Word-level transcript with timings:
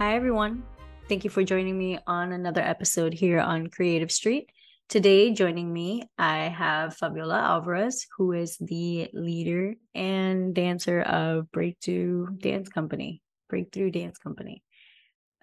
Hi, 0.00 0.16
everyone. 0.16 0.62
Thank 1.10 1.24
you 1.24 1.30
for 1.30 1.44
joining 1.44 1.76
me 1.76 1.98
on 2.06 2.32
another 2.32 2.62
episode 2.62 3.12
here 3.12 3.38
on 3.38 3.66
Creative 3.66 4.10
Street. 4.10 4.48
Today, 4.88 5.30
joining 5.30 5.70
me, 5.70 6.08
I 6.16 6.44
have 6.44 6.96
Fabiola 6.96 7.38
Alvarez, 7.38 8.06
who 8.16 8.32
is 8.32 8.56
the 8.56 9.10
leader 9.12 9.74
and 9.94 10.54
dancer 10.54 11.02
of 11.02 11.48
Breakthru 11.54 12.40
Dance 12.40 12.70
Company. 12.70 13.20
Breakthru 13.52 13.92
Dance 13.92 14.16
Company. 14.16 14.62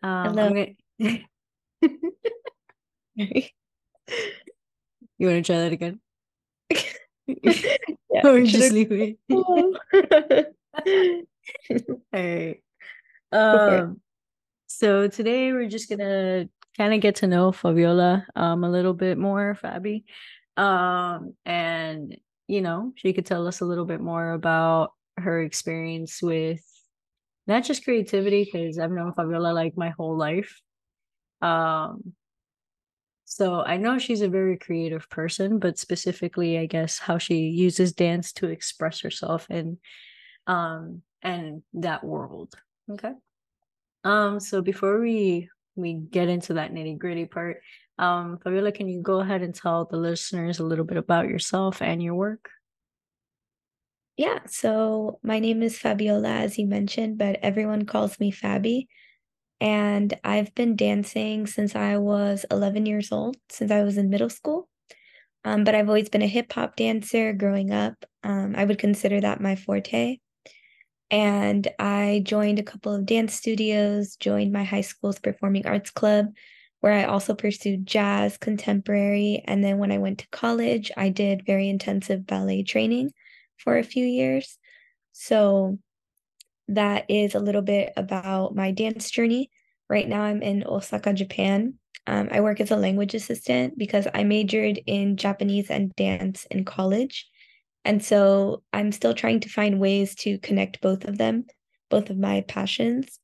Um, 0.01 0.35
Hello. 0.35 0.49
gonna... 0.49 0.65
you 3.15 3.51
want 5.27 5.35
to 5.35 5.41
try 5.43 5.57
that 5.57 5.71
again? 5.71 5.99
yeah, 7.27 7.77
or 8.23 8.41
just 8.41 8.71
leave 8.71 8.91
it? 8.91 9.19
All 9.29 9.75
right. 12.11 12.59
Um, 13.31 14.01
so 14.67 15.07
today 15.07 15.51
we're 15.53 15.69
just 15.69 15.89
gonna 15.89 16.49
kind 16.77 16.93
of 16.93 17.01
get 17.01 17.15
to 17.17 17.27
know 17.27 17.51
Fabiola 17.51 18.25
um 18.35 18.63
a 18.63 18.69
little 18.69 18.93
bit 18.93 19.17
more, 19.17 19.57
Fabi. 19.61 20.03
Um, 20.57 21.35
and 21.45 22.17
you 22.47 22.61
know, 22.61 22.93
she 22.95 23.13
could 23.13 23.25
tell 23.25 23.47
us 23.47 23.61
a 23.61 23.65
little 23.65 23.85
bit 23.85 24.01
more 24.01 24.31
about 24.31 24.91
her 25.17 25.41
experience 25.41 26.21
with 26.21 26.61
not 27.47 27.63
just 27.63 27.83
creativity, 27.83 28.43
because 28.45 28.79
I've 28.79 28.91
known 28.91 29.13
Fabiola 29.13 29.53
like 29.53 29.77
my 29.77 29.89
whole 29.91 30.17
life. 30.17 30.61
Um, 31.41 32.13
so 33.25 33.61
I 33.61 33.77
know 33.77 33.97
she's 33.99 34.21
a 34.21 34.29
very 34.29 34.57
creative 34.57 35.09
person, 35.09 35.59
but 35.59 35.77
specifically, 35.77 36.57
I 36.57 36.65
guess 36.65 36.97
how 36.97 37.17
she 37.17 37.47
uses 37.49 37.91
dance 37.93 38.31
to 38.33 38.47
express 38.47 39.01
herself 39.01 39.47
and 39.49 39.77
um 40.47 41.01
and 41.21 41.63
that 41.73 42.03
world. 42.03 42.55
Okay. 42.89 43.13
Um, 44.03 44.39
so 44.39 44.61
before 44.61 44.99
we 44.99 45.49
we 45.75 45.93
get 45.93 46.27
into 46.27 46.55
that 46.55 46.73
nitty 46.73 46.97
gritty 46.97 47.25
part, 47.25 47.61
um, 47.99 48.39
Fabiola, 48.43 48.71
can 48.71 48.87
you 48.87 49.01
go 49.01 49.19
ahead 49.19 49.41
and 49.41 49.53
tell 49.53 49.85
the 49.85 49.97
listeners 49.97 50.59
a 50.59 50.63
little 50.63 50.85
bit 50.85 50.97
about 50.97 51.27
yourself 51.27 51.81
and 51.81 52.01
your 52.01 52.15
work? 52.15 52.49
Yeah, 54.17 54.39
so 54.47 55.19
my 55.21 55.39
name 55.39 55.61
is 55.61 55.77
Fabiola, 55.77 56.29
as 56.29 56.57
you 56.57 56.65
mentioned, 56.65 57.19
but 57.19 57.39
everyone 57.43 57.85
calls 57.85 58.19
me 58.19 58.31
Fabi. 58.31 58.87
And 59.59 60.13
I've 60.23 60.53
been 60.55 60.75
dancing 60.75 61.47
since 61.47 61.75
I 61.75 61.97
was 61.97 62.45
11 62.49 62.85
years 62.85 63.11
old, 63.11 63.37
since 63.49 63.71
I 63.71 63.83
was 63.83 63.97
in 63.97 64.09
middle 64.09 64.29
school. 64.29 64.69
Um, 65.43 65.63
but 65.63 65.75
I've 65.75 65.87
always 65.87 66.09
been 66.09 66.21
a 66.21 66.27
hip 66.27 66.51
hop 66.51 66.75
dancer 66.75 67.33
growing 67.33 67.71
up. 67.71 67.93
Um, 68.23 68.55
I 68.55 68.65
would 68.65 68.79
consider 68.79 69.21
that 69.21 69.41
my 69.41 69.55
forte. 69.55 70.17
And 71.09 71.67
I 71.79 72.21
joined 72.25 72.59
a 72.59 72.63
couple 72.63 72.93
of 72.93 73.05
dance 73.05 73.33
studios, 73.33 74.17
joined 74.17 74.51
my 74.51 74.63
high 74.63 74.81
school's 74.81 75.19
performing 75.19 75.65
arts 75.65 75.89
club, 75.89 76.27
where 76.81 76.93
I 76.93 77.05
also 77.05 77.33
pursued 77.33 77.85
jazz, 77.85 78.37
contemporary. 78.37 79.41
And 79.45 79.63
then 79.63 79.77
when 79.77 79.91
I 79.91 79.97
went 79.99 80.19
to 80.19 80.27
college, 80.29 80.91
I 80.97 81.09
did 81.09 81.45
very 81.45 81.69
intensive 81.69 82.27
ballet 82.27 82.63
training 82.63 83.11
for 83.57 83.77
a 83.77 83.83
few 83.83 84.05
years. 84.05 84.57
So 85.13 85.79
that 86.67 87.05
is 87.09 87.35
a 87.35 87.39
little 87.39 87.61
bit 87.61 87.93
about 87.95 88.55
my 88.55 88.71
dance 88.71 89.09
journey. 89.09 89.49
Right 89.89 90.07
now, 90.07 90.21
I'm 90.21 90.41
in 90.41 90.65
Osaka, 90.67 91.13
Japan. 91.13 91.75
Um, 92.05 92.27
I 92.31 92.41
work 92.41 92.59
as 92.59 92.71
a 92.71 92.77
language 92.77 93.15
assistant 93.15 93.77
because 93.77 94.07
I 94.13 94.23
majored 94.23 94.79
in 94.85 95.17
Japanese 95.17 95.69
and 95.69 95.95
dance 95.95 96.45
in 96.51 96.65
college. 96.65 97.27
And 97.87 98.03
so 98.03 98.63
I'm 98.73 98.91
still 98.91 99.13
trying 99.13 99.39
to 99.39 99.49
find 99.49 99.79
ways 99.79 100.13
to 100.15 100.37
connect 100.39 100.81
both 100.81 101.05
of 101.05 101.17
them, 101.17 101.45
both 101.89 102.09
of 102.09 102.17
my 102.17 102.41
passions. 102.41 103.17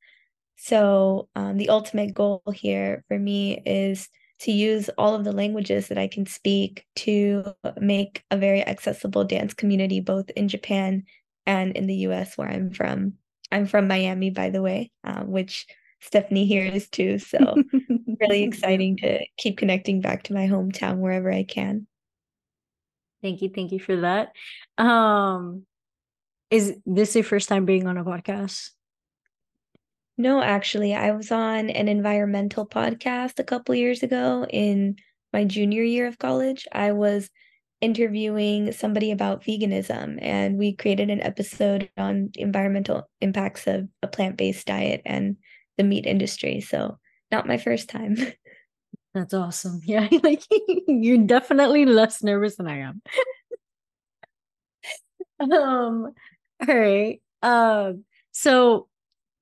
So 0.55 1.27
um, 1.35 1.57
the 1.57 1.67
ultimate 1.67 2.13
goal 2.13 2.41
here 2.53 3.03
for 3.09 3.19
me 3.19 3.61
is 3.65 4.07
to 4.39 4.53
use 4.53 4.89
all 4.97 5.15
of 5.15 5.25
the 5.25 5.33
languages 5.33 5.89
that 5.89 5.97
I 5.97 6.07
can 6.07 6.25
speak 6.25 6.85
to 6.95 7.53
make 7.77 8.23
a 8.31 8.37
very 8.37 8.65
accessible 8.65 9.25
dance 9.25 9.53
community, 9.53 9.99
both 9.99 10.29
in 10.29 10.47
Japan 10.47 11.03
and 11.45 11.75
in 11.75 11.85
the 11.85 11.95
US, 12.07 12.37
where 12.37 12.49
I'm 12.49 12.71
from. 12.71 13.15
I'm 13.51 13.65
from 13.65 13.89
Miami, 13.89 14.29
by 14.29 14.49
the 14.49 14.61
way, 14.61 14.91
uh, 15.03 15.23
which 15.23 15.67
Stephanie 15.99 16.45
here 16.45 16.65
is 16.65 16.87
too. 16.89 17.19
So 17.19 17.57
really 18.21 18.43
exciting 18.43 18.95
to 18.97 19.25
keep 19.37 19.57
connecting 19.57 19.99
back 19.99 20.23
to 20.23 20.33
my 20.33 20.47
hometown 20.47 20.99
wherever 20.99 21.29
I 21.29 21.43
can. 21.43 21.85
Thank 23.23 23.41
you. 23.41 23.49
Thank 23.49 23.71
you 23.71 23.79
for 23.79 23.95
that. 24.01 24.33
Um, 24.77 25.65
is 26.51 26.75
this 26.85 27.15
your 27.15 27.23
first 27.23 27.49
time 27.49 27.65
being 27.65 27.87
on 27.87 27.97
a 27.97 28.03
podcast? 28.03 28.69
No, 30.17 30.41
actually, 30.41 30.93
I 30.93 31.11
was 31.11 31.31
on 31.31 31.71
an 31.71 31.87
environmental 31.87 32.67
podcast 32.67 33.39
a 33.39 33.43
couple 33.43 33.73
years 33.73 34.03
ago 34.03 34.45
in 34.47 34.97
my 35.31 35.45
junior 35.45 35.81
year 35.81 36.05
of 36.05 36.19
college. 36.19 36.67
I 36.71 36.91
was 36.91 37.29
interviewing 37.81 38.71
somebody 38.73 39.09
about 39.11 39.43
veganism, 39.43 40.19
and 40.21 40.57
we 40.57 40.75
created 40.75 41.09
an 41.09 41.21
episode 41.21 41.89
on 41.97 42.29
environmental 42.35 43.09
impacts 43.21 43.65
of 43.65 43.87
a 44.03 44.07
plant-based 44.07 44.67
diet 44.67 45.01
and 45.05 45.37
the 45.77 45.83
meat 45.83 46.05
industry. 46.05 46.61
So, 46.61 46.99
not 47.31 47.47
my 47.47 47.57
first 47.57 47.89
time. 47.89 48.17
That's 49.13 49.33
awesome. 49.33 49.81
Yeah, 49.85 50.07
like 50.23 50.43
you're 50.87 51.25
definitely 51.25 51.85
less 51.85 52.23
nervous 52.23 52.55
than 52.55 52.67
I 52.67 52.79
am. 52.79 53.01
um, 55.39 56.13
all 56.67 56.75
right. 56.75 57.21
Um, 57.41 58.05
so 58.31 58.87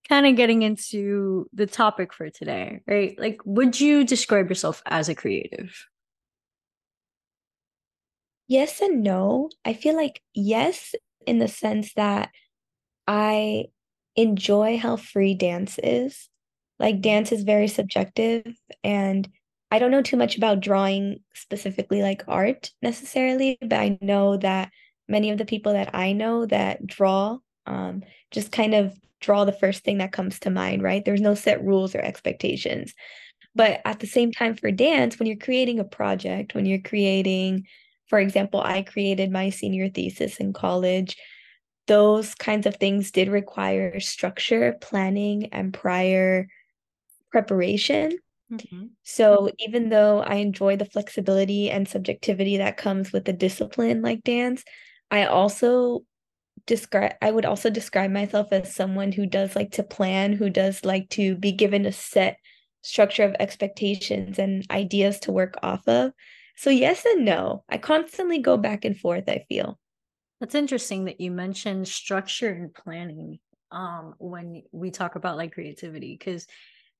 kind 0.09 0.27
of 0.27 0.37
getting 0.37 0.63
into 0.63 1.47
the 1.53 1.67
topic 1.67 2.13
for 2.13 2.29
today, 2.29 2.81
right? 2.87 3.17
Like, 3.19 3.41
would 3.45 3.79
you 3.81 4.05
describe 4.05 4.49
yourself 4.49 4.81
as 4.87 5.09
a 5.09 5.15
creative? 5.15 5.73
Yes 8.47 8.81
and 8.81 9.03
no. 9.03 9.49
I 9.65 9.73
feel 9.73 9.95
like 9.95 10.21
yes, 10.33 10.93
in 11.25 11.39
the 11.39 11.47
sense 11.47 11.93
that 11.93 12.29
I 13.07 13.67
enjoy 14.15 14.77
how 14.79 14.97
free 14.97 15.35
dance 15.35 15.79
is. 15.83 16.29
Like, 16.79 17.01
dance 17.01 17.31
is 17.31 17.43
very 17.43 17.67
subjective, 17.67 18.45
and 18.83 19.29
I 19.71 19.79
don't 19.79 19.91
know 19.91 20.01
too 20.01 20.17
much 20.17 20.37
about 20.37 20.59
drawing 20.59 21.21
specifically 21.33 22.01
like 22.01 22.23
art 22.27 22.71
necessarily, 22.81 23.57
but 23.61 23.73
I 23.73 23.97
know 24.01 24.37
that 24.37 24.69
many 25.07 25.29
of 25.29 25.37
the 25.37 25.45
people 25.45 25.73
that 25.73 25.95
I 25.95 26.11
know 26.11 26.45
that 26.45 26.85
draw 26.85 27.37
um, 27.65 28.03
just 28.31 28.51
kind 28.51 28.73
of 28.73 28.93
draw 29.21 29.45
the 29.45 29.53
first 29.53 29.83
thing 29.83 29.99
that 29.99 30.11
comes 30.11 30.39
to 30.39 30.49
mind, 30.49 30.83
right? 30.83 31.05
There's 31.05 31.21
no 31.21 31.35
set 31.35 31.63
rules 31.63 31.95
or 31.95 31.99
expectations. 31.99 32.93
But 33.55 33.81
at 33.85 33.99
the 33.99 34.07
same 34.07 34.31
time, 34.31 34.55
for 34.55 34.71
dance, 34.71 35.19
when 35.19 35.27
you're 35.27 35.37
creating 35.37 35.79
a 35.79 35.83
project, 35.83 36.55
when 36.55 36.65
you're 36.65 36.79
creating, 36.79 37.67
for 38.07 38.19
example, 38.19 38.61
I 38.61 38.81
created 38.81 39.31
my 39.31 39.49
senior 39.49 39.89
thesis 39.89 40.37
in 40.37 40.53
college, 40.53 41.17
those 41.87 42.35
kinds 42.35 42.65
of 42.65 42.77
things 42.77 43.11
did 43.11 43.27
require 43.27 43.99
structure, 43.99 44.77
planning, 44.81 45.49
and 45.51 45.73
prior 45.73 46.47
preparation. 47.31 48.13
Mm-hmm. 48.51 48.88
So 49.03 49.50
even 49.59 49.89
though 49.89 50.22
I 50.22 50.35
enjoy 50.35 50.75
the 50.75 50.85
flexibility 50.85 51.69
and 51.69 51.88
subjectivity 51.88 52.57
that 52.57 52.78
comes 52.78 53.12
with 53.12 53.28
a 53.29 53.34
discipline 53.34 54.01
like 54.01 54.23
dance, 54.23 54.63
I 55.09 55.25
also 55.25 56.03
describe 56.67 57.13
I 57.22 57.31
would 57.31 57.45
also 57.45 57.69
describe 57.69 58.11
myself 58.11 58.47
as 58.51 58.75
someone 58.75 59.11
who 59.11 59.25
does 59.25 59.56
like 59.56 59.72
to 59.72 59.84
plan, 59.84 60.34
who 60.34 60.50
does 60.50 60.85
like 60.85 61.09
to 61.11 61.35
be 61.35 61.51
given 61.51 61.85
a 61.85 61.91
set 61.91 62.38
structure 62.81 63.23
of 63.23 63.35
expectations 63.40 64.40
and 64.40 64.66
ideas 64.69 65.19
to 65.22 65.31
work 65.31 65.56
off 65.63 65.88
of. 65.88 66.11
So 66.56 66.69
yes 66.69 67.06
and 67.06 67.25
no. 67.25 67.63
I 67.69 67.78
constantly 67.78 68.40
go 68.40 68.57
back 68.57 68.85
and 68.85 68.97
forth, 68.97 69.28
I 69.28 69.45
feel. 69.50 69.79
That's 70.40 70.55
interesting 70.55 71.05
that 71.05 71.22
you 71.22 71.31
mentioned 71.31 71.87
structure 71.87 72.49
and 72.49 72.73
planning 72.73 73.40
um 73.72 74.16
when 74.20 74.64
we 74.73 74.91
talk 74.91 75.16
about 75.16 75.37
like 75.37 75.53
creativity 75.53 76.17
because 76.20 76.46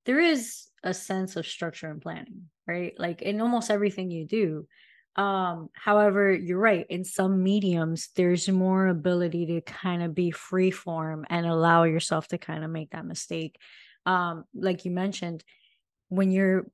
there 0.06 0.20
is 0.20 0.68
a 0.84 0.94
sense 0.94 1.36
of 1.36 1.46
structure 1.46 1.90
and 1.90 2.02
planning, 2.02 2.50
right? 2.68 2.94
Like 2.98 3.22
in 3.22 3.42
almost 3.42 3.70
everything 3.70 4.12
you 4.12 4.26
do. 4.26 4.68
Um, 5.16 5.70
however, 5.74 6.32
you're 6.34 6.58
right. 6.58 6.86
In 6.90 7.04
some 7.04 7.44
mediums, 7.44 8.10
there's 8.16 8.48
more 8.50 8.88
ability 8.88 9.46
to 9.48 9.62
kind 9.62 10.02
of 10.04 10.16
be 10.16 10.32
free 10.32 10.72
form 10.72 11.26
and 11.30 11.46
allow 11.46 11.84
yourself 11.84 12.30
to 12.30 12.38
kind 12.38 12.64
of 12.64 12.72
make 12.72 12.92
that 12.92 13.06
mistake. 13.06 13.58
Um, 14.06 14.46
like 14.54 14.86
you 14.86 14.92
mentioned, 14.92 15.44
when 16.10 16.32
you're 16.32 16.68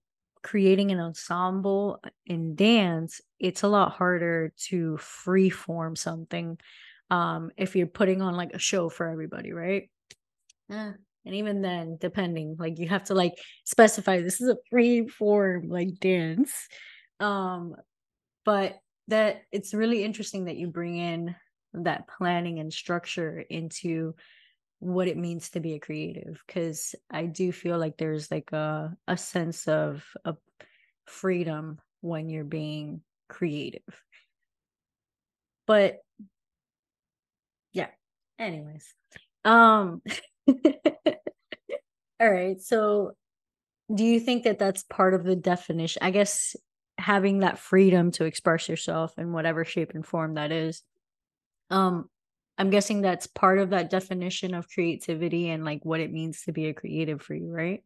creating 0.43 0.91
an 0.91 0.99
ensemble 0.99 2.01
in 2.25 2.55
dance, 2.55 3.21
it's 3.39 3.63
a 3.63 3.67
lot 3.67 3.91
harder 3.93 4.53
to 4.69 4.97
free 4.97 5.49
form 5.49 5.95
something 5.95 6.57
um 7.09 7.51
if 7.57 7.75
you're 7.75 7.87
putting 7.87 8.21
on 8.21 8.35
like 8.35 8.53
a 8.53 8.59
show 8.59 8.89
for 8.89 9.07
everybody, 9.09 9.53
right? 9.53 9.89
Eh, 10.69 10.93
and 11.27 11.35
even 11.35 11.61
then, 11.61 11.97
depending, 11.99 12.55
like 12.57 12.79
you 12.79 12.87
have 12.87 13.03
to 13.05 13.13
like 13.13 13.33
specify 13.65 14.21
this 14.21 14.41
is 14.41 14.49
a 14.49 14.57
free 14.69 15.07
form 15.07 15.69
like 15.69 15.99
dance. 15.99 16.67
Um, 17.19 17.75
but 18.45 18.77
that 19.09 19.43
it's 19.51 19.73
really 19.73 20.03
interesting 20.03 20.45
that 20.45 20.57
you 20.57 20.67
bring 20.67 20.97
in 20.97 21.35
that 21.73 22.07
planning 22.07 22.59
and 22.59 22.73
structure 22.73 23.39
into 23.49 24.15
what 24.79 25.07
it 25.07 25.17
means 25.17 25.49
to 25.49 25.59
be 25.59 25.73
a 25.73 25.79
creative 25.79 26.41
because 26.45 26.95
I 27.09 27.25
do 27.25 27.51
feel 27.51 27.77
like 27.77 27.97
there's 27.97 28.29
like 28.29 28.51
a 28.51 28.95
a 29.07 29.17
sense 29.17 29.67
of 29.67 30.05
a 30.23 30.35
freedom 31.05 31.79
when 32.01 32.29
you're 32.29 32.43
being 32.43 33.01
creative. 33.27 33.81
But 35.65 35.97
yeah, 37.73 37.89
anyways. 38.39 38.93
Um 39.45 40.01
All 42.19 42.31
right. 42.31 42.59
So 42.61 43.11
do 43.93 44.03
you 44.05 44.19
think 44.19 44.43
that 44.43 44.59
that's 44.59 44.83
part 44.83 45.13
of 45.13 45.23
the 45.23 45.35
definition? 45.35 46.01
I 46.03 46.11
guess 46.11 46.55
having 46.97 47.39
that 47.39 47.59
freedom 47.59 48.11
to 48.11 48.25
express 48.25 48.69
yourself 48.69 49.13
in 49.17 49.33
whatever 49.33 49.65
shape 49.65 49.91
and 49.95 50.05
form 50.05 50.35
that 50.35 50.51
is. 50.51 50.83
Um 51.71 52.09
I'm 52.57 52.71
guessing 52.71 53.01
that's 53.01 53.27
part 53.27 53.59
of 53.59 53.71
that 53.71 53.89
definition 53.89 54.53
of 54.53 54.69
creativity 54.69 55.49
and 55.49 55.65
like 55.65 55.85
what 55.85 56.01
it 56.01 56.11
means 56.13 56.43
to 56.43 56.53
be 56.53 56.67
a 56.67 56.73
creative 56.73 57.21
for 57.21 57.35
you, 57.35 57.51
right? 57.51 57.83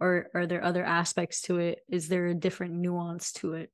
Or 0.00 0.28
are 0.34 0.46
there 0.46 0.64
other 0.64 0.84
aspects 0.84 1.42
to 1.42 1.58
it? 1.58 1.80
Is 1.88 2.08
there 2.08 2.26
a 2.28 2.34
different 2.34 2.74
nuance 2.74 3.32
to 3.34 3.54
it? 3.54 3.72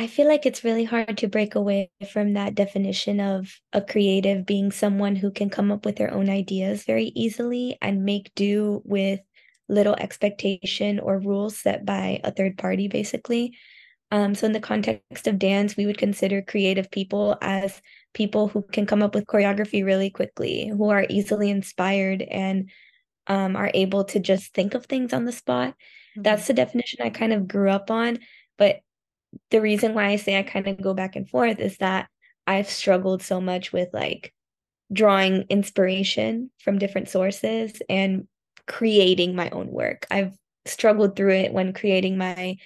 I 0.00 0.06
feel 0.06 0.26
like 0.26 0.46
it's 0.46 0.64
really 0.64 0.84
hard 0.84 1.18
to 1.18 1.28
break 1.28 1.56
away 1.56 1.90
from 2.10 2.32
that 2.32 2.54
definition 2.54 3.20
of 3.20 3.54
a 3.74 3.82
creative 3.82 4.46
being 4.46 4.72
someone 4.72 5.14
who 5.14 5.30
can 5.30 5.50
come 5.50 5.70
up 5.70 5.84
with 5.84 5.96
their 5.96 6.10
own 6.10 6.30
ideas 6.30 6.84
very 6.84 7.12
easily 7.14 7.76
and 7.82 8.02
make 8.02 8.34
do 8.34 8.80
with 8.86 9.20
little 9.68 9.94
expectation 9.96 11.00
or 11.00 11.18
rules 11.18 11.58
set 11.58 11.84
by 11.84 12.18
a 12.24 12.32
third 12.32 12.56
party, 12.56 12.88
basically. 12.88 13.58
Um, 14.10 14.34
so, 14.34 14.46
in 14.46 14.52
the 14.52 14.58
context 14.58 15.26
of 15.26 15.38
dance, 15.38 15.76
we 15.76 15.84
would 15.84 15.98
consider 15.98 16.40
creative 16.40 16.90
people 16.90 17.36
as 17.42 17.82
people 18.14 18.48
who 18.48 18.62
can 18.72 18.86
come 18.86 19.02
up 19.02 19.14
with 19.14 19.26
choreography 19.26 19.84
really 19.84 20.08
quickly, 20.08 20.66
who 20.66 20.88
are 20.88 21.04
easily 21.10 21.50
inspired 21.50 22.22
and 22.22 22.70
um, 23.26 23.54
are 23.54 23.70
able 23.74 24.04
to 24.04 24.18
just 24.18 24.54
think 24.54 24.72
of 24.72 24.86
things 24.86 25.12
on 25.12 25.26
the 25.26 25.32
spot. 25.32 25.74
Mm-hmm. 25.74 26.22
That's 26.22 26.46
the 26.46 26.54
definition 26.54 27.00
I 27.02 27.10
kind 27.10 27.34
of 27.34 27.46
grew 27.46 27.68
up 27.68 27.90
on. 27.90 28.20
But 28.56 28.80
the 29.50 29.60
reason 29.60 29.94
why 29.94 30.06
I 30.06 30.16
say 30.16 30.38
I 30.38 30.42
kind 30.42 30.66
of 30.66 30.80
go 30.80 30.94
back 30.94 31.16
and 31.16 31.28
forth 31.28 31.58
is 31.58 31.76
that 31.78 32.08
I've 32.46 32.68
struggled 32.68 33.22
so 33.22 33.40
much 33.40 33.72
with 33.72 33.88
like 33.92 34.32
drawing 34.92 35.42
inspiration 35.48 36.50
from 36.62 36.78
different 36.78 37.08
sources 37.08 37.80
and 37.88 38.26
creating 38.66 39.34
my 39.36 39.50
own 39.50 39.68
work. 39.68 40.06
I've 40.10 40.36
struggled 40.66 41.16
through 41.16 41.34
it 41.34 41.52
when 41.52 41.72
creating 41.72 42.18
my 42.18 42.56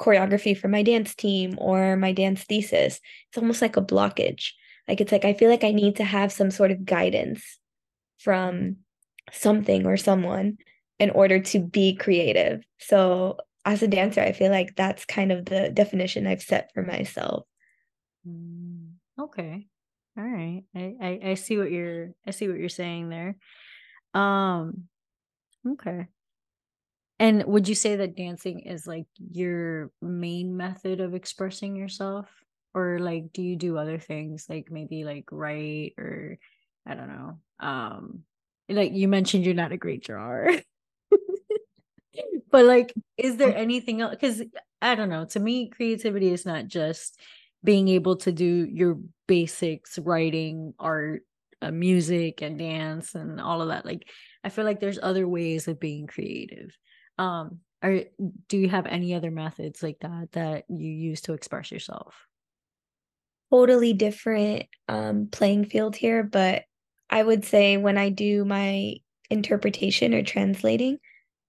choreography 0.00 0.56
for 0.56 0.68
my 0.68 0.82
dance 0.82 1.14
team 1.14 1.56
or 1.58 1.96
my 1.96 2.12
dance 2.12 2.44
thesis. 2.44 3.00
It's 3.28 3.38
almost 3.38 3.62
like 3.62 3.76
a 3.76 3.82
blockage. 3.82 4.52
Like 4.86 5.00
it's 5.00 5.12
like 5.12 5.24
I 5.24 5.34
feel 5.34 5.50
like 5.50 5.64
I 5.64 5.72
need 5.72 5.96
to 5.96 6.04
have 6.04 6.32
some 6.32 6.50
sort 6.50 6.70
of 6.70 6.84
guidance 6.84 7.58
from 8.18 8.76
something 9.32 9.86
or 9.86 9.96
someone 9.96 10.58
in 10.98 11.10
order 11.10 11.38
to 11.38 11.60
be 11.60 11.94
creative. 11.94 12.64
So 12.78 13.38
as 13.68 13.82
a 13.82 13.86
dancer, 13.86 14.22
I 14.22 14.32
feel 14.32 14.50
like 14.50 14.76
that's 14.76 15.04
kind 15.04 15.30
of 15.30 15.44
the 15.44 15.68
definition 15.68 16.26
I've 16.26 16.40
set 16.40 16.72
for 16.72 16.82
myself. 16.82 17.44
Mm, 18.26 18.92
okay. 19.20 19.66
All 20.16 20.24
right. 20.24 20.62
I, 20.74 20.94
I, 21.00 21.20
I 21.22 21.34
see 21.34 21.58
what 21.58 21.70
you're 21.70 22.14
I 22.26 22.30
see 22.30 22.48
what 22.48 22.58
you're 22.58 22.70
saying 22.70 23.10
there. 23.10 23.36
Um 24.14 24.84
okay. 25.68 26.06
And 27.18 27.44
would 27.44 27.68
you 27.68 27.74
say 27.74 27.96
that 27.96 28.16
dancing 28.16 28.60
is 28.60 28.86
like 28.86 29.06
your 29.18 29.90
main 30.00 30.56
method 30.56 31.00
of 31.00 31.14
expressing 31.14 31.76
yourself? 31.76 32.26
Or 32.72 32.98
like 32.98 33.34
do 33.34 33.42
you 33.42 33.56
do 33.56 33.76
other 33.76 33.98
things 33.98 34.46
like 34.48 34.70
maybe 34.70 35.04
like 35.04 35.26
write 35.30 35.92
or 35.98 36.38
I 36.86 36.94
don't 36.94 37.08
know. 37.08 37.38
Um 37.60 38.20
like 38.70 38.92
you 38.94 39.08
mentioned 39.08 39.44
you're 39.44 39.54
not 39.54 39.72
a 39.72 39.76
great 39.76 40.02
drawer. 40.02 40.48
but 42.50 42.64
like 42.64 42.92
is 43.16 43.36
there 43.36 43.54
anything 43.56 44.00
else 44.00 44.14
because 44.14 44.42
i 44.82 44.94
don't 44.94 45.08
know 45.08 45.24
to 45.24 45.40
me 45.40 45.68
creativity 45.68 46.32
is 46.32 46.46
not 46.46 46.66
just 46.66 47.18
being 47.64 47.88
able 47.88 48.16
to 48.16 48.32
do 48.32 48.66
your 48.70 48.98
basics 49.26 49.98
writing 49.98 50.74
art 50.78 51.22
uh, 51.60 51.70
music 51.70 52.40
and 52.40 52.58
dance 52.58 53.14
and 53.14 53.40
all 53.40 53.60
of 53.60 53.68
that 53.68 53.84
like 53.84 54.08
i 54.44 54.48
feel 54.48 54.64
like 54.64 54.80
there's 54.80 54.98
other 55.02 55.26
ways 55.26 55.68
of 55.68 55.80
being 55.80 56.06
creative. 56.06 56.76
Um 57.18 57.58
are 57.82 58.00
do 58.48 58.58
you 58.58 58.68
have 58.68 58.86
any 58.86 59.14
other 59.14 59.30
methods 59.30 59.82
like 59.82 59.98
that 60.00 60.28
that 60.32 60.64
you 60.68 60.90
use 60.90 61.20
to 61.22 61.32
express 61.32 61.70
yourself? 61.70 62.14
Totally 63.50 63.92
different 63.92 64.66
um 64.88 65.28
playing 65.30 65.64
field 65.64 65.96
here 65.96 66.22
but 66.22 66.64
i 67.10 67.22
would 67.22 67.44
say 67.44 67.76
when 67.76 67.98
i 67.98 68.08
do 68.08 68.44
my 68.44 68.94
interpretation 69.30 70.14
or 70.14 70.22
translating 70.22 70.98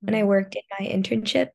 when 0.01 0.15
I 0.15 0.23
worked 0.23 0.55
in 0.55 0.61
my 0.79 0.85
internship. 0.85 1.49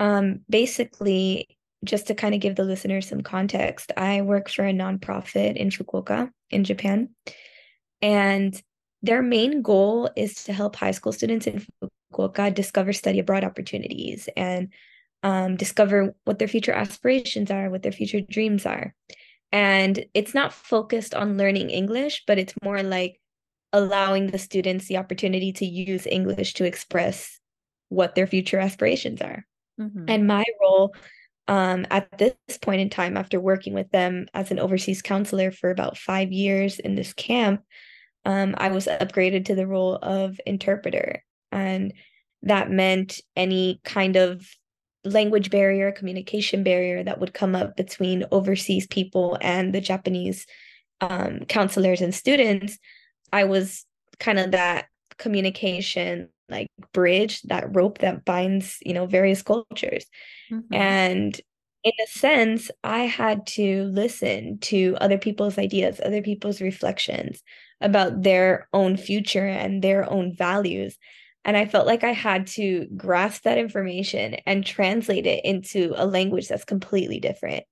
Um, 0.00 0.40
basically, 0.48 1.58
just 1.84 2.08
to 2.08 2.14
kind 2.14 2.34
of 2.34 2.40
give 2.40 2.56
the 2.56 2.64
listeners 2.64 3.08
some 3.08 3.22
context, 3.22 3.92
I 3.96 4.22
work 4.22 4.48
for 4.48 4.66
a 4.66 4.72
nonprofit 4.72 5.56
in 5.56 5.70
Fukuoka, 5.70 6.30
in 6.50 6.64
Japan. 6.64 7.10
And 8.02 8.60
their 9.02 9.22
main 9.22 9.62
goal 9.62 10.10
is 10.16 10.44
to 10.44 10.52
help 10.52 10.76
high 10.76 10.90
school 10.90 11.12
students 11.12 11.46
in 11.46 11.64
Fukuoka 12.12 12.52
discover 12.52 12.92
study 12.92 13.20
abroad 13.20 13.44
opportunities 13.44 14.28
and 14.36 14.72
um, 15.22 15.56
discover 15.56 16.14
what 16.24 16.38
their 16.38 16.48
future 16.48 16.72
aspirations 16.72 17.50
are, 17.50 17.70
what 17.70 17.82
their 17.82 17.92
future 17.92 18.20
dreams 18.20 18.66
are. 18.66 18.94
And 19.50 20.04
it's 20.14 20.34
not 20.34 20.52
focused 20.52 21.14
on 21.14 21.38
learning 21.38 21.70
English, 21.70 22.24
but 22.26 22.38
it's 22.38 22.54
more 22.62 22.82
like 22.82 23.20
allowing 23.72 24.28
the 24.28 24.38
students 24.38 24.86
the 24.86 24.96
opportunity 24.96 25.52
to 25.52 25.66
use 25.66 26.06
English 26.06 26.54
to 26.54 26.64
express 26.64 27.37
what 27.88 28.14
their 28.14 28.26
future 28.26 28.58
aspirations 28.58 29.20
are. 29.20 29.44
Mm-hmm. 29.80 30.04
And 30.08 30.26
my 30.26 30.44
role 30.60 30.94
um, 31.48 31.86
at 31.90 32.18
this 32.18 32.34
point 32.60 32.82
in 32.82 32.90
time, 32.90 33.16
after 33.16 33.40
working 33.40 33.72
with 33.72 33.90
them 33.90 34.26
as 34.34 34.50
an 34.50 34.58
overseas 34.58 35.00
counselor 35.00 35.50
for 35.50 35.70
about 35.70 35.96
five 35.96 36.30
years 36.30 36.78
in 36.78 36.94
this 36.94 37.14
camp, 37.14 37.62
um, 38.26 38.54
I 38.58 38.68
was 38.68 38.86
upgraded 38.86 39.46
to 39.46 39.54
the 39.54 39.66
role 39.66 39.96
of 39.96 40.38
interpreter. 40.44 41.24
And 41.50 41.94
that 42.42 42.70
meant 42.70 43.20
any 43.34 43.80
kind 43.84 44.16
of 44.16 44.46
language 45.04 45.50
barrier, 45.50 45.90
communication 45.90 46.62
barrier 46.62 47.02
that 47.02 47.18
would 47.18 47.32
come 47.32 47.54
up 47.54 47.76
between 47.76 48.26
overseas 48.30 48.86
people 48.86 49.38
and 49.40 49.74
the 49.74 49.80
Japanese 49.80 50.46
um, 51.00 51.40
counselors 51.48 52.02
and 52.02 52.14
students. 52.14 52.78
I 53.32 53.44
was 53.44 53.86
kind 54.20 54.38
of 54.38 54.50
that 54.50 54.86
communication 55.16 56.28
like 56.48 56.68
bridge 56.92 57.42
that 57.42 57.74
rope 57.74 57.98
that 57.98 58.24
binds 58.24 58.78
you 58.84 58.94
know 58.94 59.06
various 59.06 59.42
cultures. 59.42 60.06
Mm-hmm. 60.50 60.74
and 60.74 61.40
in 61.84 61.92
a 62.02 62.06
sense 62.08 62.70
i 62.82 63.00
had 63.00 63.46
to 63.46 63.84
listen 63.84 64.58
to 64.60 64.96
other 65.00 65.18
people's 65.18 65.58
ideas 65.58 66.00
other 66.04 66.22
people's 66.22 66.60
reflections 66.60 67.42
about 67.80 68.22
their 68.22 68.68
own 68.72 68.96
future 68.96 69.46
and 69.46 69.82
their 69.82 70.10
own 70.10 70.34
values. 70.34 70.98
And 71.44 71.56
i 71.56 71.66
felt 71.66 71.86
like 71.86 72.04
i 72.04 72.12
had 72.12 72.46
to 72.48 72.86
grasp 72.96 73.44
that 73.44 73.58
information 73.58 74.36
and 74.46 74.66
translate 74.66 75.26
it 75.26 75.44
into 75.44 75.94
a 75.96 76.06
language 76.06 76.48
that's 76.48 76.64
completely 76.64 77.20
different 77.20 77.64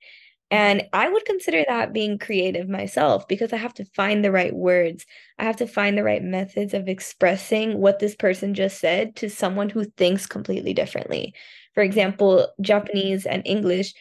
and 0.50 0.85
I 0.93 1.09
would 1.09 1.25
consider 1.25 1.65
that 1.67 1.93
being 1.93 2.19
creative 2.19 2.69
myself 2.69 3.26
because 3.26 3.53
I 3.53 3.57
have 3.57 3.75
to 3.75 3.85
find 3.85 4.25
the 4.25 4.31
right 4.31 4.55
words. 4.55 5.05
I 5.38 5.45
have 5.45 5.57
to 5.57 5.67
find 5.67 5.99
the 5.99 6.05
right 6.05 6.23
methods 6.23 6.73
of 6.73 6.88
expressing 6.88 7.79
what 7.79 7.99
this 7.99 8.15
person 8.15 8.55
just 8.55 8.79
said 8.79 9.17
to 9.17 9.29
someone 9.29 9.69
who 9.69 9.85
thinks 9.85 10.26
completely 10.26 10.73
differently. 10.73 11.35
For 11.75 11.83
example, 11.83 12.49
Japanese 12.61 13.26
and 13.26 13.43
English, 13.45 13.93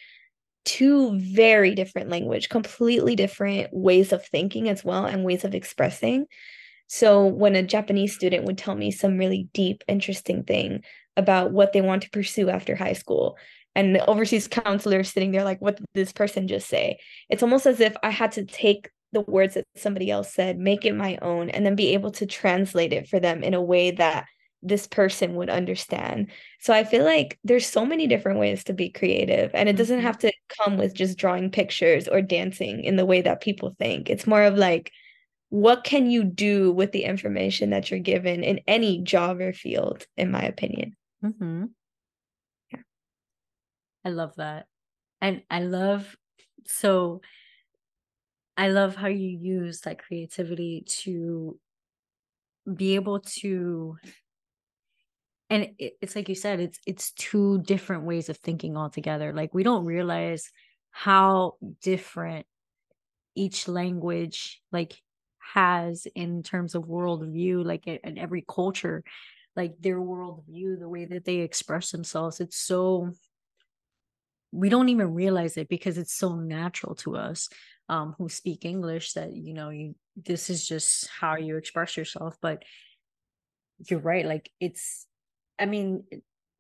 two 0.66 1.20
very 1.20 1.74
different 1.74 2.10
language, 2.10 2.50
completely 2.50 3.16
different 3.16 3.70
ways 3.74 4.14
of 4.14 4.24
thinking 4.26 4.70
as 4.70 4.84
well 4.84 5.06
and 5.06 5.24
ways 5.24 5.46
of 5.46 5.56
expressing. 5.56 6.26
So 6.88 7.26
when 7.26 7.56
a 7.56 7.64
Japanese 7.64 8.14
student 8.14 8.46
would 8.46 8.60
tell 8.60 8.76
me 8.76 8.92
some 8.92 9.18
really 9.18 9.50
deep, 9.54 9.84
interesting 9.88 10.44
thing 10.44 10.84
about 11.18 11.52
what 11.52 11.74
they 11.74 11.82
want 11.82 12.04
to 12.04 12.10
pursue 12.12 12.50
after 12.50 12.76
high 12.76 12.94
school, 12.94 13.38
and 13.76 13.94
the 13.94 14.06
overseas 14.06 14.48
counselor 14.48 15.04
sitting 15.04 15.32
there 15.32 15.44
like 15.44 15.62
what 15.62 15.78
did 15.78 15.86
this 15.94 16.14
person 16.14 16.48
just 16.48 16.68
say 16.68 16.98
it's 17.30 17.44
almost 17.44 17.66
as 17.66 17.80
if 17.80 17.96
i 18.04 18.10
had 18.10 18.32
to 18.32 18.46
take 18.46 18.90
the 19.12 19.22
words 19.22 19.54
that 19.54 19.66
somebody 19.76 20.10
else 20.10 20.34
said 20.34 20.58
make 20.58 20.86
it 20.86 20.96
my 20.96 21.18
own 21.22 21.50
and 21.50 21.66
then 21.66 21.76
be 21.76 21.94
able 21.94 22.12
to 22.12 22.26
translate 22.26 22.94
it 22.94 23.08
for 23.08 23.20
them 23.20 23.44
in 23.44 23.54
a 23.54 23.62
way 23.62 23.92
that 23.92 24.26
this 24.62 24.88
person 24.88 25.36
would 25.36 25.50
understand 25.50 26.30
so 26.60 26.74
i 26.74 26.84
feel 26.84 27.04
like 27.04 27.38
there's 27.44 27.68
so 27.68 27.86
many 27.86 28.08
different 28.08 28.40
ways 28.40 28.64
to 28.64 28.74
be 28.74 28.90
creative 28.90 29.52
and 29.54 29.70
it 29.70 29.76
doesn't 29.76 29.98
mm-hmm. 29.98 30.08
have 30.08 30.18
to 30.18 30.32
come 30.60 30.78
with 30.78 30.94
just 30.94 31.18
drawing 31.18 31.52
pictures 31.52 32.08
or 32.08 32.22
dancing 32.22 32.84
in 32.84 32.96
the 32.96 33.06
way 33.06 33.22
that 33.22 33.42
people 33.42 33.76
think 33.78 34.10
it's 34.10 34.28
more 34.28 34.44
of 34.44 34.58
like 34.58 34.92
what 35.50 35.84
can 35.84 36.10
you 36.10 36.24
do 36.24 36.72
with 36.72 36.92
the 36.92 37.04
information 37.04 37.70
that 37.70 37.90
you're 37.90 38.00
given 38.00 38.44
in 38.44 38.60
any 38.68 39.02
job 39.02 39.40
or 39.40 39.54
field 39.54 40.06
in 40.18 40.32
my 40.32 40.42
opinion 40.42 40.96
mm-hmm. 41.24 41.66
I 44.06 44.10
love 44.10 44.36
that. 44.36 44.68
And 45.22 45.44
I 45.50 45.62
love 45.62 46.16
so 46.66 47.22
I 48.58 48.70
love 48.70 48.96
how 48.96 49.08
you 49.08 49.30
use 49.30 49.82
that 49.82 50.00
creativity 50.00 50.84
to 51.04 51.60
be 52.76 52.96
able 52.96 53.20
to 53.20 53.98
and 55.50 55.70
it, 55.78 55.94
it's 56.02 56.16
like 56.16 56.30
you 56.30 56.36
said 56.36 56.60
it's 56.60 56.80
it's 56.88 57.12
two 57.12 57.60
different 57.62 58.04
ways 58.04 58.30
of 58.30 58.38
thinking 58.38 58.76
altogether 58.78 59.34
like 59.34 59.54
we 59.54 59.64
don't 59.64 59.86
realize 59.86 60.52
how 60.92 61.54
different 61.82 62.46
each 63.36 63.68
language 63.68 64.62
like 64.72 65.02
has 65.54 66.08
in 66.16 66.44
terms 66.44 66.76
of 66.76 66.84
worldview 66.86 67.66
like 67.66 67.88
in 67.88 68.18
every 68.18 68.46
culture 68.48 69.04
like 69.56 69.76
their 69.80 70.00
worldview 70.00 70.80
the 70.80 70.90
way 70.90 71.06
that 71.06 71.26
they 71.26 71.38
express 71.38 71.92
themselves 71.92 72.40
it's 72.40 72.58
so 72.58 73.12
we 74.56 74.70
don't 74.70 74.90
even 74.90 75.14
realize 75.14 75.58
it 75.58 75.68
because 75.68 75.98
it's 75.98 76.14
so 76.14 76.36
natural 76.36 76.96
to 76.96 77.18
us 77.18 77.50
um 77.90 78.16
who 78.18 78.30
speak 78.30 78.66
english 78.66 79.14
that 79.14 79.34
you 79.34 79.54
know 79.54 79.70
you 79.70 79.94
this 80.16 80.50
is 80.50 80.66
just 80.66 81.08
how 81.08 81.36
you 81.36 81.58
express 81.58 81.98
yourself 81.98 82.38
but 82.42 82.64
you're 83.90 84.00
right 84.00 84.26
like 84.26 84.50
it's 84.60 85.06
i 85.60 85.66
mean 85.66 86.04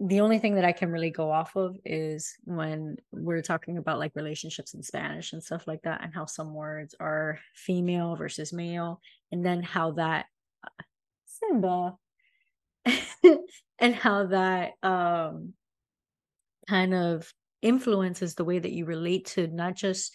the 0.01 0.19
only 0.19 0.39
thing 0.39 0.55
that 0.55 0.65
i 0.65 0.73
can 0.73 0.91
really 0.91 1.09
go 1.09 1.31
off 1.31 1.55
of 1.55 1.77
is 1.85 2.33
when 2.43 2.97
we're 3.11 3.41
talking 3.41 3.77
about 3.77 3.97
like 3.97 4.11
relationships 4.13 4.73
in 4.73 4.83
spanish 4.83 5.31
and 5.31 5.41
stuff 5.41 5.65
like 5.65 5.81
that 5.83 6.03
and 6.03 6.13
how 6.13 6.25
some 6.25 6.53
words 6.53 6.95
are 6.99 7.39
female 7.53 8.15
versus 8.17 8.51
male 8.51 8.99
and 9.31 9.45
then 9.45 9.63
how 9.63 9.91
that 9.91 10.25
uh, 10.65 10.83
simba 11.25 11.95
and 13.79 13.95
how 13.95 14.25
that 14.25 14.73
um 14.83 15.53
kind 16.67 16.93
of 16.93 17.31
influences 17.65 18.35
the 18.35 18.45
way 18.45 18.59
that 18.59 18.71
you 18.71 18.85
relate 18.85 19.25
to 19.25 19.47
not 19.47 19.75
just 19.75 20.13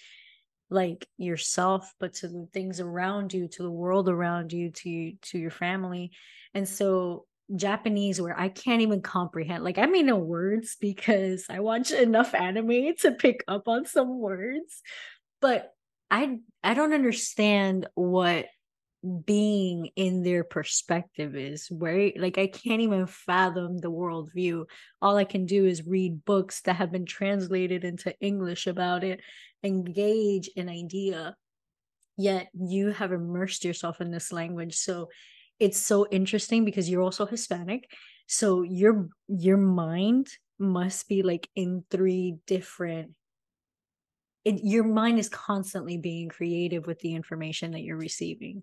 like 0.71 1.07
yourself 1.19 1.93
but 1.99 2.15
to 2.15 2.29
the 2.29 2.47
things 2.53 2.81
around 2.81 3.35
you 3.35 3.49
to 3.49 3.63
the 3.63 3.71
world 3.71 4.09
around 4.09 4.53
you 4.53 4.71
to 4.71 5.13
to 5.23 5.39
your 5.39 5.51
family. 5.51 6.13
And 6.55 6.69
so 6.69 7.27
japanese 7.57 8.21
where 8.21 8.39
i 8.39 8.49
can't 8.49 8.83
even 8.83 9.03
comprehend 9.03 9.65
like 9.65 9.77
i 9.77 9.87
may 9.87 10.03
know 10.03 10.17
words 10.17 10.77
because 10.81 11.47
i 11.51 11.59
watch 11.59 11.91
enough 11.91 12.33
anime 12.33 12.95
to 12.97 13.11
pick 13.11 13.43
up 13.49 13.67
on 13.67 13.85
some 13.85 14.21
words 14.21 14.83
but 15.41 15.75
i 16.13 16.39
i 16.63 16.75
don't 16.75 16.93
understand 16.93 17.89
what 17.95 18.47
being 19.25 19.91
in 19.97 20.23
their 20.23 20.45
perspective 20.45 21.35
is 21.35 21.69
right? 21.71 22.19
Like 22.19 22.39
i 22.39 22.47
can't 22.47 22.83
even 22.83 23.07
fathom 23.07 23.79
the 23.79 23.91
worldview. 23.91 24.65
All 25.01 25.17
i 25.17 25.25
can 25.25 25.47
do 25.47 25.67
is 25.67 25.87
read 25.87 26.25
books 26.25 26.61
that 26.63 26.77
have 26.77 26.93
been 26.93 27.07
translated 27.07 27.85
into 27.85 28.15
english 28.21 28.67
about 28.67 29.05
it 29.05 29.21
engage 29.63 30.51
an 30.57 30.69
idea. 30.69 31.37
Yet 32.17 32.49
you 32.53 32.91
have 32.91 33.13
immersed 33.13 33.65
yourself 33.65 34.01
in 34.01 34.11
this 34.11 34.33
language. 34.33 34.77
So 34.77 35.09
it's 35.59 35.79
so 35.79 36.07
interesting 36.11 36.65
because 36.65 36.89
you're 36.89 37.03
also 37.03 37.27
hispanic. 37.27 37.91
So 38.27 38.63
your 38.63 39.09
your 39.29 39.57
mind 39.57 40.29
must 40.59 41.09
be 41.09 41.23
like 41.23 41.49
in 41.55 41.85
three 41.91 42.37
different 42.47 43.13
it, 44.45 44.61
your 44.65 44.85
mind 44.85 45.19
is 45.19 45.29
constantly 45.29 45.99
being 45.99 46.29
creative 46.29 46.87
with 46.87 46.99
the 47.01 47.15
information 47.15 47.73
that 47.73 47.83
you're 47.83 47.97
receiving 47.97 48.63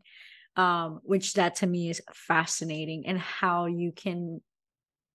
um 0.55 0.99
which 1.03 1.33
that 1.33 1.55
to 1.55 1.67
me 1.67 1.89
is 1.89 2.01
fascinating 2.13 3.05
and 3.05 3.19
how 3.19 3.65
you 3.65 3.91
can 3.91 4.41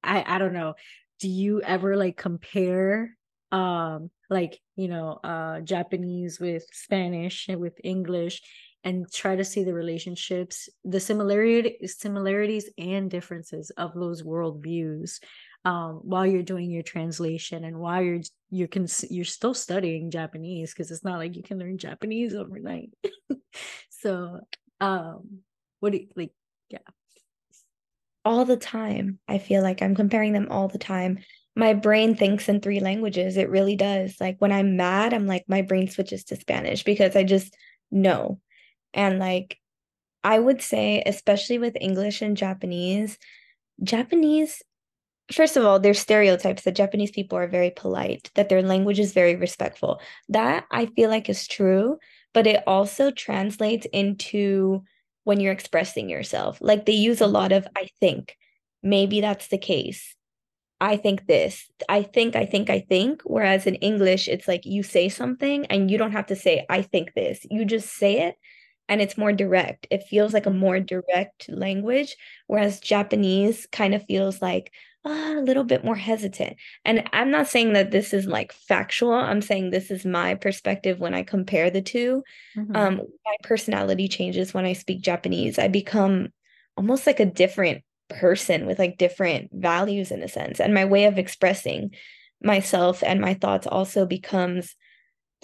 i 0.03 0.25
i 0.27 0.39
don't 0.39 0.53
know 0.53 0.75
do 1.21 1.29
you 1.29 1.61
ever 1.63 1.97
like 1.97 2.17
compare 2.17 3.17
um 3.51 4.11
like 4.31 4.61
you 4.77 4.89
know 4.89 5.19
uh 5.25 5.61
japanese 5.61 6.41
with 6.41 6.65
spanish 6.73 7.49
and 7.49 7.61
with 7.61 7.75
english 7.85 8.41
and 8.85 9.13
try 9.13 9.37
to 9.37 9.45
see 9.45 9.63
the 9.65 9.75
relationships 9.75 10.69
the 10.85 11.01
similarity 11.01 11.77
similarities 11.87 12.71
and 12.79 13.11
differences 13.11 13.71
of 13.77 13.95
those 13.95 14.23
worldviews 14.23 15.21
um, 15.65 16.01
while 16.03 16.27
you're 16.27 16.43
doing 16.43 16.71
your 16.71 16.83
translation 16.83 17.65
and 17.65 17.79
while 17.79 18.03
you're 18.03 18.21
you're 18.51 18.69
cons- 18.69 19.11
you're 19.11 19.25
still 19.25 19.55
studying 19.55 20.11
Japanese 20.11 20.73
because 20.73 20.91
it's 20.91 21.05
not 21.05 21.19
like 21.19 21.37
you 21.37 21.43
can 21.43 21.59
learn 21.59 21.79
Japanese 21.79 22.35
overnight. 22.35 22.91
so, 23.91 24.41
um, 24.81 25.41
what 25.81 25.93
do 25.93 25.99
you 25.99 26.09
like? 26.17 26.33
Yeah, 26.69 26.79
all 28.25 28.45
the 28.45 28.57
time. 28.57 29.19
I 29.29 29.39
feel 29.39 29.63
like 29.63 29.83
I'm 29.83 29.95
comparing 29.95 30.33
them 30.33 30.49
all 30.51 30.69
the 30.69 30.79
time. 30.79 31.21
My 31.55 31.75
brain 31.75 32.17
thinks 32.17 32.49
in 32.49 32.61
three 32.61 32.81
languages. 32.81 33.37
It 33.37 33.51
really 33.51 33.77
does. 33.77 34.17
Like 34.21 34.37
when 34.39 34.53
I'm 34.53 34.77
mad, 34.77 35.13
I'm 35.13 35.27
like 35.27 35.45
my 35.49 35.63
brain 35.63 35.89
switches 35.89 36.25
to 36.25 36.37
Spanish 36.37 36.83
because 36.83 37.15
I 37.15 37.25
just 37.25 37.55
know. 37.91 38.41
And 38.95 39.19
like 39.19 39.59
I 40.25 40.39
would 40.39 40.63
say, 40.63 41.03
especially 41.05 41.59
with 41.59 41.77
English 41.81 42.23
and 42.23 42.37
Japanese, 42.37 43.19
Japanese 43.83 44.63
first 45.33 45.57
of 45.57 45.65
all, 45.65 45.79
there's 45.79 45.99
stereotypes 45.99 46.63
that 46.63 46.77
Japanese 46.77 47.11
people 47.11 47.39
are 47.39 47.47
very 47.47 47.71
polite, 47.71 48.31
that 48.35 48.49
their 48.49 48.63
language 48.63 48.99
is 48.99 49.13
very 49.13 49.37
respectful. 49.37 50.01
That 50.29 50.65
I 50.71 50.87
feel 50.87 51.11
like 51.11 51.29
is 51.29 51.47
true, 51.47 51.99
but 52.33 52.47
it 52.47 52.63
also 52.67 53.11
translates 53.11 53.87
into 53.93 54.85
when 55.25 55.41
you're 55.41 55.53
expressing 55.53 56.09
yourself. 56.09 56.59
Like 56.61 56.87
they 56.87 56.93
use 56.93 57.21
a 57.21 57.25
mm-hmm. 57.25 57.35
lot 57.35 57.53
of 57.53 57.67
I 57.77 57.89
think. 58.01 58.37
Maybe 58.83 59.21
that's 59.21 59.49
the 59.49 59.59
case. 59.59 60.15
I 60.81 60.97
think 60.97 61.29
this. 61.29 61.71
I 61.89 62.03
think, 62.03 62.35
I 62.35 62.45
think, 62.45 62.69
I 62.69 62.81
think. 62.81 63.23
Whereas 63.25 63.69
in 63.69 63.77
English, 63.77 64.27
it's 64.27 64.49
like 64.49 64.67
you 64.67 64.83
say 64.83 65.09
something 65.09 65.65
and 65.67 65.89
you 65.89 65.97
don't 65.97 66.11
have 66.11 66.27
to 66.27 66.37
say, 66.37 66.67
I 66.69 66.83
think 66.83 67.15
this. 67.15 67.47
You 67.49 67.65
just 67.65 67.89
say 67.89 68.27
it 68.27 68.35
and 68.89 69.01
it's 69.01 69.19
more 69.19 69.33
direct. 69.33 69.87
It 69.91 70.05
feels 70.05 70.33
like 70.33 70.47
a 70.47 70.51
more 70.51 70.81
direct 70.81 71.49
language. 71.49 72.17
Whereas 72.47 72.81
Japanese 72.81 73.67
kind 73.73 73.95
of 73.95 74.05
feels 74.05 74.43
like, 74.43 74.73
uh, 75.05 75.35
a 75.37 75.43
little 75.43 75.65
bit 75.65 75.85
more 75.85 75.97
hesitant. 75.97 76.57
And 76.85 77.09
I'm 77.13 77.31
not 77.31 77.49
saying 77.49 77.73
that 77.73 77.91
this 77.91 78.15
is 78.15 78.27
like 78.27 78.53
factual. 78.53 79.13
I'm 79.13 79.43
saying 79.43 79.71
this 79.71 79.91
is 79.91 80.05
my 80.05 80.37
perspective 80.37 81.01
when 81.01 81.13
I 81.13 81.25
compare 81.25 81.71
the 81.71 81.83
2 81.83 82.23
mm-hmm. 82.57 82.77
Um, 82.77 82.97
my 82.97 83.37
personality 83.43 84.07
changes 84.07 84.55
when 84.55 84.65
I 84.65 84.75
speak 84.75 85.03
Japanese. 85.03 85.59
I 85.59 85.67
become 85.67 86.29
almost 86.77 87.07
like 87.07 87.19
a 87.19 87.27
different 87.27 87.83
person 88.09 88.67
with 88.67 88.79
like 88.79 88.99
different 88.99 89.51
values 89.53 90.13
in 90.13 90.23
a 90.23 90.29
sense. 90.29 90.61
And 90.61 90.73
my 90.73 90.85
way 90.85 91.07
of 91.07 91.19
expressing 91.19 91.91
myself 92.43 93.03
and 93.03 93.21
my 93.21 93.35
thoughts 93.35 93.67
also 93.67 94.07
becomes 94.07 94.77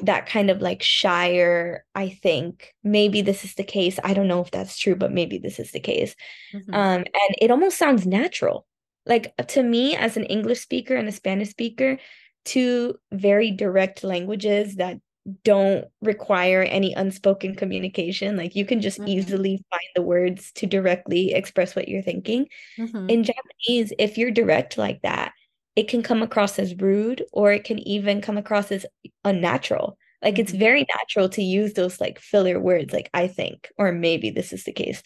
that 0.00 0.26
kind 0.26 0.50
of 0.50 0.60
like 0.60 0.82
shyer 0.82 1.84
i 1.94 2.08
think 2.08 2.74
maybe 2.84 3.22
this 3.22 3.44
is 3.44 3.54
the 3.54 3.64
case 3.64 3.98
i 4.04 4.14
don't 4.14 4.28
know 4.28 4.40
if 4.40 4.50
that's 4.50 4.78
true 4.78 4.94
but 4.94 5.12
maybe 5.12 5.38
this 5.38 5.58
is 5.58 5.72
the 5.72 5.80
case 5.80 6.14
mm-hmm. 6.52 6.74
um 6.74 6.98
and 7.00 7.36
it 7.40 7.50
almost 7.50 7.78
sounds 7.78 8.06
natural 8.06 8.66
like 9.06 9.34
to 9.48 9.62
me 9.62 9.96
as 9.96 10.16
an 10.16 10.24
english 10.24 10.60
speaker 10.60 10.94
and 10.94 11.08
a 11.08 11.12
spanish 11.12 11.50
speaker 11.50 11.98
two 12.44 12.94
very 13.12 13.50
direct 13.50 14.04
languages 14.04 14.76
that 14.76 14.98
don't 15.44 15.84
require 16.00 16.62
any 16.62 16.94
unspoken 16.94 17.54
communication 17.54 18.36
like 18.36 18.56
you 18.56 18.64
can 18.64 18.80
just 18.80 18.98
mm-hmm. 18.98 19.08
easily 19.08 19.62
find 19.70 19.88
the 19.94 20.02
words 20.02 20.52
to 20.52 20.66
directly 20.66 21.32
express 21.34 21.76
what 21.76 21.88
you're 21.88 22.02
thinking 22.02 22.46
mm-hmm. 22.78 23.10
in 23.10 23.24
japanese 23.24 23.92
if 23.98 24.16
you're 24.16 24.30
direct 24.30 24.78
like 24.78 25.02
that 25.02 25.32
it 25.78 25.86
can 25.86 26.02
come 26.02 26.24
across 26.24 26.58
as 26.58 26.74
rude 26.74 27.24
or 27.32 27.52
it 27.52 27.62
can 27.62 27.78
even 27.86 28.20
come 28.20 28.36
across 28.36 28.72
as 28.72 28.84
unnatural. 29.24 29.96
Like 30.20 30.34
mm-hmm. 30.34 30.40
it's 30.40 30.50
very 30.50 30.84
natural 30.96 31.28
to 31.28 31.40
use 31.40 31.74
those 31.74 32.00
like 32.00 32.18
filler 32.18 32.58
words 32.58 32.92
like 32.92 33.08
i 33.14 33.28
think 33.28 33.68
or 33.78 33.92
maybe 33.92 34.30
this 34.30 34.52
is 34.52 34.64
the 34.64 34.72
case 34.72 35.04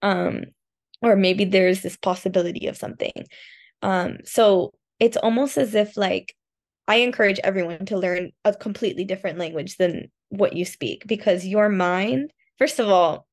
um 0.00 0.44
or 1.02 1.16
maybe 1.16 1.44
there's 1.44 1.82
this 1.82 1.98
possibility 1.98 2.66
of 2.66 2.78
something. 2.78 3.12
Um 3.82 4.16
so 4.24 4.72
it's 5.00 5.18
almost 5.18 5.58
as 5.58 5.74
if 5.74 5.98
like 5.98 6.34
i 6.88 6.96
encourage 6.96 7.38
everyone 7.40 7.84
to 7.84 7.98
learn 7.98 8.32
a 8.46 8.54
completely 8.54 9.04
different 9.04 9.36
language 9.38 9.76
than 9.76 10.10
what 10.30 10.54
you 10.54 10.64
speak 10.64 11.06
because 11.06 11.44
your 11.44 11.68
mind 11.68 12.32
first 12.58 12.78
of 12.78 12.88
all 12.88 13.26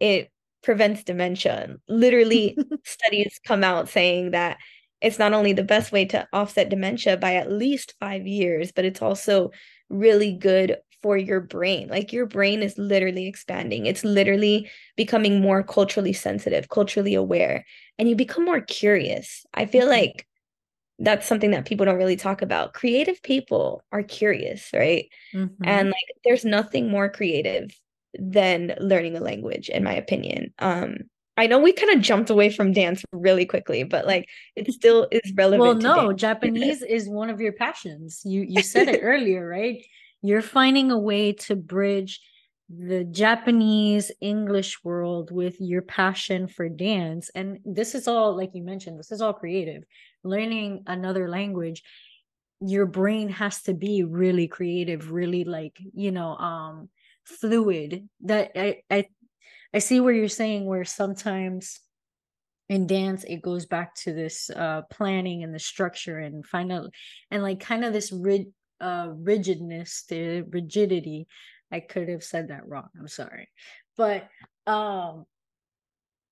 it 0.00 0.30
prevents 0.62 1.04
dementia. 1.04 1.76
Literally 1.88 2.56
studies 2.84 3.38
come 3.46 3.62
out 3.62 3.90
saying 3.90 4.30
that 4.30 4.56
it's 5.02 5.18
not 5.18 5.32
only 5.32 5.52
the 5.52 5.64
best 5.64 5.92
way 5.92 6.04
to 6.04 6.26
offset 6.32 6.68
dementia 6.68 7.16
by 7.16 7.34
at 7.34 7.50
least 7.50 7.94
5 8.00 8.26
years 8.26 8.72
but 8.72 8.84
it's 8.84 9.02
also 9.02 9.50
really 9.90 10.32
good 10.32 10.76
for 11.02 11.16
your 11.16 11.40
brain. 11.40 11.88
Like 11.88 12.12
your 12.12 12.26
brain 12.26 12.62
is 12.62 12.78
literally 12.78 13.26
expanding. 13.26 13.86
It's 13.86 14.04
literally 14.04 14.70
becoming 14.96 15.40
more 15.40 15.62
culturally 15.62 16.12
sensitive, 16.12 16.68
culturally 16.68 17.14
aware, 17.14 17.66
and 17.98 18.08
you 18.08 18.14
become 18.14 18.44
more 18.44 18.60
curious. 18.60 19.44
I 19.52 19.66
feel 19.66 19.82
mm-hmm. 19.82 19.90
like 19.90 20.26
that's 20.98 21.26
something 21.26 21.50
that 21.50 21.66
people 21.66 21.84
don't 21.84 21.98
really 21.98 22.16
talk 22.16 22.42
about. 22.42 22.74
Creative 22.74 23.20
people 23.22 23.82
are 23.90 24.04
curious, 24.04 24.70
right? 24.72 25.06
Mm-hmm. 25.34 25.64
And 25.64 25.88
like 25.88 26.16
there's 26.24 26.44
nothing 26.44 26.88
more 26.88 27.08
creative 27.08 27.76
than 28.18 28.74
learning 28.78 29.16
a 29.16 29.20
language 29.20 29.68
in 29.68 29.82
my 29.82 29.94
opinion. 29.94 30.54
Um 30.58 30.98
I 31.36 31.46
know 31.46 31.58
we 31.58 31.72
kind 31.72 31.96
of 31.96 32.02
jumped 32.02 32.28
away 32.28 32.50
from 32.50 32.72
dance 32.72 33.02
really 33.12 33.46
quickly, 33.46 33.84
but 33.84 34.06
like 34.06 34.28
it 34.54 34.70
still 34.72 35.08
is 35.10 35.32
relevant. 35.34 35.82
Well, 35.82 36.06
no, 36.06 36.12
Japanese 36.12 36.82
is 36.88 37.08
one 37.08 37.30
of 37.30 37.40
your 37.40 37.52
passions. 37.52 38.20
You 38.24 38.44
you 38.46 38.62
said 38.62 38.88
it 38.88 39.00
earlier, 39.02 39.48
right? 39.48 39.82
you're 40.22 40.42
finding 40.42 40.90
a 40.90 40.98
way 40.98 41.32
to 41.32 41.56
bridge 41.56 42.20
the 42.68 43.04
Japanese 43.04 44.10
English 44.20 44.82
world 44.82 45.30
with 45.30 45.60
your 45.60 45.82
passion 45.82 46.46
for 46.46 46.68
dance. 46.68 47.28
And 47.34 47.58
this 47.64 47.94
is 47.94 48.08
all, 48.08 48.34
like 48.34 48.52
you 48.54 48.62
mentioned, 48.62 48.98
this 48.98 49.12
is 49.12 49.20
all 49.20 49.34
creative. 49.34 49.82
Learning 50.24 50.84
another 50.86 51.28
language, 51.28 51.82
your 52.60 52.86
brain 52.86 53.28
has 53.28 53.62
to 53.62 53.74
be 53.74 54.04
really 54.04 54.46
creative, 54.46 55.10
really 55.10 55.44
like, 55.44 55.78
you 55.92 56.12
know, 56.12 56.36
um, 56.36 56.88
fluid. 57.24 58.08
That 58.22 58.52
I 58.54 58.82
I 58.88 59.08
I 59.74 59.78
see 59.78 60.00
where 60.00 60.12
you're 60.12 60.28
saying 60.28 60.66
where 60.66 60.84
sometimes 60.84 61.80
in 62.68 62.86
dance 62.86 63.24
it 63.24 63.42
goes 63.42 63.66
back 63.66 63.94
to 63.94 64.12
this 64.12 64.48
uh 64.50 64.82
planning 64.90 65.42
and 65.42 65.54
the 65.54 65.58
structure 65.58 66.18
and 66.18 66.46
final 66.46 66.88
and 67.30 67.42
like 67.42 67.60
kind 67.60 67.84
of 67.84 67.92
this 67.92 68.12
rid 68.12 68.46
uh 68.80 69.08
rigidness 69.14 70.04
the 70.08 70.42
rigidity 70.48 71.26
I 71.70 71.80
could 71.80 72.10
have 72.10 72.22
said 72.22 72.48
that 72.48 72.68
wrong. 72.68 72.88
I'm 72.98 73.08
sorry. 73.08 73.48
But 73.96 74.28
um 74.66 75.24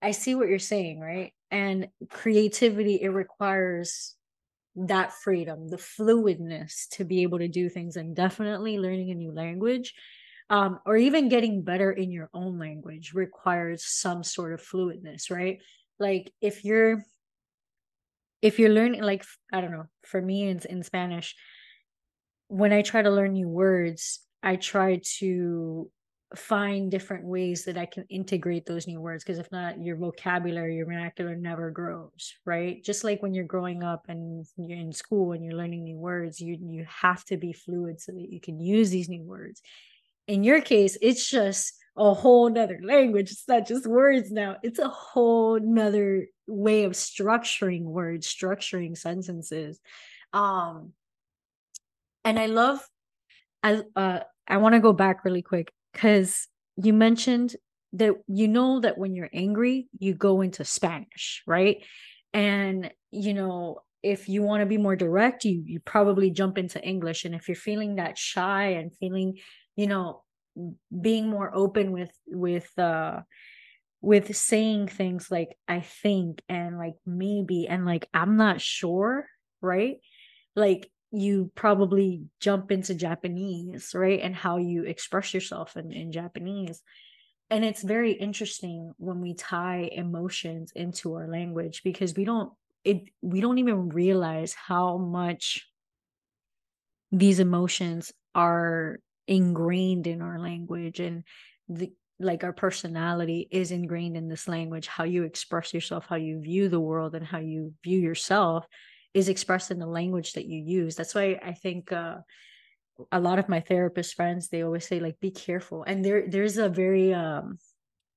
I 0.03 0.13
see 0.13 0.35
what 0.35 0.49
you're 0.49 0.59
saying, 0.59 1.01
right? 1.01 1.33
And 1.51 1.89
creativity 2.09 3.03
it 3.03 3.09
requires 3.09 4.15
that 4.77 5.13
freedom, 5.13 5.69
the 5.69 5.77
fluidness 5.77 6.89
to 6.93 7.05
be 7.05 7.23
able 7.23 7.39
to 7.39 7.49
do 7.49 7.69
things 7.69 7.97
and 7.97 8.15
definitely 8.15 8.79
learning 8.79 9.11
a 9.11 9.15
new 9.15 9.33
language 9.33 9.95
um, 10.51 10.81
or 10.85 10.97
even 10.97 11.29
getting 11.29 11.63
better 11.63 11.93
in 11.93 12.11
your 12.11 12.29
own 12.35 12.59
language 12.59 13.13
requires 13.15 13.85
some 13.87 14.25
sort 14.25 14.53
of 14.53 14.61
fluidness, 14.61 15.31
right? 15.31 15.59
Like 15.99 16.33
if 16.41 16.65
you're 16.65 17.05
if 18.43 18.59
you're 18.59 18.71
learning 18.71 19.03
like 19.03 19.25
I 19.53 19.61
don't 19.61 19.73
know, 19.73 19.87
for 20.05 20.21
me 20.21 20.49
in, 20.49 20.61
in 20.69 20.83
Spanish, 20.83 21.35
when 22.49 22.73
I 22.73 22.83
try 22.83 23.03
to 23.03 23.11
learn 23.11 23.33
new 23.35 23.49
words, 23.49 24.21
I 24.43 24.57
try 24.57 25.01
to 25.19 25.91
find 26.37 26.91
different 26.91 27.25
ways 27.25 27.65
that 27.65 27.77
I 27.77 27.87
can 27.87 28.05
integrate 28.09 28.65
those 28.65 28.87
new 28.87 29.01
words 29.01 29.25
because 29.25 29.39
if 29.39 29.51
not, 29.51 29.83
your 29.83 29.97
vocabulary, 29.97 30.77
your 30.77 30.87
vernacular 30.87 31.35
never 31.35 31.71
grows, 31.71 32.35
right? 32.47 32.83
Just 32.85 33.03
like 33.03 33.21
when 33.23 33.35
you're 33.35 33.45
growing 33.45 33.83
up 33.83 34.05
and 34.09 34.47
you're 34.57 34.79
in 34.79 34.93
school 34.93 35.33
and 35.33 35.45
you're 35.45 35.57
learning 35.57 35.85
new 35.85 35.99
words, 35.99 36.41
you 36.41 36.57
you 36.61 36.87
have 36.89 37.25
to 37.27 37.37
be 37.37 37.53
fluid 37.53 38.01
so 38.01 38.13
that 38.13 38.29
you 38.31 38.41
can 38.41 38.61
use 38.61 38.91
these 38.91 39.09
new 39.09 39.23
words. 39.25 39.61
In 40.31 40.45
your 40.45 40.61
case, 40.61 40.97
it's 41.03 41.29
just 41.29 41.75
a 41.97 42.15
whole 42.15 42.49
nother 42.49 42.79
language. 42.85 43.33
It's 43.33 43.49
not 43.49 43.67
just 43.67 43.85
words 43.85 44.31
now. 44.31 44.59
It's 44.63 44.79
a 44.79 44.89
whole 44.89 45.59
nother 45.59 46.29
way 46.47 46.85
of 46.85 46.93
structuring 46.93 47.83
words, 47.83 48.29
structuring 48.29 48.97
sentences. 48.97 49.81
Um 50.33 50.93
and 52.25 52.39
I 52.39 52.47
love 52.47 52.79
I 53.65 53.83
uh 53.97 54.21
I 54.47 54.59
want 54.59 54.77
to 54.77 54.81
go 54.81 54.93
back 54.93 55.25
really 55.25 55.43
quick 55.43 55.73
because 55.93 56.47
you 56.77 56.93
mentioned 56.93 57.57
that 57.95 58.15
you 58.29 58.47
know 58.47 58.79
that 58.79 58.99
when 58.99 59.17
you're 59.17 59.35
angry, 59.35 59.89
you 59.99 60.15
go 60.15 60.43
into 60.43 60.65
Spanish, 60.65 61.43
right? 61.45 61.85
And 62.33 62.89
you 63.11 63.35
know, 63.35 63.81
if 64.05 64.29
you 64.29 64.43
want 64.43 64.61
to 64.61 64.67
be 64.67 64.79
more 64.79 64.95
direct, 64.95 65.45
you 65.45 65.65
you 65.67 65.81
probably 65.81 66.31
jump 66.31 66.57
into 66.57 66.81
English. 66.81 67.25
And 67.25 67.35
if 67.35 67.49
you're 67.49 67.57
feeling 67.57 67.97
that 67.97 68.17
shy 68.17 68.79
and 68.79 68.97
feeling, 68.97 69.39
you 69.81 69.87
know, 69.87 70.23
being 70.91 71.29
more 71.29 71.51
open 71.55 71.91
with 71.91 72.13
with 72.27 72.71
uh 72.79 73.21
with 74.03 74.37
saying 74.37 74.89
things 74.89 75.31
like 75.31 75.57
I 75.67 75.81
think 75.81 76.43
and 76.51 76.77
like 76.77 76.97
maybe 77.07 77.67
and 77.67 77.87
like 77.87 78.07
I'm 78.13 78.37
not 78.37 78.61
sure, 78.61 79.27
right? 79.63 79.97
Like 80.55 80.91
you 81.11 81.51
probably 81.55 82.25
jump 82.41 82.71
into 82.71 82.95
Japanese, 82.95 83.93
right? 83.95 84.21
And 84.21 84.37
how 84.37 84.59
you 84.59 84.85
express 84.85 85.33
yourself 85.33 85.77
in, 85.79 85.93
in 85.93 86.13
Japanese. 86.13 86.83
And 87.49 87.65
it's 87.65 87.83
very 87.83 88.13
interesting 88.13 88.93
when 88.99 89.23
we 89.23 89.35
tie 89.35 89.89
emotions 89.93 90.73
into 90.77 91.15
our 91.15 91.27
language 91.27 91.81
because 91.83 92.15
we 92.15 92.27
don't 92.27 92.53
it 92.85 93.05
we 93.23 93.41
don't 93.41 93.59
even 93.59 93.89
realize 93.89 94.55
how 94.55 94.99
much 94.99 95.67
these 97.13 97.41
emotions 97.41 98.13
are 98.35 99.01
ingrained 99.31 100.07
in 100.07 100.21
our 100.21 100.39
language 100.39 101.01
and 101.01 101.25
the 101.69 101.93
like 102.19 102.45
our 102.45 102.53
personality 102.53 103.49
is 103.51 103.71
ingrained 103.71 104.15
in 104.15 104.29
this 104.29 104.47
language. 104.47 104.87
How 104.87 105.05
you 105.05 105.23
express 105.23 105.73
yourself 105.73 106.05
how 106.07 106.17
you 106.17 106.41
view 106.41 106.69
the 106.69 106.81
world 106.81 107.15
and 107.15 107.25
how 107.25 107.39
you 107.39 107.73
view 107.83 107.99
yourself 107.99 108.67
is 109.15 109.31
expressed 109.31 109.71
in 109.71 109.79
the 109.79 109.87
language 109.87 110.35
that 110.35 110.45
you 110.45 110.63
use. 110.63 110.97
That's 110.97 111.15
why 111.15 111.41
i 111.43 111.53
think 111.53 111.93
uh, 111.93 112.17
a 113.11 113.21
lot 113.21 113.39
of 113.39 113.49
my 113.49 113.61
therapist 113.61 114.15
friends 114.15 114.49
they 114.49 114.63
always 114.63 114.87
say 114.87 115.01
like 115.01 115.19
be 115.21 115.31
careful. 115.31 115.85
And 115.85 116.05
there 116.05 116.29
there's 116.29 116.59
a 116.59 116.69
very 116.69 117.15
um 117.15 117.59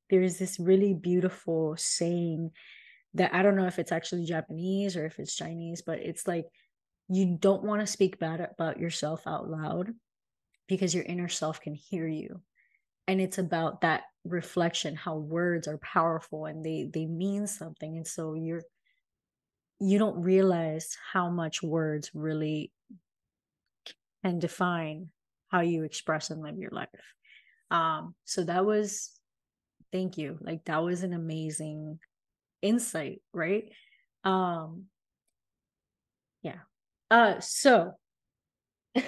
there's 0.09 0.37
this 0.37 0.59
really 0.59 0.93
beautiful 0.93 1.75
saying 1.77 2.51
that 3.13 3.33
i 3.33 3.41
don't 3.41 3.55
know 3.55 3.67
if 3.67 3.79
it's 3.79 3.91
actually 3.91 4.25
japanese 4.25 4.97
or 4.97 5.05
if 5.05 5.17
it's 5.19 5.35
chinese 5.35 5.81
but 5.81 5.99
it's 5.99 6.27
like 6.27 6.45
you 7.09 7.37
don't 7.39 7.63
want 7.63 7.81
to 7.81 7.87
speak 7.87 8.19
bad 8.19 8.39
about 8.39 8.79
yourself 8.79 9.25
out 9.27 9.49
loud 9.49 9.91
because 10.67 10.93
your 10.93 11.03
inner 11.03 11.29
self 11.29 11.61
can 11.61 11.75
hear 11.75 12.07
you 12.07 12.41
and 13.07 13.19
it's 13.19 13.37
about 13.37 13.81
that 13.81 14.03
reflection 14.25 14.95
how 14.95 15.17
words 15.17 15.67
are 15.67 15.79
powerful 15.79 16.45
and 16.45 16.63
they 16.63 16.89
they 16.93 17.05
mean 17.05 17.45
something 17.45 17.97
and 17.97 18.07
so 18.07 18.33
you're 18.35 18.61
you 19.79 19.99
don't 19.99 20.21
realize 20.21 20.97
how 21.11 21.29
much 21.29 21.61
words 21.61 22.09
really 22.13 22.71
can 24.23 24.39
define 24.39 25.09
how 25.49 25.59
you 25.59 25.83
express 25.83 26.29
and 26.29 26.41
live 26.41 26.57
your 26.57 26.71
life. 26.71 26.87
Um, 27.69 28.15
so 28.23 28.43
that 28.45 28.65
was, 28.65 29.11
thank 29.91 30.17
you. 30.17 30.37
Like 30.41 30.63
that 30.65 30.81
was 30.81 31.03
an 31.03 31.13
amazing 31.13 31.99
insight, 32.61 33.21
right? 33.33 33.65
Um, 34.23 34.85
yeah. 36.41 36.59
Uh, 37.11 37.39
so 37.41 37.91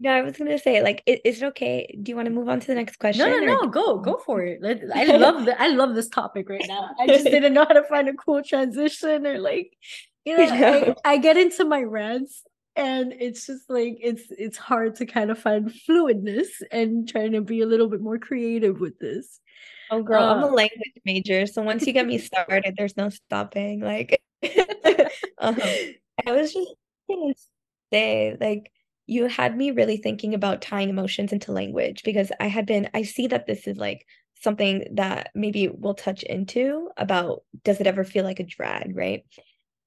No, 0.00 0.10
I 0.10 0.22
was 0.22 0.36
gonna 0.36 0.58
say, 0.58 0.82
like, 0.82 1.02
is, 1.06 1.20
is 1.24 1.42
it 1.42 1.46
okay? 1.46 1.98
Do 2.02 2.10
you 2.10 2.16
want 2.16 2.26
to 2.26 2.34
move 2.34 2.48
on 2.48 2.60
to 2.60 2.66
the 2.66 2.74
next 2.74 2.98
question? 2.98 3.28
No, 3.28 3.38
no, 3.38 3.44
no. 3.44 3.66
Go, 3.68 3.98
go 3.98 4.16
for 4.24 4.42
it. 4.42 4.60
I 4.94 5.04
love 5.16 5.44
the, 5.44 5.60
I 5.60 5.68
love 5.68 5.94
this 5.94 6.08
topic 6.08 6.48
right 6.48 6.64
now. 6.68 6.90
I 7.00 7.06
just 7.06 7.24
didn't 7.36 7.52
know 7.52 7.64
how 7.64 7.74
to 7.74 7.82
find 7.84 8.08
a 8.08 8.14
cool 8.14 8.42
transition 8.42 9.26
or 9.26 9.38
like, 9.38 9.76
you 10.24 10.36
know, 10.36 10.94
I, 11.04 11.12
I 11.12 11.16
get 11.18 11.36
into 11.36 11.64
my 11.64 11.82
rants 11.82 12.44
and 12.78 13.12
it's 13.18 13.46
just 13.46 13.68
like 13.68 13.98
it's 14.00 14.22
it's 14.30 14.56
hard 14.56 14.94
to 14.96 15.04
kind 15.04 15.32
of 15.32 15.38
find 15.38 15.68
fluidness 15.68 16.46
and 16.70 17.08
trying 17.08 17.32
to 17.32 17.40
be 17.40 17.60
a 17.60 17.66
little 17.66 17.88
bit 17.88 18.00
more 18.00 18.18
creative 18.18 18.78
with 18.78 18.98
this. 19.00 19.40
Oh, 19.90 20.02
girl, 20.02 20.22
uh, 20.22 20.34
I'm 20.34 20.42
a 20.44 20.46
uh, 20.46 20.50
language 20.50 20.92
major, 21.04 21.46
so 21.46 21.62
once 21.62 21.86
you 21.86 21.92
get 21.92 22.06
me 22.06 22.18
started, 22.18 22.74
there's 22.78 22.96
no 22.96 23.08
stopping. 23.08 23.80
Like, 23.80 24.22
um, 25.38 25.58
I 26.24 26.32
was 26.32 26.52
just 26.52 26.74
gonna 27.10 27.34
say, 27.92 28.36
like 28.40 28.70
you 29.08 29.26
had 29.26 29.56
me 29.56 29.70
really 29.70 29.96
thinking 29.96 30.34
about 30.34 30.60
tying 30.60 30.90
emotions 30.90 31.32
into 31.32 31.50
language 31.50 32.02
because 32.04 32.30
I 32.38 32.46
had 32.46 32.66
been, 32.66 32.90
I 32.92 33.02
see 33.02 33.26
that 33.28 33.46
this 33.46 33.66
is 33.66 33.78
like 33.78 34.06
something 34.34 34.84
that 34.96 35.30
maybe 35.34 35.66
we'll 35.66 35.94
touch 35.94 36.22
into 36.22 36.90
about 36.98 37.42
does 37.64 37.80
it 37.80 37.86
ever 37.86 38.04
feel 38.04 38.22
like 38.22 38.38
a 38.38 38.44
drag, 38.44 38.94
right? 38.94 39.24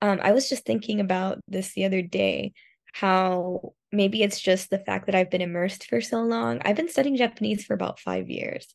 Um, 0.01 0.19
I 0.23 0.31
was 0.31 0.49
just 0.49 0.65
thinking 0.65 0.99
about 0.99 1.39
this 1.47 1.73
the 1.73 1.85
other 1.85 2.01
day, 2.01 2.53
how 2.93 3.73
maybe 3.91 4.23
it's 4.23 4.41
just 4.41 4.71
the 4.71 4.79
fact 4.79 5.05
that 5.05 5.13
I've 5.13 5.29
been 5.29 5.41
immersed 5.41 5.85
for 5.85 6.01
so 6.01 6.23
long. 6.23 6.59
I've 6.65 6.75
been 6.75 6.89
studying 6.89 7.15
Japanese 7.15 7.63
for 7.63 7.75
about 7.75 7.99
five 7.99 8.27
years. 8.27 8.73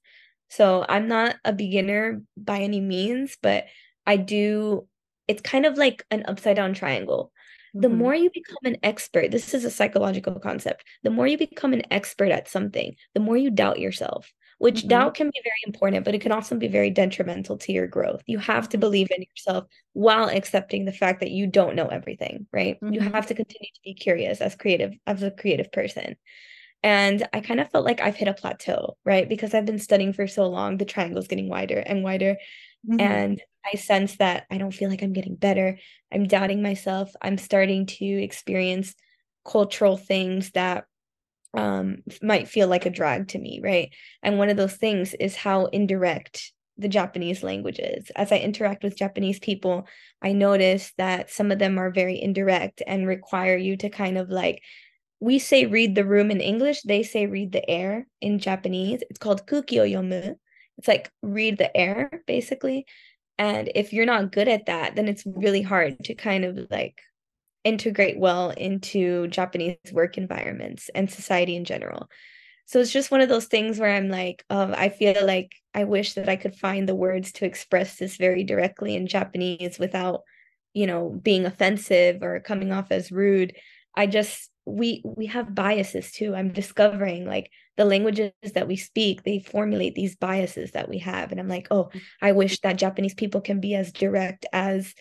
So 0.49 0.87
I'm 0.89 1.09
not 1.09 1.35
a 1.45 1.53
beginner 1.53 2.23
by 2.37 2.61
any 2.61 2.81
means, 2.81 3.37
but 3.43 3.65
I 4.07 4.17
do, 4.17 4.87
it's 5.27 5.43
kind 5.43 5.67
of 5.67 5.77
like 5.77 6.05
an 6.13 6.25
upside 6.29 6.55
down 6.55 6.73
triangle 6.73 7.33
the 7.81 7.89
mm-hmm. 7.89 7.99
more 7.99 8.15
you 8.15 8.31
become 8.33 8.65
an 8.65 8.77
expert, 8.83 9.31
this 9.31 9.53
is 9.53 9.65
a 9.65 9.71
psychological 9.71 10.39
concept. 10.41 10.85
The 11.03 11.11
more 11.11 11.27
you 11.27 11.37
become 11.37 11.73
an 11.73 11.83
expert 11.91 12.31
at 12.31 12.49
something, 12.49 12.97
the 13.15 13.21
more 13.21 13.37
you 13.37 13.51
doubt 13.51 13.79
yourself, 13.79 14.33
which 14.59 14.79
mm-hmm. 14.79 14.89
doubt 14.89 15.15
can 15.15 15.27
be 15.27 15.41
very 15.45 15.61
important, 15.67 16.05
but 16.05 16.15
it 16.15 16.23
can 16.23 16.33
also 16.33 16.57
be 16.57 16.69
very 16.69 16.91
detrimental 16.91 17.59
to 17.59 17.73
your 17.73 17.87
growth. 17.87 18.23
You 18.27 18.39
have 18.39 18.69
to 18.71 18.79
believe 18.79 19.09
in 19.11 19.23
yourself 19.23 19.67
while 19.93 20.29
accepting 20.29 20.85
the 20.85 20.93
fact 20.93 21.21
that 21.21 21.31
you 21.31 21.47
don't 21.47 21.77
know 21.77 21.89
everything, 21.89 22.47
right? 22.53 22.77
Mm-hmm. 22.81 22.95
You 22.95 23.01
have 23.01 23.27
to 23.27 23.35
continue 23.35 23.69
to 23.75 23.81
be 23.85 23.95
curious 23.95 24.41
as 24.41 24.55
creative, 24.55 24.95
as 25.07 25.23
a 25.23 25.31
creative 25.31 25.71
person. 25.71 26.17
And 26.83 27.27
I 27.33 27.41
kind 27.41 27.61
of 27.61 27.71
felt 27.71 27.85
like 27.85 28.01
I've 28.01 28.17
hit 28.17 28.29
a 28.29 28.35
plateau, 28.35 28.97
right? 29.05 29.29
Because 29.29 29.55
I've 29.55 29.67
been 29.67 29.79
studying 29.79 30.12
for 30.12 30.27
so 30.27 30.47
long, 30.47 30.77
the 30.77 30.85
triangle's 30.85 31.27
getting 31.27 31.49
wider 31.49 31.79
and 31.79 32.05
wider. 32.05 32.37
Mm-hmm. 32.88 33.01
And 33.01 33.42
I 33.64 33.77
sense 33.77 34.16
that 34.16 34.46
I 34.51 34.59
don't 34.59 34.75
feel 34.75 34.88
like 34.88 35.03
I'm 35.03 35.12
getting 35.12 35.37
better. 35.37 35.79
I'm 36.12 36.27
doubting 36.27 36.62
myself. 36.62 37.11
I'm 37.20 37.38
starting 37.38 37.87
to 37.87 38.05
experience 38.05 38.94
cultural 39.44 39.96
things 39.96 40.51
that 40.53 40.85
um, 41.55 41.99
might 42.22 42.49
feel 42.49 42.68
like 42.68 42.87
a 42.87 42.90
drag 42.90 43.29
to 43.29 43.38
me, 43.38 43.61
right? 43.62 43.90
And 44.22 44.38
one 44.38 44.51
of 44.51 44.57
those 44.57 44.75
things 44.75 45.14
is 45.14 45.37
how 45.37 45.66
indirect 45.66 46.53
the 46.79 46.88
Japanese 46.88 47.42
language 47.42 47.79
is. 47.79 48.11
As 48.14 48.31
I 48.31 48.38
interact 48.38 48.85
with 48.85 48.99
Japanese 48.99 49.38
people, 49.38 49.87
I 50.20 50.33
notice 50.33 50.92
that 50.99 51.31
some 51.31 51.51
of 51.51 51.59
them 51.59 51.79
are 51.79 51.90
very 51.90 52.20
indirect 52.20 52.83
and 52.87 53.07
require 53.07 53.57
you 53.57 53.77
to 53.79 53.88
kind 53.88 54.18
of 54.18 54.29
like 54.29 54.62
we 55.18 55.38
say 55.38 55.64
read 55.64 55.94
the 55.94 56.05
room 56.05 56.31
in 56.31 56.40
English, 56.40 56.83
they 56.83 57.03
say 57.03 57.27
read 57.27 57.53
the 57.53 57.68
air 57.68 58.07
in 58.20 58.38
Japanese. 58.38 59.03
It's 59.09 59.18
called 59.18 59.46
kukio 59.46 59.90
yomu. 59.90 60.37
It's 60.79 60.89
like 60.89 61.11
read 61.23 61.59
the 61.59 61.75
air, 61.77 62.23
basically. 62.27 62.87
And 63.39 63.71
if 63.75 63.93
you're 63.93 64.07
not 64.07 64.33
good 64.33 64.49
at 64.49 64.67
that, 64.67 64.97
then 64.97 65.09
it's 65.09 65.25
really 65.27 65.62
hard 65.62 66.05
to 66.05 66.15
kind 66.15 66.45
of 66.45 66.59
like 66.71 67.01
integrate 67.65 68.19
well 68.19 68.51
into 68.51 69.29
Japanese 69.29 69.77
work 69.93 70.17
environments 70.17 70.89
and 70.95 71.11
society 71.11 71.57
in 71.57 71.65
general. 71.65 72.09
So 72.67 72.81
it's 72.81 72.93
just 72.93 73.11
one 73.11 73.21
of 73.21 73.29
those 73.29 73.47
things 73.47 73.79
where 73.79 73.95
I'm 73.95 74.09
like, 74.09 74.45
um, 74.51 74.75
I 74.77 74.89
feel 74.89 75.25
like 75.25 75.53
I 75.75 75.85
wish 75.85 76.15
that 76.15 76.29
I 76.29 76.37
could 76.37 76.57
find 76.57 76.89
the 76.89 76.95
words 76.95 77.33
to 77.33 77.45
express 77.45 77.97
this 77.97 78.17
very 78.17 78.43
directly 78.43 78.97
in 78.97 79.07
Japanese 79.07 79.79
without, 79.79 80.23
you 80.75 80.87
know, 80.87 81.11
being 81.23 81.47
offensive 81.47 82.23
or 82.23 82.41
coming 82.41 82.73
off 82.73 82.91
as 82.91 83.12
rude. 83.12 83.55
I 83.95 84.07
just 84.07 84.51
we 84.67 85.01
we 85.05 85.27
have 85.27 85.55
biases 85.55 86.11
too 86.11 86.35
i'm 86.35 86.53
discovering 86.53 87.25
like 87.25 87.51
the 87.77 87.85
languages 87.85 88.33
that 88.55 88.69
we 88.69 88.77
speak 88.77 89.23
they 89.23 89.39
formulate 89.39 89.95
these 89.95 90.17
biases 90.17 90.73
that 90.73 90.89
we 90.89 90.99
have 90.99 91.31
and 91.31 91.41
i'm 91.41 91.49
like 91.49 91.69
oh 91.71 91.91
i 92.23 92.33
wish 92.33 92.61
that 92.61 92.77
japanese 92.79 93.15
people 93.15 93.41
can 93.41 93.61
be 93.61 93.75
as 93.75 93.93
direct 93.93 94.47
as 94.53 94.95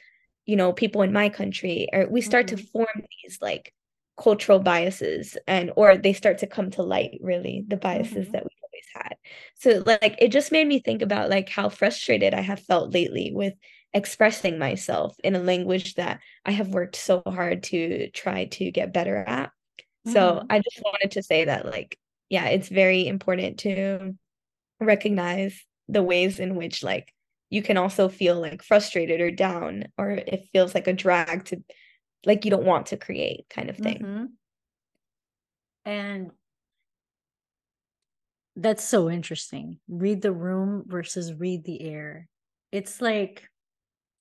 you 0.46 0.56
know 0.56 0.74
people 0.74 1.02
in 1.02 1.14
my 1.14 1.30
country 1.30 1.88
or 1.94 2.08
we 2.10 2.22
start 2.22 2.48
mm-hmm. 2.48 2.58
to 2.58 2.72
form 2.72 3.04
these 3.24 3.40
like 3.42 3.74
cultural 4.18 4.60
biases 4.60 5.38
and 5.48 5.72
or 5.76 5.98
they 5.98 6.14
start 6.14 6.38
to 6.38 6.48
come 6.48 6.72
to 6.72 6.82
light 6.82 7.18
really 7.22 7.64
the 7.68 7.78
biases 7.78 8.26
mm-hmm. 8.26 8.32
that 8.32 8.44
we 8.44 8.50
always 8.64 8.86
had 8.94 9.16
so 9.56 9.84
like 9.86 10.16
it 10.20 10.30
just 10.30 10.52
made 10.52 10.68
me 10.68 10.80
think 10.80 11.02
about 11.02 11.30
like 11.30 11.50
how 11.50 11.68
frustrated 11.68 12.34
i 12.34 12.42
have 12.42 12.60
felt 12.60 12.94
lately 12.94 13.32
with 13.34 13.54
expressing 13.96 14.60
myself 14.60 15.16
in 15.24 15.36
a 15.36 15.40
language 15.40 15.96
that 15.96 16.20
I 16.46 16.52
have 16.52 16.68
worked 16.68 16.98
so 16.98 17.24
hard 17.26 17.64
to 17.64 18.10
try 18.10 18.46
to 18.46 18.70
get 18.70 18.94
better 18.94 19.16
at. 19.16 19.52
Mm-hmm. 19.80 20.12
So 20.12 20.44
I 20.50 20.60
just 20.60 20.82
wanted 20.84 21.12
to 21.12 21.24
say 21.24 21.46
that, 21.46 21.66
like, 21.66 21.98
yeah, 22.30 22.46
it's 22.48 22.70
very 22.70 23.08
important 23.08 23.60
to 23.60 24.16
recognize 24.80 25.60
the 25.88 26.04
ways 26.04 26.40
in 26.40 26.56
which, 26.56 26.84
like, 26.84 27.14
you 27.50 27.62
can 27.62 27.78
also 27.78 28.10
feel 28.10 28.40
like 28.40 28.64
frustrated 28.64 29.22
or 29.22 29.32
down, 29.32 29.86
or 29.98 30.12
it 30.12 30.48
feels 30.52 30.74
like 30.74 30.88
a 30.88 30.94
drag 30.94 31.46
to, 31.46 31.64
like, 32.26 32.46
you 32.46 32.52
don't 32.52 32.66
want 32.66 32.88
to 32.88 32.98
create 32.98 33.46
kind 33.50 33.70
of 33.70 33.78
thing. 33.78 34.00
Mm-hmm. 34.00 34.26
And 35.86 36.32
that's 38.56 38.84
so 38.84 39.10
interesting. 39.10 39.80
Read 39.88 40.22
the 40.22 40.32
room 40.32 40.84
versus 40.88 41.34
read 41.34 41.66
the 41.66 41.82
air. 41.82 42.28
It's 42.72 43.02
like 43.02 43.48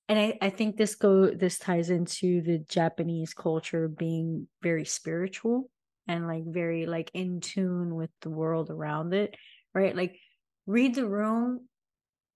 and 0.09 0.19
I, 0.19 0.39
I 0.43 0.51
think 0.51 0.77
this 0.77 0.95
go 0.95 1.31
this 1.31 1.59
ties 1.59 1.91
into 1.91 2.43
the 2.43 2.59
Japanese 2.59 3.33
culture 3.33 3.89
being 3.89 4.49
very 4.63 4.85
spiritual 4.85 5.71
and 6.07 6.27
like 6.27 6.45
very 6.47 6.87
like 6.87 7.11
in 7.15 7.41
tune 7.41 7.95
with 7.95 8.11
the 8.21 8.31
world 8.31 8.71
around 8.71 9.15
it, 9.15 9.37
right? 9.75 9.97
Like 9.97 10.19
read 10.67 10.95
the 10.95 11.07
room, 11.07 11.69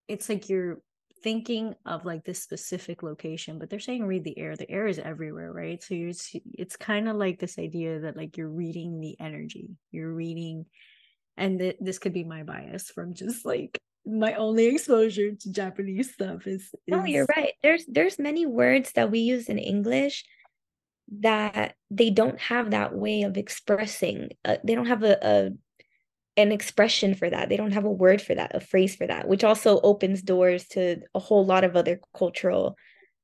it's 0.06 0.28
like 0.28 0.48
you're 0.48 0.78
thinking 1.22 1.74
of 1.84 2.04
like 2.04 2.24
this 2.24 2.42
specific 2.42 3.02
location, 3.02 3.58
but 3.58 3.68
they're 3.68 3.80
saying 3.80 4.06
read 4.06 4.24
the 4.24 4.38
air. 4.38 4.56
The 4.56 4.70
air 4.70 4.86
is 4.86 4.98
everywhere, 4.98 5.52
right? 5.52 5.82
So 5.82 5.94
you're, 5.94 6.10
it's 6.10 6.34
it's 6.52 6.76
kind 6.76 7.08
of 7.08 7.16
like 7.16 7.38
this 7.38 7.58
idea 7.58 8.00
that 8.00 8.16
like 8.16 8.36
you're 8.36 8.48
reading 8.48 9.00
the 9.00 9.16
energy, 9.20 9.70
you're 9.90 10.12
reading, 10.12 10.66
and 11.36 11.58
th- 11.58 11.76
this 11.80 11.98
could 11.98 12.12
be 12.12 12.24
my 12.24 12.42
bias 12.42 12.90
from 12.90 13.14
just 13.14 13.44
like 13.44 13.78
my 14.06 14.34
only 14.34 14.66
exposure 14.66 15.32
to 15.32 15.52
Japanese 15.52 16.14
stuff 16.14 16.46
is, 16.46 16.62
is 16.86 16.96
No, 16.96 17.04
you're 17.04 17.26
right. 17.36 17.52
There's 17.62 17.84
there's 17.86 18.18
many 18.18 18.46
words 18.46 18.92
that 18.92 19.10
we 19.10 19.20
use 19.20 19.48
in 19.48 19.58
English 19.58 20.24
that 21.20 21.74
they 21.90 22.10
don't 22.10 22.38
have 22.38 22.70
that 22.70 22.94
way 22.94 23.22
of 23.22 23.36
expressing. 23.36 24.30
Uh, 24.44 24.56
they 24.64 24.74
don't 24.74 24.86
have 24.86 25.02
a, 25.02 25.18
a 25.22 25.50
an 26.36 26.52
expression 26.52 27.14
for 27.14 27.28
that. 27.28 27.48
They 27.48 27.56
don't 27.56 27.72
have 27.72 27.84
a 27.84 27.90
word 27.90 28.22
for 28.22 28.34
that, 28.34 28.54
a 28.54 28.60
phrase 28.60 28.94
for 28.94 29.06
that, 29.08 29.26
which 29.26 29.42
also 29.42 29.80
opens 29.80 30.22
doors 30.22 30.68
to 30.68 31.00
a 31.14 31.18
whole 31.18 31.44
lot 31.44 31.64
of 31.64 31.74
other 31.74 32.00
cultural 32.16 32.76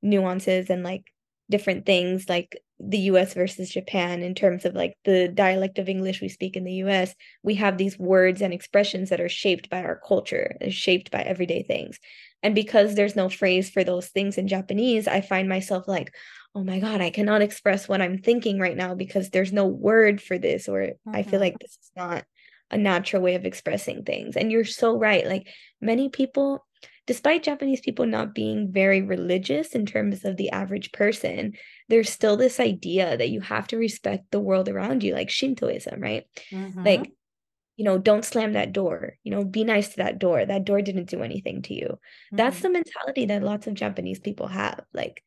nuances 0.02 0.68
and 0.68 0.82
like 0.82 1.04
different 1.48 1.86
things 1.86 2.28
like 2.28 2.58
the 2.80 2.98
US 2.98 3.34
versus 3.34 3.70
Japan 3.70 4.22
in 4.22 4.34
terms 4.34 4.64
of 4.64 4.74
like 4.74 4.94
the 5.04 5.28
dialect 5.28 5.78
of 5.78 5.88
English 5.88 6.20
we 6.20 6.28
speak 6.28 6.56
in 6.56 6.64
the 6.64 6.82
US, 6.84 7.14
we 7.42 7.54
have 7.54 7.78
these 7.78 7.98
words 7.98 8.42
and 8.42 8.52
expressions 8.52 9.10
that 9.10 9.20
are 9.20 9.28
shaped 9.28 9.70
by 9.70 9.82
our 9.82 10.00
culture, 10.06 10.56
shaped 10.70 11.12
by 11.12 11.22
everyday 11.22 11.62
things. 11.62 11.98
And 12.42 12.54
because 12.54 12.94
there's 12.94 13.16
no 13.16 13.28
phrase 13.28 13.70
for 13.70 13.84
those 13.84 14.08
things 14.08 14.38
in 14.38 14.48
Japanese, 14.48 15.06
I 15.06 15.20
find 15.20 15.48
myself 15.48 15.86
like, 15.86 16.12
oh 16.54 16.64
my 16.64 16.78
God, 16.78 17.00
I 17.00 17.10
cannot 17.10 17.42
express 17.42 17.88
what 17.88 18.00
I'm 18.00 18.18
thinking 18.18 18.58
right 18.58 18.76
now 18.76 18.94
because 18.94 19.30
there's 19.30 19.52
no 19.52 19.66
word 19.66 20.22
for 20.22 20.38
this, 20.38 20.68
or 20.68 20.80
mm-hmm. 20.80 21.14
I 21.14 21.22
feel 21.22 21.32
mm-hmm. 21.32 21.40
like 21.40 21.58
this 21.58 21.72
is 21.72 21.90
not 21.96 22.24
a 22.70 22.78
natural 22.78 23.22
way 23.22 23.34
of 23.34 23.44
expressing 23.44 24.04
things. 24.04 24.36
And 24.36 24.50
you're 24.50 24.64
so 24.64 24.96
right. 24.96 25.26
Like 25.26 25.48
many 25.80 26.08
people, 26.08 26.64
despite 27.06 27.42
Japanese 27.42 27.80
people 27.80 28.06
not 28.06 28.34
being 28.34 28.72
very 28.72 29.02
religious 29.02 29.72
in 29.72 29.84
terms 29.84 30.24
of 30.24 30.36
the 30.36 30.50
average 30.50 30.92
person, 30.92 31.54
there's 31.88 32.08
still 32.08 32.36
this 32.36 32.60
idea 32.60 33.16
that 33.16 33.30
you 33.30 33.40
have 33.40 33.66
to 33.68 33.76
respect 33.76 34.30
the 34.30 34.40
world 34.40 34.68
around 34.68 35.02
you, 35.02 35.12
like 35.12 35.30
Shintoism, 35.30 36.00
right? 36.00 36.24
Mm-hmm. 36.52 36.84
Like, 36.84 37.12
you 37.76 37.84
know, 37.84 37.98
don't 37.98 38.24
slam 38.24 38.52
that 38.52 38.72
door, 38.72 39.16
you 39.24 39.32
know, 39.32 39.44
be 39.44 39.64
nice 39.64 39.88
to 39.88 39.96
that 39.96 40.20
door. 40.20 40.46
That 40.46 40.64
door 40.64 40.80
didn't 40.80 41.10
do 41.10 41.22
anything 41.22 41.62
to 41.62 41.74
you. 41.74 41.86
Mm-hmm. 41.86 42.36
That's 42.36 42.60
the 42.60 42.70
mentality 42.70 43.26
that 43.26 43.42
lots 43.42 43.66
of 43.66 43.74
Japanese 43.74 44.20
people 44.20 44.46
have. 44.46 44.84
Like, 44.92 45.22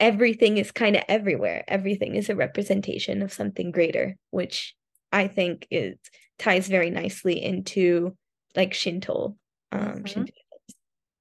everything 0.00 0.58
is 0.58 0.72
kind 0.72 0.96
of 0.96 1.04
everywhere. 1.06 1.62
Everything 1.68 2.16
is 2.16 2.28
a 2.28 2.34
representation 2.34 3.22
of 3.22 3.32
something 3.32 3.70
greater, 3.70 4.16
which 4.30 4.74
I 5.12 5.28
think 5.28 5.66
is 5.70 5.96
ties 6.38 6.66
very 6.66 6.90
nicely 6.90 7.42
into 7.42 8.16
like 8.56 8.74
Shinto. 8.74 9.36
Um, 9.70 9.80
mm-hmm. 9.80 10.04
Shinto. 10.06 10.32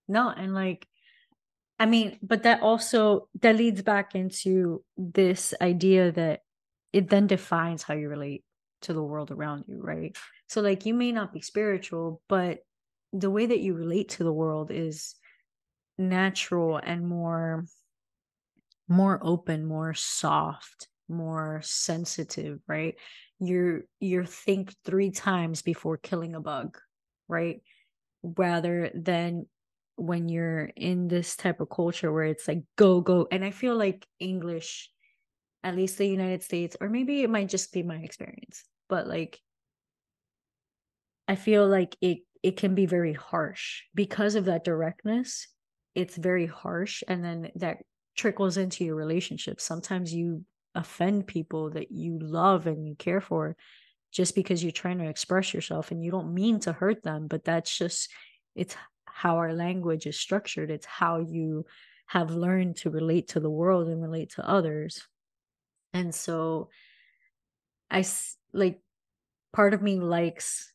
No, 0.08 0.30
and 0.30 0.56
like 0.56 0.88
I 1.78 1.86
mean, 1.86 2.18
but 2.22 2.44
that 2.44 2.62
also 2.62 3.30
that 3.42 3.56
leads 3.56 3.82
back 3.82 4.15
into 4.15 4.84
this 4.98 5.54
idea 5.62 6.12
that 6.13 6.42
it 6.92 7.10
then 7.10 7.28
defines 7.28 7.84
how 7.84 7.94
you 7.94 8.10
relate 8.10 8.44
to 8.82 8.94
the 8.94 9.04
world 9.04 9.30
around 9.30 9.65
you, 9.68 9.80
right? 9.82 10.15
So 10.48 10.62
like 10.62 10.86
you 10.86 10.94
may 10.94 11.12
not 11.12 11.34
be 11.34 11.42
spiritual, 11.42 12.22
but 12.28 12.60
the 13.13 13.30
way 13.30 13.46
that 13.46 13.60
you 13.60 13.74
relate 13.74 14.10
to 14.10 14.24
the 14.24 14.34
world 14.34 14.72
is 14.72 15.15
natural 15.98 16.78
and 16.78 17.08
more 17.08 17.65
more 18.89 19.19
open, 19.23 19.65
more 19.65 19.93
soft, 19.93 20.89
more 21.08 21.62
sensitive, 21.63 22.60
right? 22.67 22.95
You're 23.39 23.84
you're 23.99 24.25
think 24.25 24.73
3 24.86 25.12
times 25.12 25.62
before 25.62 25.97
killing 25.97 26.36
a 26.36 26.41
bug, 26.41 26.78
right? 27.30 27.62
Rather 28.23 28.91
than 28.93 29.47
when 29.97 30.30
you're 30.30 30.65
in 30.75 31.08
this 31.10 31.36
type 31.36 31.62
of 31.62 31.69
culture 31.69 32.12
where 32.12 32.25
it's 32.25 32.47
like 32.47 32.63
go 32.78 33.02
go 33.02 33.28
and 33.32 33.43
i 33.43 33.52
feel 33.52 33.75
like 33.75 34.08
english 34.19 34.89
at 35.63 35.75
least 35.75 35.97
the 35.97 36.08
united 36.08 36.43
states 36.43 36.78
or 36.82 36.89
maybe 36.89 37.21
it 37.21 37.30
might 37.30 37.49
just 37.49 37.73
be 37.73 37.84
my 37.84 37.97
experience 37.97 38.63
but 38.89 39.08
like 39.08 39.41
i 41.28 41.36
feel 41.36 41.67
like 41.67 41.95
it 42.02 42.19
it 42.43 42.58
can 42.58 42.75
be 42.75 42.86
very 42.86 43.13
harsh 43.13 43.84
because 43.93 44.36
of 44.36 44.45
that 44.45 44.63
directness 44.63 45.47
it's 45.95 46.15
very 46.15 46.45
harsh 46.45 47.04
and 47.08 47.23
then 47.23 47.52
that 47.56 47.78
trickles 48.15 48.58
into 48.58 48.84
your 48.84 48.95
relationship 48.95 49.62
sometimes 49.62 50.13
you 50.13 50.43
offend 50.76 51.26
people 51.26 51.69
that 51.72 51.91
you 51.91 52.19
love 52.19 52.67
and 52.67 52.88
you 52.88 52.95
care 52.95 53.22
for 53.22 53.56
just 54.12 54.36
because 54.36 54.63
you're 54.63 54.72
trying 54.72 54.98
to 54.98 55.08
express 55.08 55.54
yourself 55.54 55.91
and 55.91 56.04
you 56.04 56.12
don't 56.12 56.34
mean 56.34 56.60
to 56.60 56.74
hurt 56.74 57.02
them 57.04 57.28
but 57.28 57.43
that's 57.43 57.76
just 57.76 58.10
it's 58.56 58.76
how 59.19 59.36
our 59.36 59.54
language 59.54 60.06
is 60.06 60.17
structured. 60.17 60.72
It's 60.72 60.86
how 60.86 61.19
you 61.19 61.65
have 62.08 62.32
learned 62.32 62.78
to 62.78 62.89
relate 62.89 63.30
to 63.30 63.41
the 63.41 63.50
world 63.50 63.89
and 63.89 64.02
relate 64.02 64.32
to 64.36 64.50
others. 64.50 65.06
And 65.93 66.15
so 66.15 66.69
i 67.91 68.06
like 68.54 68.80
part 69.52 69.74
of 69.74 69.82
me 69.82 70.00
likes 70.00 70.72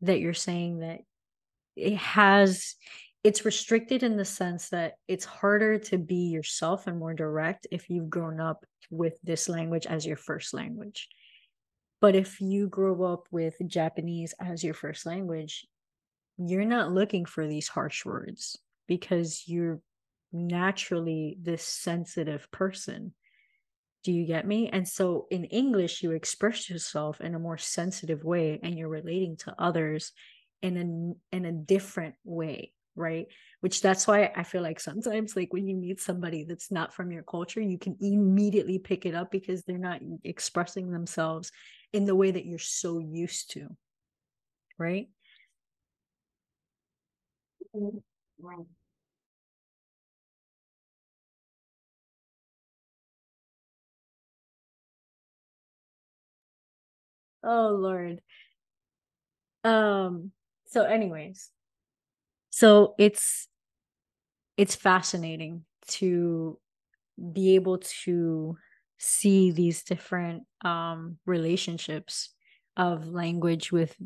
that 0.00 0.18
you're 0.18 0.34
saying 0.34 0.80
that 0.80 1.00
it 1.76 1.96
has 1.96 2.74
it's 3.24 3.44
restricted 3.44 4.02
in 4.02 4.16
the 4.16 4.24
sense 4.24 4.68
that 4.70 4.94
it's 5.06 5.24
harder 5.24 5.78
to 5.78 5.98
be 5.98 6.28
yourself 6.30 6.86
and 6.86 6.98
more 6.98 7.14
direct 7.14 7.66
if 7.70 7.88
you've 7.88 8.10
grown 8.10 8.40
up 8.40 8.64
with 8.90 9.18
this 9.22 9.48
language 9.48 9.86
as 9.86 10.04
your 10.06 10.16
first 10.16 10.52
language 10.54 11.08
but 12.00 12.14
if 12.14 12.40
you 12.40 12.68
grow 12.68 13.04
up 13.04 13.26
with 13.30 13.54
japanese 13.66 14.34
as 14.40 14.62
your 14.64 14.74
first 14.74 15.06
language 15.06 15.66
you're 16.38 16.64
not 16.64 16.92
looking 16.92 17.24
for 17.24 17.46
these 17.46 17.68
harsh 17.68 18.04
words 18.04 18.58
because 18.88 19.44
you're 19.46 19.80
naturally 20.32 21.36
this 21.40 21.62
sensitive 21.62 22.50
person. 22.50 23.12
Do 24.04 24.12
you 24.12 24.26
get 24.26 24.46
me? 24.46 24.68
And 24.68 24.88
so 24.88 25.26
in 25.30 25.44
English, 25.44 26.02
you 26.02 26.12
express 26.12 26.68
yourself 26.68 27.20
in 27.20 27.34
a 27.34 27.38
more 27.38 27.58
sensitive 27.58 28.24
way 28.24 28.58
and 28.62 28.76
you're 28.76 28.88
relating 28.88 29.36
to 29.38 29.54
others 29.58 30.12
in 30.60 30.76
a 30.76 31.36
in 31.36 31.44
a 31.44 31.52
different 31.52 32.14
way, 32.24 32.72
right? 32.96 33.26
Which 33.60 33.80
that's 33.80 34.06
why 34.08 34.30
i 34.36 34.42
feel 34.42 34.62
like 34.62 34.80
sometimes 34.80 35.36
like 35.36 35.52
when 35.52 35.66
you 35.68 35.76
meet 35.76 36.00
somebody 36.00 36.44
that's 36.44 36.70
not 36.72 36.92
from 36.92 37.12
your 37.12 37.22
culture 37.22 37.60
you 37.60 37.78
can 37.78 37.96
immediately 38.00 38.78
pick 38.78 39.06
it 39.06 39.14
up 39.14 39.30
because 39.30 39.62
they're 39.62 39.78
not 39.78 40.00
expressing 40.24 40.90
themselves 40.90 41.52
in 41.92 42.04
the 42.06 42.14
way 42.16 42.30
that 42.32 42.44
you're 42.44 42.58
so 42.58 42.98
used 42.98 43.50
to 43.52 43.68
right. 44.78 45.08
Oh 57.44 57.68
lord. 57.70 58.20
Um 59.64 60.32
so 60.66 60.84
anyways 60.84 61.50
so 62.62 62.94
it's 62.96 63.48
it's 64.56 64.74
fascinating 64.74 65.64
to 65.88 66.58
be 67.32 67.54
able 67.54 67.78
to 67.78 68.56
see 68.98 69.50
these 69.52 69.84
different 69.84 70.44
um 70.64 71.18
relationships 71.26 72.34
of 72.76 73.08
language 73.08 73.72
with 73.72 73.96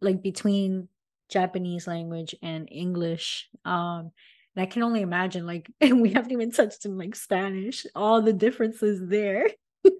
like 0.00 0.22
between 0.22 0.88
Japanese 1.30 1.86
language 1.86 2.34
and 2.42 2.68
English. 2.72 3.48
Um 3.64 4.12
and 4.56 4.64
I 4.64 4.66
can 4.66 4.82
only 4.82 5.02
imagine 5.02 5.46
like 5.46 5.70
we 5.80 6.10
haven't 6.12 6.32
even 6.32 6.52
touched 6.52 6.84
in 6.86 6.98
like 6.98 7.16
Spanish, 7.16 7.86
all 7.94 8.22
the 8.22 8.32
differences 8.32 9.00
there. 9.08 9.46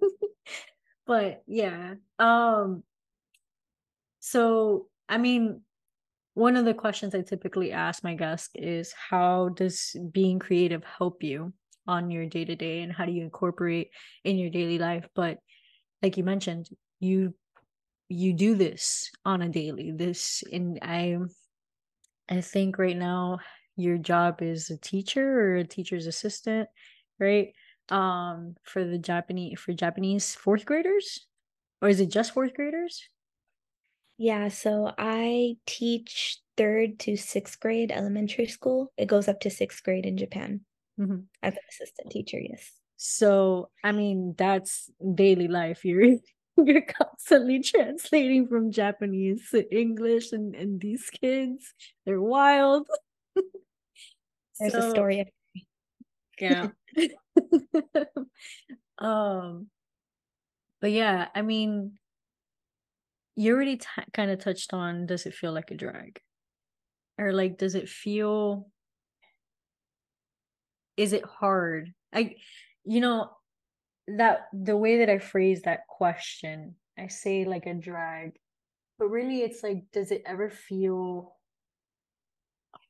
but 1.05 1.43
yeah. 1.47 1.95
Um 2.19 2.83
so 4.19 4.87
I 5.09 5.17
mean 5.17 5.61
one 6.33 6.55
of 6.55 6.65
the 6.65 6.73
questions 6.73 7.13
I 7.13 7.21
typically 7.21 7.71
ask 7.71 8.03
my 8.03 8.15
guests 8.15 8.49
is 8.55 8.93
how 8.93 9.49
does 9.49 9.95
being 10.11 10.39
creative 10.39 10.83
help 10.83 11.23
you 11.23 11.53
on 11.87 12.09
your 12.09 12.25
day 12.25 12.45
to 12.45 12.55
day 12.55 12.81
and 12.81 12.91
how 12.91 13.05
do 13.05 13.11
you 13.11 13.23
incorporate 13.23 13.89
in 14.23 14.37
your 14.37 14.49
daily 14.49 14.79
life? 14.79 15.07
But 15.13 15.39
like 16.01 16.17
you 16.17 16.23
mentioned, 16.23 16.69
you 16.99 17.33
you 18.07 18.33
do 18.33 18.55
this 18.55 19.09
on 19.25 19.41
a 19.41 19.49
daily. 19.49 19.91
This 19.91 20.43
and 20.51 20.79
I 20.81 21.17
I 22.29 22.41
think 22.41 22.77
right 22.77 22.97
now 22.97 23.39
your 23.75 23.97
job 23.97 24.41
is 24.41 24.69
a 24.69 24.77
teacher 24.77 25.41
or 25.41 25.55
a 25.55 25.63
teacher's 25.65 26.07
assistant, 26.07 26.69
right? 27.19 27.53
Um 27.89 28.55
for 28.63 28.85
the 28.85 28.97
Japanese 28.97 29.59
for 29.59 29.73
Japanese 29.73 30.33
fourth 30.33 30.65
graders? 30.65 31.25
Or 31.81 31.89
is 31.89 31.99
it 31.99 32.11
just 32.11 32.33
fourth 32.33 32.53
graders? 32.53 33.09
Yeah, 34.21 34.49
so 34.49 34.93
I 34.99 35.55
teach 35.65 36.37
third 36.55 36.99
to 36.99 37.17
sixth 37.17 37.59
grade 37.59 37.91
elementary 37.91 38.45
school. 38.45 38.93
It 38.95 39.07
goes 39.07 39.27
up 39.27 39.39
to 39.39 39.49
sixth 39.49 39.81
grade 39.81 40.05
in 40.05 40.15
Japan 40.15 40.61
mm-hmm. 40.99 41.21
as 41.41 41.55
an 41.55 41.59
assistant 41.67 42.11
teacher. 42.11 42.39
Yes. 42.39 42.71
So 42.97 43.71
I 43.83 43.93
mean, 43.93 44.35
that's 44.37 44.91
daily 45.15 45.47
life. 45.47 45.83
You're 45.83 46.17
you're 46.63 46.83
constantly 46.83 47.63
translating 47.63 48.47
from 48.47 48.71
Japanese 48.71 49.49
to 49.53 49.65
English, 49.75 50.33
and 50.33 50.53
and 50.53 50.79
these 50.79 51.09
kids, 51.09 51.73
they're 52.05 52.21
wild. 52.21 52.85
There's 54.59 54.73
so, 54.73 54.87
a 54.87 54.91
story. 54.91 55.33
Yeah. 56.39 56.67
um. 58.99 59.65
But 60.79 60.91
yeah, 60.91 61.27
I 61.33 61.41
mean, 61.41 61.97
you 63.35 63.53
already 63.53 63.77
t- 63.77 63.87
kind 64.13 64.31
of 64.31 64.39
touched 64.39 64.73
on 64.73 65.05
does 65.05 65.25
it 65.25 65.33
feel 65.33 65.53
like 65.53 65.71
a 65.71 65.75
drag? 65.75 66.19
Or 67.17 67.33
like 67.33 67.57
does 67.57 67.75
it 67.75 67.89
feel 67.89 68.69
is 70.97 71.13
it 71.13 71.25
hard? 71.25 71.93
I 72.13 72.35
you 72.83 72.99
know 72.99 73.31
that 74.07 74.47
the 74.51 74.75
way 74.75 74.97
that 74.99 75.09
i 75.09 75.19
phrase 75.19 75.61
that 75.61 75.85
question 75.87 76.75
i 76.97 77.05
say 77.07 77.45
like 77.45 77.67
a 77.67 77.73
drag 77.73 78.31
but 78.97 79.05
really 79.09 79.41
it's 79.41 79.61
like 79.61 79.83
does 79.93 80.09
it 80.11 80.23
ever 80.25 80.49
feel 80.49 81.37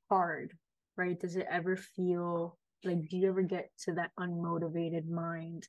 hard 0.09 0.53
right? 0.97 1.19
Does 1.19 1.35
it 1.35 1.47
ever 1.49 1.75
feel 1.75 2.57
like 2.83 3.09
do 3.09 3.17
you 3.17 3.29
ever 3.29 3.41
get 3.41 3.69
to 3.85 3.93
that 3.93 4.11
unmotivated 4.19 5.07
mind 5.07 5.67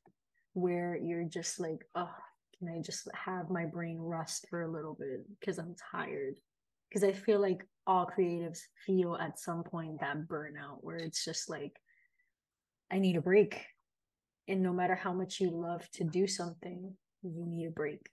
where 0.54 0.96
you're 0.96 1.24
just 1.24 1.60
like 1.60 1.84
oh 1.94 2.10
can 2.62 2.76
I 2.76 2.80
just 2.80 3.08
have 3.14 3.50
my 3.50 3.66
brain 3.66 3.98
rest 3.98 4.46
for 4.48 4.62
a 4.62 4.70
little 4.70 4.94
bit 4.94 5.24
because 5.40 5.58
I'm 5.58 5.74
tired? 5.90 6.34
Because 6.88 7.02
I 7.02 7.12
feel 7.12 7.40
like 7.40 7.66
all 7.86 8.06
creatives 8.06 8.60
feel 8.86 9.16
at 9.16 9.40
some 9.40 9.64
point 9.64 10.00
that 10.00 10.28
burnout 10.28 10.78
where 10.80 10.96
it's 10.96 11.24
just 11.24 11.50
like, 11.50 11.72
I 12.90 12.98
need 12.98 13.16
a 13.16 13.22
break. 13.22 13.64
And 14.46 14.62
no 14.62 14.72
matter 14.72 14.94
how 14.94 15.12
much 15.12 15.40
you 15.40 15.50
love 15.50 15.88
to 15.94 16.04
do 16.04 16.26
something, 16.26 16.94
you 17.22 17.46
need 17.46 17.66
a 17.66 17.70
break. 17.70 18.08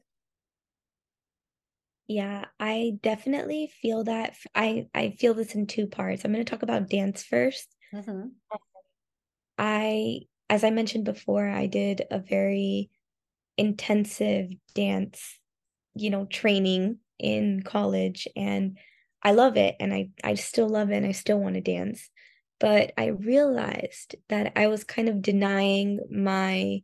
Yeah, 2.08 2.46
I 2.60 2.94
definitely 3.04 3.72
feel 3.82 4.06
that. 4.06 4.36
I 4.56 4.88
I 4.96 5.12
feel 5.12 5.36
this 5.36 5.54
in 5.54 5.68
two 5.68 5.86
parts. 5.86 6.26
I'm 6.26 6.32
going 6.32 6.44
to 6.44 6.50
talk 6.50 6.64
about 6.64 6.90
dance 6.90 7.24
1st 7.32 7.68
mm-hmm. 7.94 8.28
I, 9.60 10.22
as 10.50 10.64
I 10.64 10.72
mentioned 10.72 11.06
before, 11.06 11.48
I 11.48 11.68
did 11.68 12.04
a 12.10 12.18
very 12.18 12.90
intensive 13.60 14.52
dance, 14.74 15.40
you 15.96 16.10
know, 16.10 16.26
training 16.26 17.00
in 17.20 17.64
college 17.64 18.28
and 18.36 18.78
I 19.22 19.34
love 19.34 19.58
it 19.58 19.76
and 19.80 19.94
I 19.94 20.10
I 20.24 20.36
still 20.36 20.70
love 20.70 20.92
it 20.92 20.98
and 20.98 21.06
I 21.06 21.12
still 21.12 21.40
want 21.40 21.56
to 21.56 21.62
dance. 21.62 22.10
But 22.60 22.94
I 22.98 23.08
realized 23.08 24.16
that 24.30 24.54
I 24.56 24.68
was 24.68 24.84
kind 24.84 25.10
of 25.10 25.22
denying 25.22 26.00
my 26.12 26.82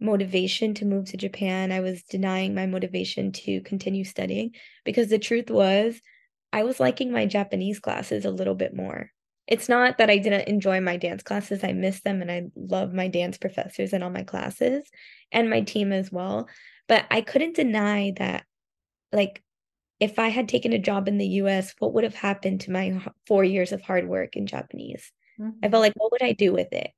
motivation 0.00 0.74
to 0.74 0.84
move 0.84 1.06
to 1.06 1.16
Japan. 1.16 1.72
I 1.72 1.80
was 1.80 2.02
denying 2.04 2.54
my 2.54 2.66
motivation 2.66 3.32
to 3.32 3.60
continue 3.62 4.04
studying 4.04 4.52
because 4.84 5.08
the 5.08 5.18
truth 5.18 5.50
was 5.50 6.00
I 6.52 6.64
was 6.64 6.80
liking 6.80 7.12
my 7.12 7.26
Japanese 7.26 7.80
classes 7.80 8.24
a 8.24 8.30
little 8.30 8.54
bit 8.54 8.74
more. 8.74 9.10
It's 9.46 9.68
not 9.68 9.98
that 9.98 10.10
I 10.10 10.18
didn't 10.18 10.48
enjoy 10.48 10.80
my 10.80 10.96
dance 10.96 11.22
classes. 11.22 11.62
I 11.62 11.72
miss 11.72 12.00
them 12.00 12.22
and 12.22 12.30
I 12.30 12.44
love 12.56 12.94
my 12.94 13.08
dance 13.08 13.36
professors 13.36 13.92
and 13.92 14.02
all 14.02 14.10
my 14.10 14.22
classes 14.22 14.84
and 15.32 15.50
my 15.50 15.60
team 15.60 15.92
as 15.92 16.10
well. 16.10 16.48
But 16.88 17.04
I 17.10 17.20
couldn't 17.20 17.56
deny 17.56 18.12
that, 18.16 18.44
like, 19.12 19.42
if 20.00 20.18
I 20.18 20.28
had 20.28 20.48
taken 20.48 20.72
a 20.72 20.78
job 20.78 21.08
in 21.08 21.18
the 21.18 21.26
US, 21.26 21.74
what 21.78 21.92
would 21.94 22.04
have 22.04 22.14
happened 22.14 22.62
to 22.62 22.70
my 22.70 23.00
four 23.26 23.44
years 23.44 23.72
of 23.72 23.80
hard 23.80 24.08
work 24.08 24.36
in 24.36 24.46
Japanese? 24.46 25.12
Mm-hmm. 25.38 25.64
I 25.64 25.68
felt 25.68 25.82
like, 25.82 25.94
what 25.96 26.12
would 26.12 26.22
I 26.22 26.32
do 26.32 26.52
with 26.52 26.72
it? 26.72 26.90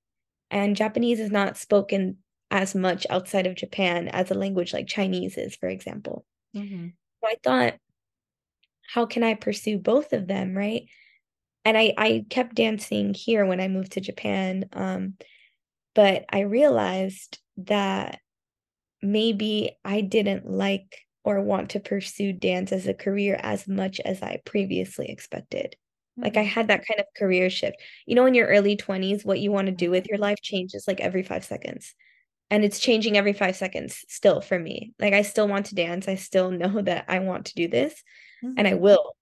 And 0.50 0.76
Japanese 0.76 1.20
is 1.20 1.30
not 1.30 1.56
spoken 1.56 2.18
as 2.50 2.74
much 2.74 3.06
outside 3.10 3.46
of 3.46 3.56
Japan 3.56 4.08
as 4.08 4.30
a 4.30 4.34
language 4.34 4.72
like 4.72 4.86
Chinese 4.86 5.36
is, 5.36 5.56
for 5.56 5.68
example. 5.68 6.24
Mm-hmm. 6.54 6.88
So 7.20 7.28
I 7.28 7.36
thought, 7.42 7.74
how 8.88 9.06
can 9.06 9.24
I 9.24 9.34
pursue 9.34 9.78
both 9.78 10.12
of 10.12 10.28
them, 10.28 10.56
right? 10.56 10.84
And 11.66 11.76
I 11.76 11.92
I 11.98 12.24
kept 12.30 12.54
dancing 12.54 13.12
here 13.12 13.44
when 13.44 13.60
I 13.60 13.66
moved 13.66 13.92
to 13.92 14.00
Japan. 14.00 14.66
Um, 14.72 15.14
but 15.96 16.24
I 16.30 16.40
realized 16.40 17.38
that 17.58 18.20
maybe 19.02 19.76
I 19.84 20.00
didn't 20.00 20.48
like 20.48 20.96
or 21.24 21.40
want 21.40 21.70
to 21.70 21.80
pursue 21.80 22.32
dance 22.32 22.70
as 22.70 22.86
a 22.86 22.94
career 22.94 23.38
as 23.42 23.66
much 23.66 23.98
as 24.00 24.22
I 24.22 24.40
previously 24.44 25.10
expected. 25.10 25.74
Mm-hmm. 26.12 26.22
Like 26.22 26.36
I 26.36 26.44
mm-hmm. 26.44 26.50
had 26.50 26.68
that 26.68 26.86
kind 26.86 27.00
of 27.00 27.06
career 27.16 27.50
shift. 27.50 27.76
You 28.06 28.14
know, 28.14 28.26
in 28.26 28.34
your 28.34 28.46
early 28.46 28.76
20s, 28.76 29.24
what 29.24 29.40
you 29.40 29.50
want 29.50 29.66
to 29.66 29.72
do 29.72 29.90
with 29.90 30.06
your 30.06 30.18
life 30.18 30.38
changes 30.40 30.84
like 30.86 31.00
every 31.00 31.24
five 31.24 31.44
seconds. 31.44 31.96
And 32.48 32.64
it's 32.64 32.78
changing 32.78 33.16
every 33.16 33.32
five 33.32 33.56
seconds 33.56 34.04
still 34.08 34.40
for 34.40 34.56
me. 34.56 34.92
Like 35.00 35.14
I 35.14 35.22
still 35.22 35.48
want 35.48 35.66
to 35.66 35.74
dance. 35.74 36.06
I 36.06 36.14
still 36.14 36.50
know 36.52 36.80
that 36.82 37.06
I 37.08 37.18
want 37.18 37.46
to 37.46 37.54
do 37.54 37.66
this 37.66 37.92
mm-hmm. 38.44 38.54
and 38.56 38.68
I 38.68 38.72
mm-hmm. 38.72 38.82
will 38.82 39.15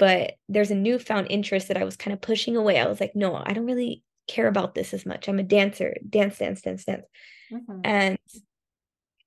but 0.00 0.38
there's 0.48 0.70
a 0.70 0.74
newfound 0.74 1.26
interest 1.28 1.68
that 1.68 1.76
I 1.76 1.84
was 1.84 1.94
kind 1.94 2.14
of 2.14 2.22
pushing 2.22 2.56
away. 2.56 2.80
I 2.80 2.86
was 2.86 3.00
like, 3.00 3.14
no, 3.14 3.34
I 3.36 3.52
don't 3.52 3.66
really 3.66 4.02
care 4.26 4.48
about 4.48 4.74
this 4.74 4.94
as 4.94 5.04
much. 5.04 5.28
I'm 5.28 5.38
a 5.38 5.42
dancer, 5.42 5.94
dance, 6.08 6.38
dance, 6.38 6.62
dance, 6.62 6.86
dance. 6.86 7.04
Mm-hmm. 7.52 7.80
And 7.84 8.18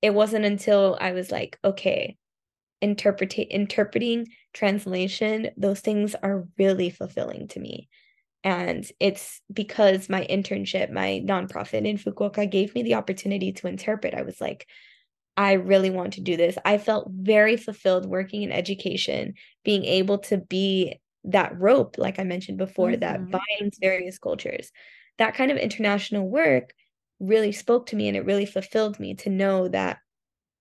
it 0.02 0.12
wasn't 0.12 0.44
until 0.44 0.98
I 1.00 1.12
was 1.12 1.30
like, 1.30 1.60
okay, 1.64 2.16
interpret 2.80 3.38
interpreting, 3.38 4.26
translation, 4.52 5.50
those 5.56 5.78
things 5.78 6.16
are 6.16 6.48
really 6.58 6.90
fulfilling 6.90 7.46
to 7.48 7.60
me. 7.60 7.88
And 8.42 8.84
it's 8.98 9.40
because 9.52 10.08
my 10.08 10.26
internship, 10.28 10.90
my 10.90 11.22
nonprofit 11.24 11.86
in 11.86 11.98
Fukuoka 11.98 12.50
gave 12.50 12.74
me 12.74 12.82
the 12.82 12.94
opportunity 12.94 13.52
to 13.52 13.68
interpret. 13.68 14.12
I 14.12 14.22
was 14.22 14.40
like, 14.40 14.66
I 15.36 15.54
really 15.54 15.90
want 15.90 16.12
to 16.14 16.20
do 16.20 16.36
this. 16.36 16.56
I 16.64 16.78
felt 16.78 17.10
very 17.10 17.56
fulfilled 17.56 18.06
working 18.06 18.42
in 18.42 18.52
education, 18.52 19.34
being 19.64 19.84
able 19.84 20.18
to 20.18 20.38
be 20.38 21.00
that 21.24 21.58
rope, 21.58 21.96
like 21.98 22.18
I 22.18 22.24
mentioned 22.24 22.58
before, 22.58 22.90
mm-hmm. 22.90 23.00
that 23.00 23.30
binds 23.30 23.78
various 23.80 24.18
cultures. 24.18 24.70
That 25.18 25.34
kind 25.34 25.50
of 25.50 25.56
international 25.56 26.28
work 26.28 26.72
really 27.20 27.52
spoke 27.52 27.86
to 27.86 27.96
me 27.96 28.08
and 28.08 28.16
it 28.16 28.24
really 28.24 28.46
fulfilled 28.46 29.00
me 29.00 29.14
to 29.14 29.30
know 29.30 29.68
that 29.68 29.98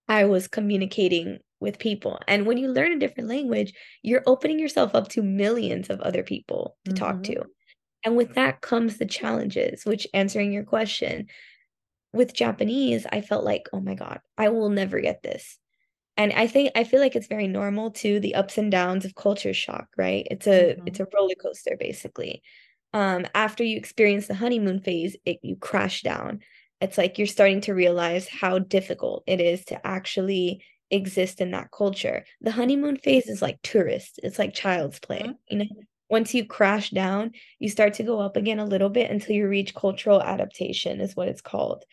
I 0.08 0.26
was 0.26 0.48
communicating 0.48 1.40
with 1.60 1.80
people. 1.80 2.20
And 2.28 2.46
when 2.46 2.58
you 2.58 2.70
learn 2.70 2.92
a 2.92 3.00
different 3.00 3.30
language, 3.30 3.74
you're 4.02 4.24
opening 4.26 4.60
yourself 4.60 4.96
up 4.96 5.08
to 5.10 5.22
millions 5.22 5.90
of 5.90 6.02
other 6.02 6.24
people 6.24 6.78
to 6.86 6.92
mm-hmm. 6.92 7.04
talk 7.04 7.24
to. 7.24 7.44
And 8.06 8.18
with 8.18 8.34
that 8.36 8.62
comes 8.62 8.98
the 8.98 9.06
challenges, 9.06 9.86
which 9.86 10.08
answering 10.14 10.52
your 10.52 10.66
question, 10.66 11.28
with 12.14 12.34
Japanese, 12.34 13.06
I 13.12 13.22
felt 13.22 13.44
like, 13.44 13.68
oh 13.74 13.80
my 13.80 13.96
God, 13.96 14.20
I 14.38 14.50
will 14.50 14.70
never 14.70 15.02
get 15.02 15.24
this. 15.24 15.58
And 16.16 16.32
I 16.32 16.46
think 16.48 16.72
I 16.76 16.84
feel 16.84 17.00
like 17.00 17.16
it's 17.16 17.28
very 17.28 17.48
normal 17.48 17.92
to 17.92 18.20
the 18.20 18.36
ups 18.36 18.58
and 18.58 18.72
downs 18.72 19.04
of 19.04 19.16
culture 19.16 19.54
shock, 19.54 19.88
right? 19.98 20.28
It's 20.30 20.46
a 20.46 20.76
mm-hmm. 20.76 20.88
it's 20.88 21.00
a 21.00 21.08
roller 21.14 21.36
coaster 21.36 21.76
basically. 21.80 22.44
Um, 22.94 23.26
after 23.34 23.64
you 23.64 23.78
experience 23.78 24.28
the 24.28 24.36
honeymoon 24.36 24.80
phase, 24.80 25.18
it 25.26 25.40
you 25.42 25.56
crash 25.56 26.04
down. 26.04 26.42
It's 26.80 26.98
like 26.98 27.18
you're 27.18 27.26
starting 27.28 27.62
to 27.62 27.74
realize 27.74 28.28
how 28.28 28.60
difficult 28.60 29.24
it 29.26 29.42
is 29.42 29.66
to 29.66 29.88
actually 29.88 30.64
exist 30.92 31.42
in 31.42 31.52
that 31.52 31.72
culture. 31.72 32.26
The 32.42 32.52
honeymoon 32.52 32.98
phase 32.98 33.28
is 33.28 33.42
like 33.42 33.60
tourist. 33.64 34.20
It's 34.22 34.38
like 34.38 34.54
child's 34.54 35.00
play. 35.00 35.22
Mm-hmm. 35.22 35.32
You 35.50 35.58
know, 35.60 35.66
once 36.10 36.36
you 36.36 36.46
crash 36.46 36.92
down, 36.92 37.32
you 37.58 37.70
start 37.70 37.96
to 37.96 38.04
go 38.04 38.20
up 38.20 38.38
again 38.38 38.60
a 38.60 38.66
little 38.66 38.90
bit 38.90 39.10
until 39.10 39.36
you 39.36 39.48
reach 39.48 39.74
cultural 39.74 40.22
adaptation, 40.22 41.02
is 41.02 41.16
what 41.16 41.28
it's 41.28 41.42
called. 41.42 41.84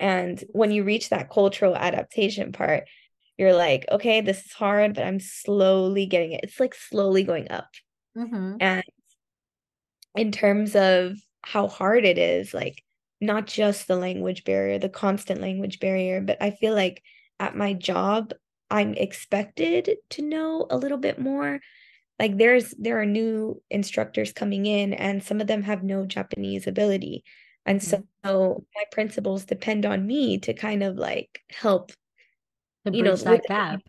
And 0.00 0.42
when 0.50 0.70
you 0.70 0.84
reach 0.84 1.10
that 1.10 1.30
cultural 1.30 1.76
adaptation 1.76 2.52
part, 2.52 2.84
you're 3.36 3.54
like, 3.54 3.86
okay, 3.90 4.20
this 4.20 4.44
is 4.44 4.52
hard, 4.52 4.94
but 4.94 5.04
I'm 5.04 5.20
slowly 5.20 6.06
getting 6.06 6.32
it. 6.32 6.40
It's 6.42 6.60
like 6.60 6.74
slowly 6.74 7.22
going 7.22 7.50
up. 7.50 7.68
Mm-hmm. 8.16 8.56
And 8.60 8.84
in 10.16 10.32
terms 10.32 10.74
of 10.74 11.16
how 11.42 11.68
hard 11.68 12.04
it 12.04 12.18
is, 12.18 12.52
like 12.52 12.82
not 13.20 13.46
just 13.46 13.86
the 13.86 13.96
language 13.96 14.44
barrier, 14.44 14.78
the 14.78 14.88
constant 14.88 15.40
language 15.40 15.80
barrier, 15.80 16.20
but 16.20 16.38
I 16.40 16.50
feel 16.50 16.74
like 16.74 17.02
at 17.38 17.56
my 17.56 17.72
job, 17.72 18.32
I'm 18.70 18.94
expected 18.94 19.96
to 20.10 20.22
know 20.22 20.66
a 20.68 20.76
little 20.76 20.98
bit 20.98 21.18
more 21.18 21.60
like 22.18 22.36
there's 22.36 22.74
there 22.78 23.00
are 23.00 23.06
new 23.06 23.62
instructors 23.70 24.32
coming 24.32 24.66
in 24.66 24.92
and 24.92 25.22
some 25.22 25.40
of 25.40 25.46
them 25.46 25.62
have 25.62 25.82
no 25.82 26.04
japanese 26.04 26.66
ability 26.66 27.24
and 27.66 27.82
so, 27.82 28.04
mm-hmm. 28.24 28.62
my 28.74 28.84
principles 28.90 29.44
depend 29.44 29.86
on 29.86 30.06
me 30.06 30.38
to 30.38 30.54
kind 30.54 30.82
of 30.82 30.96
like 30.96 31.42
help 31.50 31.92
to 32.86 32.96
you 32.96 33.02
know 33.02 33.16
that 33.16 33.42
gap 33.48 33.80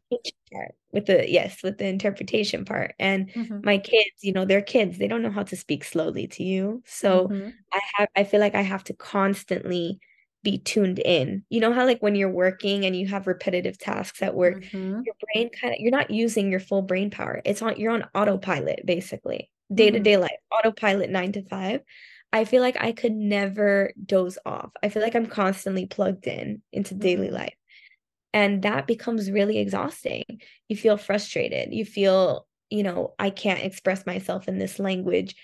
part, 0.51 0.75
with 0.91 1.05
the 1.05 1.29
yes 1.29 1.63
with 1.63 1.77
the 1.77 1.85
interpretation 1.85 2.65
part 2.65 2.93
and 2.99 3.29
mm-hmm. 3.31 3.59
my 3.63 3.77
kids 3.77 4.11
you 4.21 4.33
know 4.33 4.43
they're 4.43 4.61
kids 4.61 4.97
they 4.97 5.07
don't 5.07 5.21
know 5.21 5.31
how 5.31 5.43
to 5.43 5.55
speak 5.55 5.83
slowly 5.83 6.27
to 6.27 6.43
you 6.43 6.81
so 6.85 7.27
mm-hmm. 7.27 7.49
i 7.71 7.79
have 7.95 8.09
i 8.15 8.23
feel 8.23 8.39
like 8.39 8.55
i 8.55 8.61
have 8.61 8.83
to 8.83 8.93
constantly 8.93 9.99
be 10.43 10.57
tuned 10.59 10.99
in. 10.99 11.43
You 11.49 11.59
know 11.59 11.73
how 11.73 11.85
like 11.85 12.01
when 12.01 12.15
you're 12.15 12.29
working 12.29 12.85
and 12.85 12.95
you 12.95 13.07
have 13.07 13.27
repetitive 13.27 13.77
tasks 13.77 14.21
at 14.21 14.35
work, 14.35 14.61
mm-hmm. 14.61 15.01
your 15.05 15.15
brain 15.33 15.49
kind 15.49 15.73
of 15.73 15.79
you're 15.79 15.91
not 15.91 16.11
using 16.11 16.49
your 16.49 16.59
full 16.59 16.81
brain 16.81 17.09
power. 17.09 17.41
It's 17.45 17.61
on 17.61 17.77
you're 17.77 17.91
on 17.91 18.05
autopilot 18.15 18.85
basically. 18.85 19.49
Day-to-day 19.71 20.13
mm-hmm. 20.13 20.23
life, 20.23 20.37
autopilot 20.51 21.11
9 21.11 21.31
to 21.33 21.43
5. 21.43 21.81
I 22.31 22.45
feel 22.45 22.61
like 22.61 22.77
I 22.79 22.91
could 22.91 23.13
never 23.13 23.91
doze 24.03 24.37
off. 24.45 24.71
I 24.83 24.89
feel 24.89 25.01
like 25.01 25.15
I'm 25.15 25.25
constantly 25.25 25.85
plugged 25.85 26.27
in 26.27 26.61
into 26.71 26.93
daily 26.93 27.27
mm-hmm. 27.27 27.35
life. 27.35 27.55
And 28.33 28.61
that 28.61 28.85
becomes 28.85 29.31
really 29.31 29.57
exhausting. 29.57 30.23
You 30.67 30.75
feel 30.75 30.97
frustrated. 30.97 31.73
You 31.73 31.83
feel, 31.85 32.45
you 32.69 32.83
know, 32.83 33.15
I 33.17 33.31
can't 33.31 33.63
express 33.63 34.05
myself 34.05 34.47
in 34.47 34.59
this 34.59 34.77
language 34.77 35.35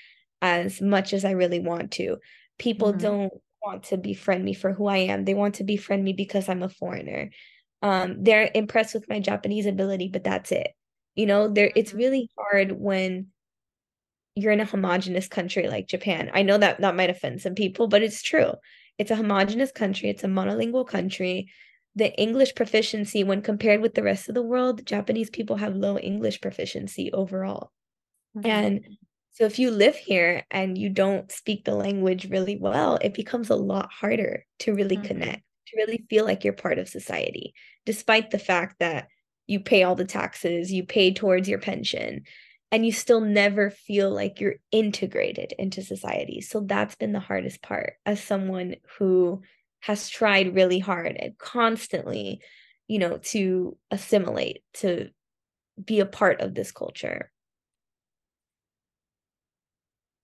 as 0.42 0.80
much 0.80 1.12
as 1.14 1.26
I 1.26 1.32
really 1.32 1.60
want 1.60 1.92
to. 1.94 2.18
People 2.60 2.90
mm-hmm. 2.90 3.00
don't 3.00 3.34
want 3.64 3.84
to 3.86 3.98
befriend 3.98 4.46
me 4.46 4.54
for 4.54 4.72
who 4.72 4.86
I 4.86 4.98
am. 4.98 5.26
They 5.26 5.34
want 5.34 5.56
to 5.56 5.64
befriend 5.64 6.04
me 6.04 6.14
because 6.14 6.48
I'm 6.48 6.62
a 6.62 6.70
foreigner. 6.70 7.32
Um, 7.82 8.24
they're 8.24 8.52
impressed 8.54 8.94
with 8.94 9.10
my 9.10 9.20
Japanese 9.20 9.66
ability, 9.66 10.10
but 10.10 10.24
that's 10.24 10.52
it. 10.52 10.72
You 11.16 11.26
know, 11.26 11.48
there 11.48 11.72
it's 11.76 11.90
mm-hmm. 11.90 11.98
really 11.98 12.30
hard 12.38 12.72
when 12.72 13.28
you're 14.36 14.52
in 14.52 14.60
a 14.60 14.66
homogenous 14.66 15.28
country 15.28 15.68
like 15.68 15.88
Japan. 15.88 16.30
I 16.34 16.44
know 16.44 16.58
that 16.58 16.82
that 16.82 16.96
might 16.96 17.10
offend 17.10 17.42
some 17.42 17.56
people, 17.56 17.88
but 17.88 18.04
it's 18.04 18.22
true. 18.22 18.52
It's 18.98 19.12
a 19.12 19.16
homogenous 19.16 19.72
country, 19.72 20.10
it's 20.10 20.24
a 20.24 20.28
monolingual 20.28 20.88
country. 20.88 21.52
The 21.96 22.14
English 22.20 22.56
proficiency, 22.56 23.24
when 23.24 23.42
compared 23.42 23.82
with 23.82 23.94
the 23.94 24.04
rest 24.04 24.28
of 24.28 24.36
the 24.36 24.42
world, 24.42 24.86
Japanese 24.86 25.30
people 25.30 25.56
have 25.56 25.76
low 25.76 25.98
English 25.98 26.42
proficiency 26.42 27.12
overall. 27.14 27.72
Mm-hmm. 28.38 28.50
And 28.50 28.98
so 29.32 29.46
if 29.46 29.60
you 29.60 29.72
live 29.72 29.96
here 29.96 30.46
and 30.52 30.78
you 30.78 30.90
don't 30.90 31.32
speak 31.32 31.64
the 31.64 31.76
language 31.76 32.30
really 32.30 32.58
well, 32.58 32.98
it 33.02 33.14
becomes 33.14 33.50
a 33.50 33.56
lot 33.56 33.92
harder 33.92 34.46
to 34.60 34.74
really 34.74 34.98
mm-hmm. 34.98 35.08
connect, 35.08 35.44
to 35.68 35.78
really 35.78 36.06
feel 36.10 36.26
like 36.26 36.44
you're 36.44 36.54
part 36.54 36.80
of 36.80 36.90
society, 36.90 37.54
despite 37.86 38.32
the 38.32 38.40
fact 38.40 38.80
that 38.80 39.08
you 39.48 39.62
pay 39.62 39.84
all 39.84 39.96
the 39.96 40.06
taxes, 40.06 40.74
you 40.74 40.84
pay 40.84 41.14
towards 41.14 41.48
your 41.48 41.60
pension, 41.60 42.24
and 42.76 42.86
you 42.86 42.92
still 42.92 43.22
never 43.22 43.70
feel 43.70 44.12
like 44.12 44.42
you're 44.42 44.58
integrated 44.70 45.54
into 45.58 45.82
society. 45.82 46.42
So 46.42 46.60
that's 46.60 46.94
been 46.96 47.14
the 47.14 47.22
hardest 47.22 47.62
part 47.62 47.94
as 48.06 48.22
someone 48.22 48.76
who 49.00 49.42
has 49.80 50.10
tried 50.10 50.54
really 50.54 50.80
hard 50.80 51.16
and 51.16 51.38
constantly, 51.38 52.42
you 52.90 53.00
know, 53.00 53.18
to 53.18 53.78
assimilate, 53.92 54.62
to 54.74 55.10
be 55.86 56.02
a 56.02 56.06
part 56.06 56.42
of 56.42 56.54
this 56.54 56.74
culture. 56.74 57.32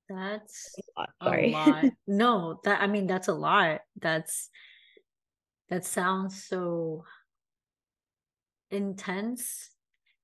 That's 0.09 0.77
a 1.21 1.31
lot. 1.31 1.85
no, 2.05 2.59
that 2.65 2.81
I 2.81 2.87
mean 2.87 3.07
that's 3.07 3.29
a 3.29 3.33
lot. 3.33 3.79
That's 3.95 4.49
that 5.69 5.85
sounds 5.85 6.43
so 6.43 7.05
intense. 8.71 9.71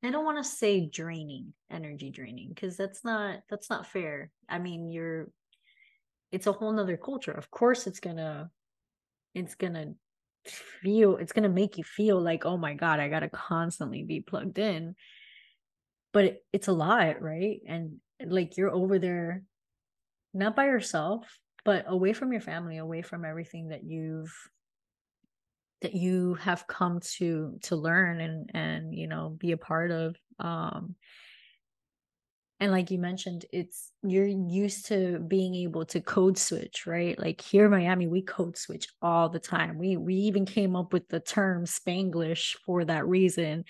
I 0.04 0.12
don't 0.12 0.26
want 0.26 0.38
to 0.38 0.44
say 0.44 0.86
draining, 0.86 1.54
energy 1.72 2.12
draining, 2.12 2.50
because 2.50 2.78
that's 2.78 3.04
not 3.04 3.40
that's 3.50 3.70
not 3.70 3.88
fair. 3.88 4.32
I 4.48 4.60
mean, 4.60 4.92
you're 4.92 5.30
it's 6.32 6.48
a 6.48 6.52
whole 6.52 6.72
nother 6.72 6.98
culture. 6.98 7.32
Of 7.32 7.50
course 7.50 7.88
it's 7.88 8.00
gonna 8.00 8.52
it's 9.34 9.56
gonna 9.56 9.94
feel 10.46 11.18
it's 11.18 11.34
gonna 11.34 11.50
make 11.50 11.78
you 11.78 11.84
feel 11.84 12.22
like, 12.22 12.46
oh 12.46 12.58
my 12.58 12.74
God, 12.74 13.00
I 13.00 13.10
gotta 13.10 13.30
constantly 13.30 14.04
be 14.04 14.22
plugged 14.22 14.60
in. 14.60 14.96
But 16.14 16.26
it, 16.26 16.46
it's 16.54 16.68
a 16.68 16.74
lot, 16.74 17.22
right? 17.22 17.60
And 17.68 17.98
like 18.26 18.58
you're 18.58 18.74
over 18.74 19.00
there 19.00 19.44
not 20.34 20.56
by 20.56 20.66
yourself 20.66 21.40
but 21.66 21.86
away 21.88 22.14
from 22.14 22.32
your 22.32 22.42
family 22.42 22.78
away 22.78 23.02
from 23.02 23.26
everything 23.26 23.70
that 23.70 23.84
you've 23.84 24.34
that 25.82 25.94
you 25.94 26.36
have 26.36 26.68
come 26.68 27.00
to 27.00 27.58
to 27.64 27.76
learn 27.76 28.20
and 28.22 28.50
and 28.54 28.96
you 28.96 29.08
know 29.08 29.36
be 29.38 29.52
a 29.52 29.58
part 29.58 29.92
of 29.92 30.16
um 30.40 30.96
and 32.60 32.72
like 32.72 32.90
you 32.90 32.98
mentioned 32.98 33.46
it's 33.54 33.92
you're 34.04 34.26
used 34.26 34.88
to 34.88 35.20
being 35.20 35.54
able 35.56 35.86
to 35.86 36.02
code 36.02 36.38
switch 36.38 36.88
right? 36.88 37.18
Like 37.20 37.42
here 37.42 37.66
in 37.66 37.72
miami 37.72 38.08
we 38.08 38.22
code 38.22 38.58
switch 38.58 38.88
all 39.02 39.30
the 39.30 39.40
time. 39.40 39.78
We 39.78 39.98
we 39.98 40.16
even 40.16 40.46
came 40.46 40.76
up 40.76 40.94
with 40.94 41.08
the 41.08 41.20
term 41.20 41.66
spanglish 41.66 42.56
for 42.66 42.86
that 42.86 43.08
reason 43.08 43.66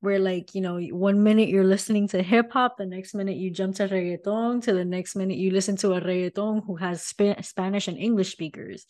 where 0.00 0.20
like 0.20 0.54
you 0.54 0.60
know 0.60 0.78
one 0.78 1.24
minute 1.24 1.48
you're 1.48 1.64
listening 1.64 2.06
to 2.08 2.22
hip 2.22 2.52
hop 2.52 2.76
the 2.76 2.86
next 2.86 3.14
minute 3.14 3.36
you 3.36 3.50
jump 3.50 3.74
to 3.74 3.88
reggaeton 3.88 4.62
to 4.62 4.72
the 4.72 4.84
next 4.84 5.16
minute 5.16 5.36
you 5.36 5.50
listen 5.50 5.76
to 5.76 5.94
a 5.94 6.00
reggaeton 6.00 6.64
who 6.64 6.76
has 6.76 7.02
Sp- 7.02 7.42
spanish 7.42 7.88
and 7.88 7.98
english 7.98 8.30
speakers. 8.30 8.86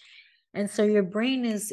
And 0.52 0.68
so 0.68 0.82
your 0.82 1.02
brain 1.02 1.44
is 1.44 1.72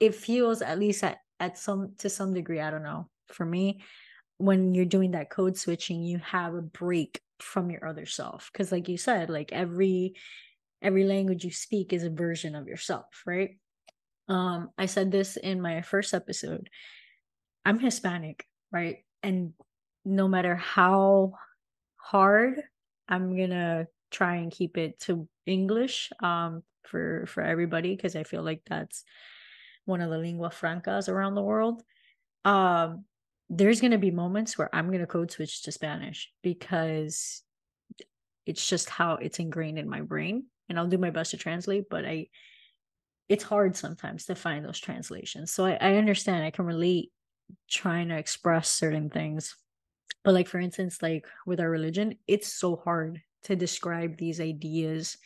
it 0.00 0.14
feels 0.14 0.62
at 0.62 0.78
least 0.78 1.02
at, 1.04 1.18
at 1.40 1.58
some 1.58 1.92
to 1.98 2.08
some 2.08 2.34
degree 2.34 2.60
i 2.60 2.70
don't 2.70 2.82
know 2.82 3.08
for 3.28 3.44
me 3.44 3.82
when 4.38 4.74
you're 4.74 4.84
doing 4.84 5.12
that 5.12 5.30
code 5.30 5.56
switching 5.56 6.02
you 6.02 6.18
have 6.18 6.54
a 6.54 6.62
break 6.62 7.20
from 7.38 7.70
your 7.70 7.86
other 7.86 8.06
self. 8.06 8.50
Because 8.52 8.72
like 8.72 8.88
you 8.88 8.98
said 8.98 9.30
like 9.30 9.52
every 9.52 10.14
every 10.82 11.04
language 11.04 11.44
you 11.44 11.50
speak 11.50 11.92
is 11.92 12.04
a 12.04 12.10
version 12.10 12.54
of 12.54 12.68
yourself 12.68 13.22
right? 13.26 13.50
Um 14.28 14.70
i 14.78 14.86
said 14.86 15.10
this 15.10 15.36
in 15.36 15.60
my 15.60 15.82
first 15.82 16.14
episode. 16.14 16.68
I'm 17.64 17.78
hispanic 17.78 18.44
right? 18.72 18.98
And 19.22 19.52
no 20.04 20.28
matter 20.28 20.54
how 20.54 21.32
hard 21.96 22.60
i'm 23.08 23.36
gonna 23.36 23.88
try 24.12 24.36
and 24.36 24.52
keep 24.52 24.78
it 24.78 25.00
to 25.00 25.26
english 25.46 26.12
um 26.22 26.62
for 26.84 27.26
for 27.26 27.42
everybody 27.42 27.96
because 27.96 28.14
i 28.14 28.22
feel 28.22 28.44
like 28.44 28.62
that's 28.68 29.02
one 29.86 30.00
of 30.00 30.10
the 30.10 30.18
lingua 30.18 30.50
francas 30.50 31.08
around 31.08 31.34
the 31.34 31.42
world 31.42 31.82
um 32.44 33.04
there's 33.48 33.80
going 33.80 33.92
to 33.92 33.98
be 33.98 34.10
moments 34.10 34.58
where 34.58 34.74
i'm 34.74 34.88
going 34.88 35.00
to 35.00 35.06
code 35.06 35.30
switch 35.30 35.62
to 35.62 35.72
spanish 35.72 36.30
because 36.42 37.42
it's 38.44 38.66
just 38.66 38.90
how 38.90 39.14
it's 39.14 39.38
ingrained 39.38 39.78
in 39.78 39.88
my 39.88 40.02
brain 40.02 40.44
and 40.68 40.78
i'll 40.78 40.86
do 40.86 40.98
my 40.98 41.10
best 41.10 41.30
to 41.30 41.36
translate 41.36 41.88
but 41.88 42.04
i 42.04 42.26
it's 43.28 43.42
hard 43.42 43.74
sometimes 43.74 44.26
to 44.26 44.36
find 44.36 44.64
those 44.64 44.78
translations. 44.78 45.50
So 45.52 45.64
i, 45.64 45.72
I 45.80 45.96
understand 45.96 46.44
i 46.44 46.50
can 46.50 46.66
relate 46.66 47.12
trying 47.70 48.08
to 48.08 48.16
express 48.16 48.68
certain 48.68 49.08
things 49.08 49.56
but 50.24 50.34
like 50.34 50.48
for 50.48 50.58
instance 50.58 51.00
like 51.00 51.26
with 51.46 51.60
our 51.60 51.70
religion 51.70 52.16
it's 52.26 52.52
so 52.52 52.76
hard 52.76 53.22
to 53.44 53.54
describe 53.54 54.16
these 54.16 54.40
ideas 54.40 55.16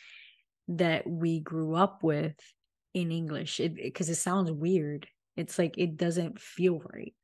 that 0.67 1.07
we 1.09 1.39
grew 1.39 1.73
up 1.73 2.03
with 2.03 2.35
in 2.93 3.11
english 3.11 3.57
because 3.57 4.09
it, 4.09 4.11
it, 4.11 4.13
it 4.13 4.21
sounds 4.21 4.51
weird. 4.51 5.07
It's 5.37 5.57
like 5.57 5.75
it 5.77 5.97
doesn't 5.97 6.39
feel 6.39 6.79
right. 6.79 7.15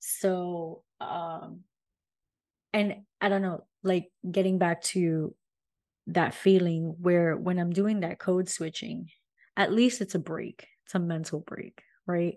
So 0.00 0.84
um 1.00 1.64
and 2.72 3.02
i 3.20 3.28
don't 3.28 3.42
know 3.42 3.64
like 3.82 4.10
getting 4.30 4.58
back 4.58 4.80
to 4.82 5.34
that 6.08 6.34
feeling 6.34 6.96
where 7.00 7.36
when 7.36 7.58
i'm 7.58 7.72
doing 7.72 8.00
that 8.00 8.18
code 8.18 8.48
switching 8.48 9.08
at 9.56 9.72
least 9.72 10.00
it's 10.00 10.14
a 10.14 10.18
break. 10.18 10.66
It's 10.86 10.94
a 10.94 10.98
mental 10.98 11.40
break 11.40 11.82
right? 12.06 12.36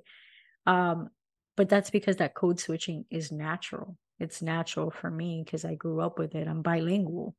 Um 0.68 1.10
but 1.58 1.70
that's 1.70 1.92
because 1.92 2.18
that 2.18 2.36
code 2.36 2.60
switching 2.60 3.06
is 3.12 3.32
natural. 3.32 3.98
It's 4.20 4.42
natural 4.42 4.92
for 4.92 5.12
me 5.12 5.44
because 5.46 5.66
i 5.66 5.76
grew 5.76 6.02
up 6.02 6.20
with 6.20 6.36
it. 6.36 6.48
I'm 6.48 6.62
bilingual. 6.64 7.36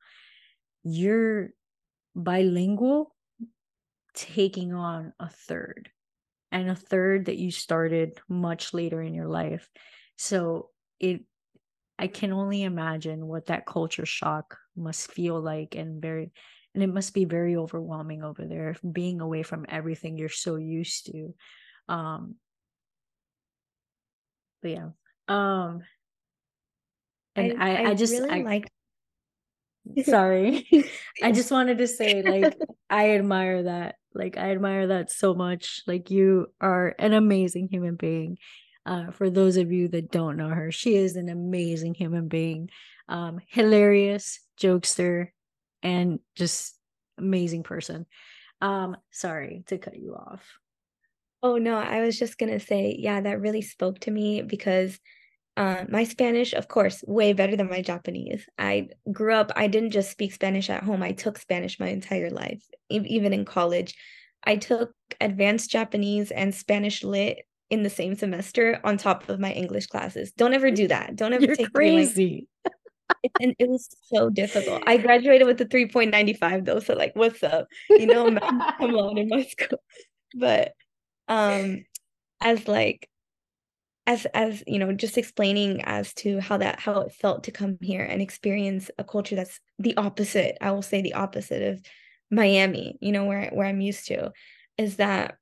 You're 0.85 1.51
bilingual 2.15 3.16
taking 4.17 4.73
on 4.73 5.13
a 5.21 5.29
third 5.29 5.91
and 6.51 6.69
a 6.71 6.75
third 6.75 7.27
that 7.27 7.37
you 7.37 7.53
started 7.53 8.19
much 8.29 8.75
later 8.75 9.01
in 9.01 9.15
your 9.15 9.29
life. 9.29 9.69
So 10.17 10.71
it 10.99 11.23
i 11.99 12.07
can 12.07 12.33
only 12.33 12.63
imagine 12.63 13.27
what 13.27 13.47
that 13.47 13.67
culture 13.67 14.07
shock 14.07 14.57
must 14.77 15.13
feel 15.13 15.41
like 15.41 15.75
and 15.75 16.01
very 16.01 16.31
and 16.75 16.83
it 16.83 16.93
must 16.93 17.15
be 17.15 17.25
very 17.25 17.57
overwhelming 17.57 18.23
over 18.23 18.47
there 18.47 18.77
being 18.93 19.21
away 19.21 19.43
from 19.43 19.65
everything 19.69 20.19
you're 20.19 20.29
so 20.29 20.57
used 20.57 21.07
to. 21.07 21.35
Um 21.89 22.37
but 24.63 24.71
yeah 24.71 24.89
um 25.29 25.83
and 27.35 27.63
i 27.63 27.71
i, 27.71 27.77
I, 27.77 27.91
I 27.91 27.95
just 27.95 28.13
really 28.13 28.31
I, 28.31 28.43
like 28.43 28.69
sorry. 30.05 30.67
I 31.23 31.33
just 31.33 31.51
wanted 31.51 31.79
to 31.79 31.87
say 31.87 32.23
like 32.23 32.57
i 32.91 33.11
admire 33.11 33.65
that. 33.65 33.97
Like 34.15 34.37
i 34.37 34.51
admire 34.51 34.89
that 34.89 35.11
so 35.11 35.35
much. 35.35 35.83
Like 35.87 36.11
you 36.11 36.49
are 36.61 36.95
an 36.99 37.13
amazing 37.13 37.69
human 37.71 37.97
being. 37.97 38.39
Uh, 38.85 39.11
for 39.11 39.29
those 39.31 39.57
of 39.57 39.73
you 39.73 39.89
that 39.89 40.13
don't 40.13 40.37
know 40.37 40.49
her 40.49 40.71
she 40.71 40.95
is 40.95 41.17
an 41.17 41.29
amazing 41.29 41.95
human 41.95 42.29
being. 42.29 42.71
Um, 43.09 43.41
hilarious 43.49 44.41
jokester 44.61 45.29
and 45.83 46.21
just 46.35 46.77
amazing 47.19 47.63
person. 47.63 48.07
Um 48.61 48.97
sorry 49.11 49.65
to 49.67 49.79
cut 49.79 49.97
you 49.99 50.15
off. 50.15 50.59
Oh 51.43 51.59
no 51.59 51.77
i 51.77 52.01
was 52.01 52.19
just 52.19 52.39
gonna 52.39 52.59
say 52.59 52.97
yeah 52.99 53.21
that 53.21 53.41
really 53.41 53.63
spoke 53.63 54.01
to 54.01 54.11
me 54.11 54.43
because 54.43 54.99
uh, 55.57 55.85
my 55.89 56.05
Spanish, 56.05 56.53
of 56.53 56.69
course, 56.69 57.03
way 57.07 57.33
better 57.33 57.57
than 57.57 57.71
my 57.71 57.81
Japanese. 57.81 58.47
I 58.59 58.89
grew 59.11 59.33
up, 59.33 59.53
I 59.57 59.69
didn't 59.69 59.91
just 59.91 60.11
speak 60.11 60.33
Spanish 60.33 60.69
at 60.69 60.83
home, 60.83 61.03
I 61.03 61.13
took 61.13 61.39
Spanish 61.39 61.81
my 61.81 61.89
entire 61.89 62.31
life, 62.31 62.63
even 62.91 63.33
in 63.33 63.45
college. 63.45 63.95
I 64.45 64.57
took 64.57 64.93
advanced 65.21 65.71
Japanese 65.71 66.31
and 66.31 66.55
Spanish 66.55 67.03
lit 67.03 67.39
in 67.71 67.83
the 67.83 67.91
same 67.91 68.15
semester 68.15 68.81
on 68.85 68.97
top 68.97 69.29
of 69.29 69.41
my 69.41 69.53
English 69.53 69.87
classes. 69.87 70.31
Don't 70.33 70.55
ever 70.55 70.71
do 70.71 70.89
that. 70.89 71.17
Don't 71.17 71.33
ever 71.33 71.47
You're 71.47 71.57
take 71.57 71.73
crazy. 71.73 72.49
And 73.41 73.55
it 73.59 73.69
was 73.69 73.89
so 74.03 74.31
difficult. 74.31 74.83
I 74.87 74.99
graduated 74.99 75.47
with 75.47 75.61
a 75.61 75.65
3.95 75.65 76.65
though. 76.65 76.81
So 76.81 76.95
like 76.95 77.15
what's 77.17 77.43
up? 77.43 77.67
You 77.89 78.07
know, 78.07 78.27
I'm 78.27 78.95
on 78.95 79.19
in 79.19 79.29
my 79.29 79.43
school. 79.45 79.79
But 80.35 80.73
um 81.29 81.85
as 82.41 82.69
like 82.69 83.09
as 84.07 84.27
as 84.35 84.63
you 84.67 84.79
know 84.79 84.93
just 84.93 85.19
explaining 85.19 85.83
as 85.85 86.15
to 86.15 86.41
how 86.41 86.57
that 86.57 86.79
how 86.81 87.01
it 87.01 87.13
felt 87.13 87.45
to 87.45 87.51
come 87.51 87.77
here 87.81 88.05
and 88.05 88.23
experience 88.23 88.91
a 88.99 89.05
culture 89.05 89.37
that's 89.37 89.61
the 89.79 89.97
opposite 89.97 90.57
i 90.61 90.71
will 90.71 90.83
say 90.83 91.03
the 91.03 91.15
opposite 91.15 91.63
of 91.63 91.83
miami 92.31 92.97
you 93.01 93.13
know 93.13 93.25
where 93.25 93.51
where 93.53 93.67
i'm 93.67 93.81
used 93.81 94.07
to 94.07 94.33
is 94.79 94.97
that 94.97 95.37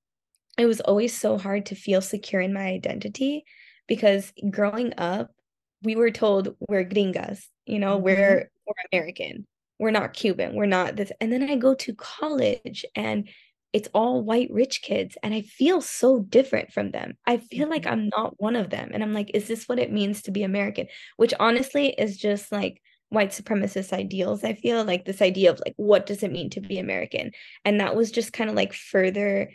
it 0.56 0.66
was 0.66 0.80
always 0.80 1.16
so 1.16 1.36
hard 1.36 1.66
to 1.66 1.74
feel 1.74 2.00
secure 2.00 2.40
in 2.40 2.52
my 2.52 2.66
identity 2.66 3.44
because 3.86 4.32
growing 4.50 4.92
up 4.98 5.30
we 5.82 5.96
were 5.96 6.10
told 6.10 6.56
we're 6.68 6.84
gringas 6.84 7.44
you 7.66 7.78
know 7.78 7.96
mm-hmm. 7.96 8.04
we're 8.04 8.50
we're 8.66 8.74
american 8.92 9.46
we're 9.78 9.90
not 9.90 10.14
cuban 10.14 10.54
we're 10.54 10.66
not 10.66 10.96
this 10.96 11.12
and 11.20 11.32
then 11.32 11.48
i 11.50 11.56
go 11.56 11.74
to 11.74 11.94
college 11.94 12.84
and 12.94 13.28
it's 13.74 13.88
all 13.92 14.22
white 14.22 14.48
rich 14.52 14.80
kids 14.80 15.18
and 15.22 15.34
i 15.34 15.42
feel 15.42 15.82
so 15.82 16.20
different 16.20 16.72
from 16.72 16.92
them. 16.92 17.18
I 17.26 17.38
feel 17.38 17.68
like 17.68 17.82
mm-hmm. 17.82 17.92
i'm 17.92 18.08
not 18.16 18.40
one 18.40 18.56
of 18.56 18.70
them 18.70 18.90
and 18.94 19.02
i'm 19.02 19.12
like 19.12 19.30
is 19.34 19.48
this 19.48 19.68
what 19.68 19.80
it 19.80 19.92
means 19.92 20.22
to 20.22 20.30
be 20.30 20.44
american? 20.44 20.86
Which 21.16 21.34
honestly 21.38 21.88
is 21.88 22.16
just 22.16 22.50
like 22.52 22.80
white 23.10 23.30
supremacist 23.30 23.92
ideals. 23.92 24.44
I 24.44 24.54
feel 24.54 24.84
like 24.84 25.04
this 25.04 25.20
idea 25.20 25.50
of 25.50 25.60
like 25.64 25.74
what 25.76 26.06
does 26.06 26.22
it 26.22 26.32
mean 26.32 26.50
to 26.50 26.60
be 26.60 26.78
american? 26.78 27.32
And 27.64 27.80
that 27.80 27.96
was 27.96 28.10
just 28.10 28.32
kind 28.32 28.48
of 28.48 28.56
like 28.56 28.72
further 28.72 29.50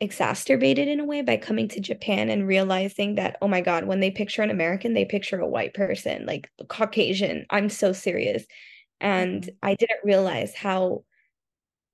exacerbated 0.00 0.86
in 0.86 1.00
a 1.00 1.04
way 1.04 1.22
by 1.22 1.36
coming 1.36 1.68
to 1.68 1.80
japan 1.80 2.28
and 2.28 2.46
realizing 2.46 3.14
that 3.14 3.38
oh 3.40 3.48
my 3.48 3.60
god 3.60 3.86
when 3.86 4.00
they 4.00 4.10
picture 4.10 4.42
an 4.42 4.50
american 4.50 4.92
they 4.92 5.04
picture 5.04 5.38
a 5.38 5.48
white 5.48 5.72
person 5.72 6.26
like 6.26 6.50
caucasian. 6.68 7.46
I'm 7.48 7.70
so 7.70 7.92
serious. 7.94 8.44
And 9.00 9.42
mm-hmm. 9.42 9.56
i 9.62 9.74
didn't 9.74 10.04
realize 10.04 10.54
how 10.54 11.04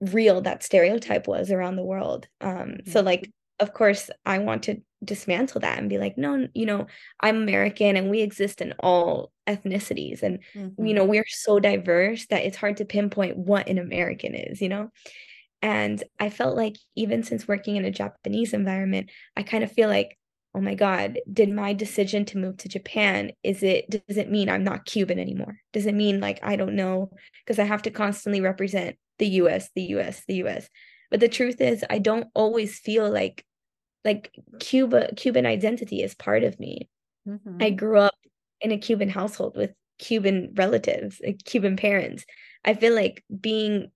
real 0.01 0.41
that 0.43 0.63
stereotype 0.63 1.29
was 1.29 1.51
around 1.51 1.77
the 1.77 1.85
world. 1.85 2.27
Um, 2.41 2.51
mm-hmm. 2.51 2.91
So, 2.91 3.01
like, 3.03 3.31
of 3.59 3.75
course, 3.75 4.11
I 4.25 4.39
want 4.39 4.65
to 4.65 4.81
dismantle 5.05 5.61
that 5.61 5.79
and 5.79 5.89
be 5.89 5.99
like, 5.99 6.17
no, 6.17 6.49
you 6.55 6.67
know, 6.67 6.87
I'm 7.21 7.37
American 7.37 7.97
and 7.97 8.11
we 8.11 8.21
exist 8.23 8.61
in 8.61 8.75
all 8.81 9.33
ethnicities. 9.47 10.23
And, 10.23 10.41
mm-hmm. 10.55 10.85
you 10.85 10.95
know, 10.95 11.05
we're 11.05 11.27
so 11.29 11.59
diverse 11.61 12.27
that 12.27 12.45
it's 12.45 12.57
hard 12.57 12.79
to 12.79 12.85
pinpoint 12.85 13.37
what 13.37 13.69
an 13.69 13.79
American 13.79 14.35
is, 14.35 14.61
you 14.61 14.69
know? 14.69 14.91
And 15.63 16.03
I 16.19 16.31
felt 16.31 16.57
like 16.57 16.77
even 16.97 17.23
since 17.23 17.47
working 17.47 17.77
in 17.77 17.85
a 17.85 17.91
Japanese 17.91 18.55
environment, 18.55 19.11
I 19.37 19.43
kind 19.43 19.63
of 19.63 19.71
feel 19.71 19.89
like, 19.89 20.17
oh 20.55 20.61
my 20.61 20.75
God, 20.75 21.19
did 21.31 21.51
my 21.51 21.75
decision 21.75 22.25
to 22.27 22.39
move 22.39 22.57
to 22.59 22.69
Japan, 22.69 23.33
is 23.45 23.63
it, 23.63 23.89
does 23.89 24.17
it 24.17 24.31
mean 24.31 24.49
I'm 24.49 24.65
not 24.65 24.85
Cuban 24.85 25.19
anymore? 25.19 25.59
Does 25.73 25.87
it 25.87 25.95
mean 25.95 26.19
like, 26.19 26.41
I 26.43 26.57
don't 26.57 26.75
know, 26.75 27.11
because 27.45 27.59
I 27.59 27.65
have 27.65 27.83
to 27.83 27.91
constantly 27.91 28.41
represent 28.41 28.97
the 29.21 29.29
US, 29.29 29.71
the 29.77 29.83
US, 29.95 30.23
the 30.27 30.43
US. 30.47 30.69
But 31.11 31.21
the 31.21 31.29
truth 31.29 31.61
is 31.61 31.85
I 31.89 32.01
don't 32.01 32.27
always 32.35 32.81
feel 32.81 33.09
like 33.09 33.45
like 34.05 34.33
Cuba 34.59 35.15
Cuban 35.17 35.47
identity 35.47 36.03
is 36.03 36.15
part 36.15 36.43
of 36.43 36.59
me. 36.59 36.89
Mm-hmm. 37.29 37.59
I 37.61 37.71
grew 37.71 37.99
up 37.99 38.15
in 38.61 38.73
a 38.73 38.79
Cuban 38.79 39.09
household 39.09 39.57
with 39.57 39.73
Cuban 39.99 40.53
relatives, 40.55 41.21
like 41.25 41.45
Cuban 41.45 41.77
parents. 41.77 42.25
I 42.65 42.75
feel 42.75 42.95
like 42.95 43.23
being 43.41 43.91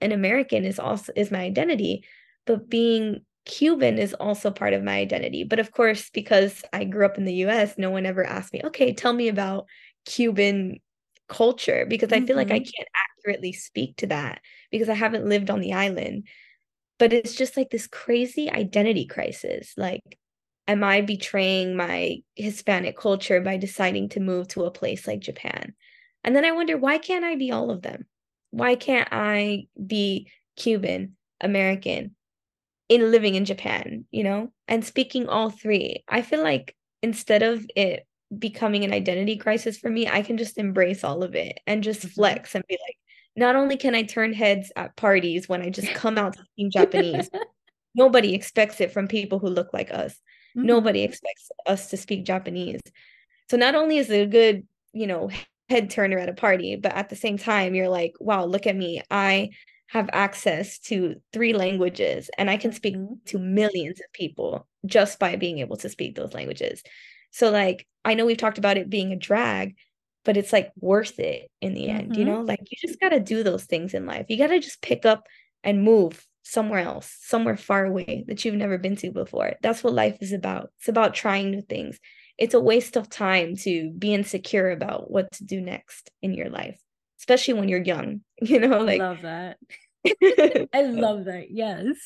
an 0.00 0.12
American 0.12 0.64
is 0.64 0.78
also 0.78 1.12
is 1.14 1.30
my 1.30 1.40
identity, 1.40 2.04
but 2.46 2.68
being 2.68 3.20
Cuban 3.44 3.98
is 3.98 4.14
also 4.14 4.50
part 4.50 4.72
of 4.72 4.82
my 4.82 4.96
identity. 4.96 5.44
But 5.44 5.58
of 5.58 5.72
course, 5.72 6.10
because 6.10 6.62
I 6.72 6.84
grew 6.84 7.04
up 7.04 7.18
in 7.18 7.24
the 7.24 7.44
US, 7.46 7.76
no 7.76 7.90
one 7.90 8.06
ever 8.06 8.24
asked 8.24 8.52
me, 8.52 8.62
okay, 8.64 8.92
tell 8.94 9.12
me 9.12 9.28
about 9.28 9.66
Cuban 10.06 10.78
culture 11.28 11.86
because 11.88 12.10
mm-hmm. 12.10 12.24
I 12.24 12.26
feel 12.26 12.36
like 12.36 12.50
I 12.50 12.60
mm-hmm. 12.60 12.70
can't 12.76 12.88
accurately 13.22 13.52
speak 13.52 13.96
to 13.96 14.06
that 14.08 14.40
because 14.70 14.88
I 14.88 14.94
haven't 14.94 15.28
lived 15.28 15.50
on 15.50 15.60
the 15.60 15.72
island. 15.72 16.26
But 16.98 17.12
it's 17.12 17.34
just 17.34 17.56
like 17.56 17.70
this 17.70 17.86
crazy 17.86 18.50
identity 18.50 19.06
crisis. 19.06 19.74
Like, 19.76 20.18
am 20.68 20.84
I 20.84 21.00
betraying 21.00 21.76
my 21.76 22.18
Hispanic 22.36 22.96
culture 22.96 23.40
by 23.40 23.56
deciding 23.56 24.10
to 24.10 24.20
move 24.20 24.48
to 24.48 24.64
a 24.64 24.70
place 24.70 25.06
like 25.06 25.20
Japan? 25.20 25.74
And 26.24 26.36
then 26.36 26.44
I 26.44 26.52
wonder, 26.52 26.76
why 26.76 26.98
can't 26.98 27.24
I 27.24 27.34
be 27.34 27.50
all 27.50 27.70
of 27.70 27.82
them? 27.82 28.06
Why 28.50 28.76
can't 28.76 29.08
I 29.10 29.66
be 29.84 30.30
Cuban, 30.56 31.16
American, 31.40 32.14
in 32.88 33.10
living 33.10 33.34
in 33.34 33.44
Japan, 33.44 34.04
you 34.10 34.22
know, 34.22 34.52
and 34.68 34.84
speaking 34.84 35.28
all 35.28 35.50
three? 35.50 36.04
I 36.08 36.22
feel 36.22 36.42
like 36.42 36.76
instead 37.02 37.42
of 37.42 37.66
it 37.74 38.06
becoming 38.38 38.84
an 38.84 38.92
identity 38.92 39.36
crisis 39.36 39.78
for 39.78 39.90
me, 39.90 40.08
I 40.08 40.22
can 40.22 40.36
just 40.36 40.58
embrace 40.58 41.02
all 41.02 41.24
of 41.24 41.34
it 41.34 41.58
and 41.66 41.82
just 41.82 42.00
mm-hmm. 42.00 42.10
flex 42.10 42.54
and 42.54 42.64
be 42.68 42.74
like, 42.74 42.96
not 43.36 43.56
only 43.56 43.76
can 43.76 43.94
I 43.94 44.02
turn 44.02 44.32
heads 44.32 44.72
at 44.76 44.96
parties 44.96 45.48
when 45.48 45.62
I 45.62 45.70
just 45.70 45.92
come 45.94 46.18
out 46.18 46.34
speaking 46.34 46.70
Japanese, 46.70 47.30
nobody 47.94 48.34
expects 48.34 48.80
it 48.80 48.92
from 48.92 49.08
people 49.08 49.38
who 49.38 49.48
look 49.48 49.72
like 49.72 49.90
us. 49.92 50.12
Mm-hmm. 50.56 50.66
Nobody 50.66 51.02
expects 51.02 51.50
us 51.66 51.90
to 51.90 51.96
speak 51.96 52.24
Japanese. 52.24 52.80
So 53.50 53.56
not 53.56 53.74
only 53.74 53.98
is 53.98 54.10
it 54.10 54.22
a 54.22 54.26
good, 54.26 54.66
you 54.92 55.06
know, 55.06 55.30
head 55.68 55.90
turner 55.90 56.18
at 56.18 56.28
a 56.28 56.34
party, 56.34 56.76
but 56.76 56.92
at 56.92 57.08
the 57.08 57.16
same 57.16 57.38
time, 57.38 57.74
you're 57.74 57.88
like, 57.88 58.14
wow, 58.20 58.44
look 58.44 58.66
at 58.66 58.76
me. 58.76 59.02
I 59.10 59.50
have 59.88 60.08
access 60.12 60.78
to 60.78 61.16
three 61.32 61.52
languages 61.52 62.30
and 62.38 62.48
I 62.48 62.56
can 62.56 62.72
speak 62.72 62.96
mm-hmm. 62.96 63.14
to 63.26 63.38
millions 63.38 64.00
of 64.00 64.12
people 64.12 64.66
just 64.86 65.18
by 65.18 65.36
being 65.36 65.58
able 65.58 65.76
to 65.76 65.88
speak 65.88 66.14
those 66.14 66.32
languages. 66.32 66.82
So 67.30 67.50
like 67.50 67.86
I 68.04 68.14
know 68.14 68.26
we've 68.26 68.36
talked 68.36 68.58
about 68.58 68.78
it 68.78 68.90
being 68.90 69.12
a 69.12 69.16
drag, 69.16 69.76
but 70.24 70.36
it's 70.36 70.52
like 70.52 70.72
worth 70.76 71.18
it 71.18 71.50
in 71.60 71.74
the 71.74 71.88
end, 71.88 72.10
mm-hmm. 72.10 72.18
you 72.18 72.24
know? 72.24 72.40
Like 72.40 72.60
you 72.70 72.76
just 72.80 73.00
got 73.00 73.10
to 73.10 73.20
do 73.20 73.42
those 73.42 73.64
things 73.64 73.94
in 73.94 74.06
life. 74.06 74.26
You 74.28 74.38
got 74.38 74.48
to 74.48 74.60
just 74.60 74.82
pick 74.82 75.04
up 75.04 75.26
and 75.64 75.82
move 75.82 76.26
somewhere 76.42 76.80
else, 76.80 77.16
somewhere 77.20 77.56
far 77.56 77.84
away 77.84 78.24
that 78.28 78.44
you've 78.44 78.54
never 78.54 78.78
been 78.78 78.96
to 78.96 79.10
before. 79.10 79.54
That's 79.62 79.82
what 79.82 79.94
life 79.94 80.18
is 80.20 80.32
about. 80.32 80.70
It's 80.78 80.88
about 80.88 81.14
trying 81.14 81.50
new 81.50 81.62
things. 81.62 81.98
It's 82.38 82.54
a 82.54 82.60
waste 82.60 82.96
of 82.96 83.08
time 83.08 83.56
to 83.58 83.90
be 83.90 84.14
insecure 84.14 84.70
about 84.70 85.10
what 85.10 85.30
to 85.32 85.44
do 85.44 85.60
next 85.60 86.10
in 86.22 86.34
your 86.34 86.50
life, 86.50 86.80
especially 87.20 87.54
when 87.54 87.68
you're 87.68 87.82
young, 87.82 88.22
you 88.42 88.58
know, 88.58 88.80
like 88.80 89.00
I 89.00 89.08
love 89.08 89.22
that. 89.22 89.58
I 90.74 90.82
love 90.82 91.26
that. 91.26 91.46
Yes. 91.50 91.96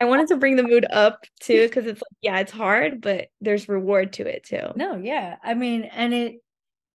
I 0.00 0.04
wanted 0.04 0.28
to 0.28 0.36
bring 0.36 0.56
the 0.56 0.62
mood 0.62 0.86
up 0.90 1.24
too 1.40 1.66
because 1.66 1.86
it's 1.86 2.00
like, 2.00 2.18
yeah, 2.20 2.38
it's 2.38 2.52
hard, 2.52 3.00
but 3.00 3.28
there's 3.40 3.68
reward 3.68 4.12
to 4.14 4.26
it 4.26 4.44
too. 4.44 4.68
No, 4.76 4.96
yeah. 4.96 5.36
I 5.42 5.54
mean, 5.54 5.84
and 5.84 6.14
it 6.14 6.36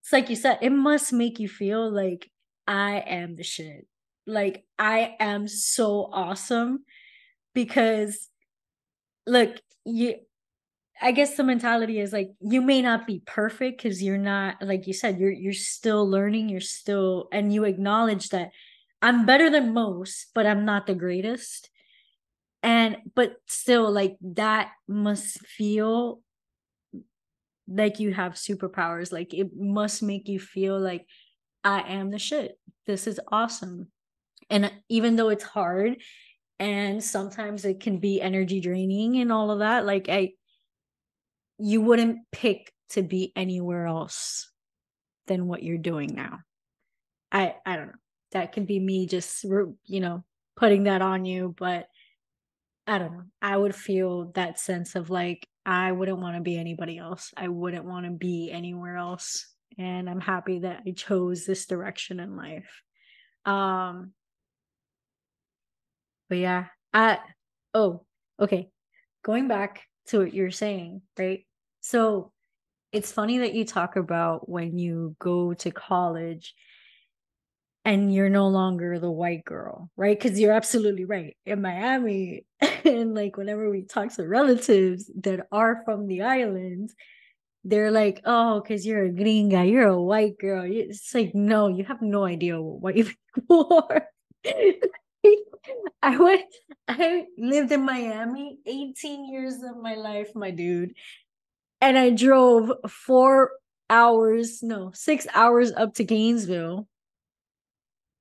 it's 0.02 0.14
like 0.14 0.30
you 0.30 0.36
said, 0.36 0.60
it 0.62 0.72
must 0.72 1.14
make 1.14 1.39
you 1.39 1.50
feel 1.50 1.89
like 1.89 2.30
I 2.68 3.00
am 3.00 3.36
the 3.36 3.43
shit. 3.43 3.88
Like 4.26 4.66
I 4.78 5.16
am 5.20 5.48
so 5.48 6.10
awesome 6.12 6.84
because 7.54 8.28
look, 9.26 9.60
you 9.86 10.16
I 11.02 11.12
guess 11.12 11.36
the 11.36 11.43
mentality 11.43 12.00
is 12.00 12.12
like 12.12 12.32
you 12.41 12.62
may 12.62 12.82
not 12.82 13.06
be 13.06 13.22
perfect 13.26 13.82
because 13.82 14.02
you're 14.02 14.18
not 14.18 14.62
like 14.62 14.88
you 14.88 14.93
said 14.93 15.20
you're 15.20 15.32
you're 15.32 15.54
still 15.54 16.10
learning 16.10 16.50
you're 16.50 16.60
still 16.60 17.28
and 17.32 17.54
you 17.54 17.66
acknowledge 17.66 18.30
that 18.30 18.50
I'm 19.02 19.26
better 19.26 19.50
than 19.50 19.74
most 19.74 20.28
but 20.34 20.48
I'm 20.48 20.66
not 20.66 20.88
the 20.88 20.95
greatest 20.95 21.70
and 22.64 22.98
but 23.16 23.36
still 23.48 23.91
like 23.91 24.18
that 24.22 24.72
must 24.88 25.45
feel 25.45 26.22
like 27.68 27.99
you 27.99 28.13
have 28.13 28.34
superpowers 28.34 29.11
like 29.11 29.34
it 29.34 29.49
must 29.55 30.01
make 30.01 30.28
you 30.28 30.39
feel 30.39 30.80
like 30.80 31.05
I 31.63 31.82
am 31.82 32.11
the 32.11 32.20
shit 32.20 32.57
this 32.86 33.07
is 33.07 33.20
awesome 33.32 33.88
and 34.49 34.65
uh, 34.65 34.70
even 34.89 35.15
though 35.15 35.30
it's 35.30 35.43
hard 35.43 35.97
and 36.59 37.03
sometimes 37.03 37.65
it 37.65 37.80
can 37.80 37.99
be 37.99 38.22
energy 38.22 38.61
draining 38.61 39.18
and 39.18 39.32
all 39.32 39.51
of 39.51 39.59
that 39.59 39.86
like 39.86 40.07
I 40.09 40.32
you 41.59 41.82
wouldn't 41.82 42.20
pick 42.32 42.72
to 42.89 43.01
be 43.01 43.32
anywhere 43.36 43.88
else 43.88 44.49
than 45.28 45.47
what 45.47 45.63
you're 45.63 45.78
doing 45.78 46.15
now. 46.15 46.39
I 47.32 47.55
I 47.65 47.76
don't 47.76 47.88
know. 47.88 47.93
That 48.32 48.53
could 48.53 48.68
be 48.68 48.80
me 48.80 49.07
just 49.07 49.43
you 49.43 49.99
know 49.99 50.24
putting 50.55 50.84
that 50.84 51.01
on 51.01 51.26
you, 51.26 51.53
but 51.57 51.88
I 52.86 52.99
don't 52.99 53.13
know. 53.13 53.24
I 53.41 53.57
would 53.57 53.76
feel 53.76 54.32
that 54.36 54.59
sense 54.59 54.95
of 54.95 55.09
like 55.09 55.47
I 55.68 55.91
wouldn't 55.91 56.20
want 56.20 56.38
to 56.38 56.41
be 56.41 56.57
anybody 56.57 56.97
else. 56.97 57.34
I 57.36 57.49
wouldn't 57.49 57.84
want 57.84 58.05
to 58.05 58.11
be 58.11 58.49
anywhere 58.51 58.95
else. 58.95 59.53
And 59.78 60.09
I'm 60.09 60.22
happy 60.22 60.59
that 60.59 60.84
I 60.88 60.91
chose 60.91 61.45
this 61.45 61.65
direction 61.65 62.22
in 62.22 62.38
life. 62.38 62.82
Um 63.45 64.13
but 66.30 66.38
yeah, 66.38 66.65
I 66.93 67.20
oh, 67.74 68.05
okay. 68.39 68.70
Going 69.24 69.49
back 69.49 69.84
to 70.07 70.20
what 70.20 70.34
you're 70.34 70.51
saying, 70.51 71.01
right? 71.20 71.45
So 71.82 72.32
it's 72.93 73.11
funny 73.11 73.39
that 73.39 73.53
you 73.53 73.65
talk 73.65 73.97
about 73.97 74.49
when 74.49 74.78
you 74.78 75.18
go 75.20 75.53
to 75.53 75.72
college 75.72 76.53
and 77.88 78.14
you're 78.14 78.30
no 78.30 78.50
longer 78.50 79.00
the 79.00 79.10
white 79.10 79.46
girl, 79.46 79.90
right? 79.96 80.20
Because 80.20 80.38
you're 80.38 80.52
absolutely 80.52 81.06
right. 81.06 81.38
In 81.46 81.62
Miami, 81.62 82.46
and 82.84 83.16
like 83.16 83.38
whenever 83.38 83.70
we 83.70 83.84
talk 83.84 84.14
to 84.16 84.28
relatives 84.28 85.10
that 85.22 85.48
are 85.54 85.84
from 85.86 86.08
the 86.08 86.24
islands, 86.24 86.94
they're 87.64 87.92
like, 87.92 88.22
oh, 88.26 88.60
because 88.62 88.86
you're 88.86 89.06
a 89.06 89.10
gringa, 89.10 89.70
you're 89.70 89.88
a 89.88 90.02
white 90.02 90.38
girl. 90.38 90.66
It's 90.68 91.14
like, 91.16 91.34
no, 91.34 91.70
you 91.70 91.86
have 91.86 92.02
no 92.02 92.26
idea 92.26 92.62
what 92.62 92.82
white 92.82 93.08
people 93.36 93.88
are. 93.90 94.08
I 96.04 96.18
went, 96.18 96.44
I 96.88 97.26
lived 97.38 97.72
in 97.72 97.86
Miami 97.86 98.60
18 98.66 99.32
years 99.32 99.56
of 99.64 99.78
my 99.78 99.96
life, 99.96 100.30
my 100.36 100.52
dude 100.52 100.94
and 101.82 101.98
I 101.98 102.10
drove 102.10 102.72
four 102.90 103.52
hours, 103.90 104.62
no, 104.64 104.92
six 104.94 105.28
hours 105.34 105.72
up 105.72 105.94
to 105.96 106.04
Gainesville. 106.04 106.88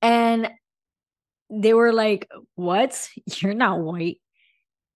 And 0.02 0.50
they 1.50 1.74
were 1.74 1.92
like, 1.92 2.28
What? 2.54 3.08
You're 3.26 3.54
not 3.54 3.80
white. 3.80 4.18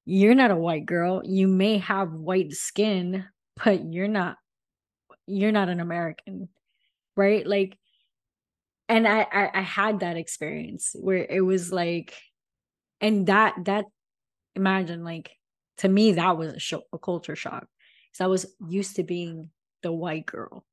You're 0.05 0.34
not 0.34 0.51
a 0.51 0.57
white 0.57 0.86
girl. 0.86 1.22
You 1.24 1.46
may 1.46 1.78
have 1.78 2.12
white 2.12 2.53
skin, 2.53 3.24
but 3.62 3.92
you're 3.92 4.09
not 4.09 4.36
you're 5.26 5.53
not 5.53 5.68
an 5.68 5.80
American. 5.80 6.48
Right? 7.16 7.46
Like, 7.46 7.76
and 8.88 9.07
I, 9.07 9.20
I, 9.20 9.51
I 9.55 9.61
had 9.61 10.01
that 10.01 10.16
experience 10.16 10.96
where 10.98 11.24
it 11.28 11.42
was 11.42 11.70
like, 11.70 12.14
and 13.01 13.26
that 13.26 13.55
that 13.64 13.84
imagine 14.57 15.05
like 15.05 15.30
to 15.78 15.88
me 15.88 16.12
that 16.12 16.36
was 16.36 16.55
a, 16.55 16.59
show, 16.59 16.82
a 16.92 16.98
culture 16.98 17.36
shock 17.36 17.66
because 18.11 18.24
I 18.24 18.26
was 18.26 18.46
used 18.68 18.96
to 18.96 19.05
being 19.05 19.51
the 19.82 19.92
white 19.92 20.26
girl. 20.26 20.64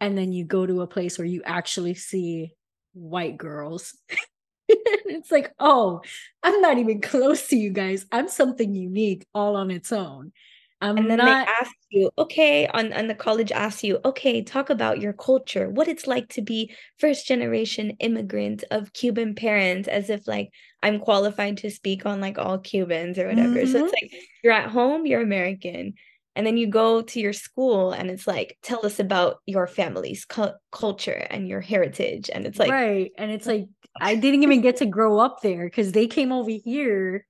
And 0.00 0.16
then 0.16 0.32
you 0.32 0.44
go 0.44 0.64
to 0.64 0.80
a 0.80 0.86
place 0.86 1.18
where 1.18 1.26
you 1.26 1.42
actually 1.44 1.94
see 1.94 2.52
white 2.92 3.36
girls. 3.36 3.96
it's 4.68 5.30
like, 5.30 5.52
oh, 5.58 6.00
I'm 6.42 6.60
not 6.60 6.78
even 6.78 7.00
close 7.00 7.48
to 7.48 7.56
you 7.56 7.70
guys. 7.70 8.06
I'm 8.12 8.28
something 8.28 8.74
unique 8.74 9.26
all 9.34 9.56
on 9.56 9.70
its 9.70 9.92
own. 9.92 10.32
I'm 10.82 10.96
and 10.96 11.10
then 11.10 11.18
not... 11.18 11.46
they 11.46 11.52
ask 11.60 11.72
you, 11.90 12.10
okay, 12.16 12.66
on, 12.66 12.92
on 12.94 13.06
the 13.06 13.14
college 13.14 13.52
asks 13.52 13.84
you, 13.84 13.98
okay, 14.04 14.42
talk 14.42 14.70
about 14.70 15.00
your 15.00 15.12
culture, 15.12 15.68
what 15.68 15.88
it's 15.88 16.06
like 16.06 16.28
to 16.30 16.42
be 16.42 16.74
first 16.98 17.26
generation 17.26 17.90
immigrant 18.00 18.64
of 18.70 18.92
Cuban 18.94 19.34
parents, 19.34 19.88
as 19.88 20.08
if 20.08 20.26
like 20.26 20.50
I'm 20.82 20.98
qualified 20.98 21.58
to 21.58 21.70
speak 21.70 22.06
on 22.06 22.20
like 22.20 22.38
all 22.38 22.58
Cubans 22.58 23.18
or 23.18 23.28
whatever. 23.28 23.56
Mm-hmm. 23.56 23.72
So 23.72 23.84
it's 23.84 23.94
like 24.02 24.12
you're 24.42 24.54
at 24.54 24.70
home, 24.70 25.04
you're 25.04 25.20
American 25.20 25.94
and 26.36 26.46
then 26.46 26.56
you 26.56 26.66
go 26.66 27.02
to 27.02 27.20
your 27.20 27.32
school 27.32 27.92
and 27.92 28.10
it's 28.10 28.26
like 28.26 28.56
tell 28.62 28.84
us 28.86 29.00
about 29.00 29.40
your 29.46 29.66
family's 29.66 30.24
cu- 30.24 30.52
culture 30.70 31.26
and 31.30 31.48
your 31.48 31.60
heritage. 31.60 32.30
And 32.32 32.46
it's 32.46 32.58
like 32.58 32.70
right 32.70 33.10
and 33.18 33.30
it's 33.30 33.46
like 33.46 33.66
i 34.00 34.14
didn't 34.24 34.42
even 34.42 34.60
get 34.60 34.76
to 34.76 34.86
grow 34.86 35.18
up 35.18 35.42
there 35.42 35.66
because 35.66 35.92
they 35.92 36.06
came 36.06 36.32
over 36.32 36.50
here 36.50 37.26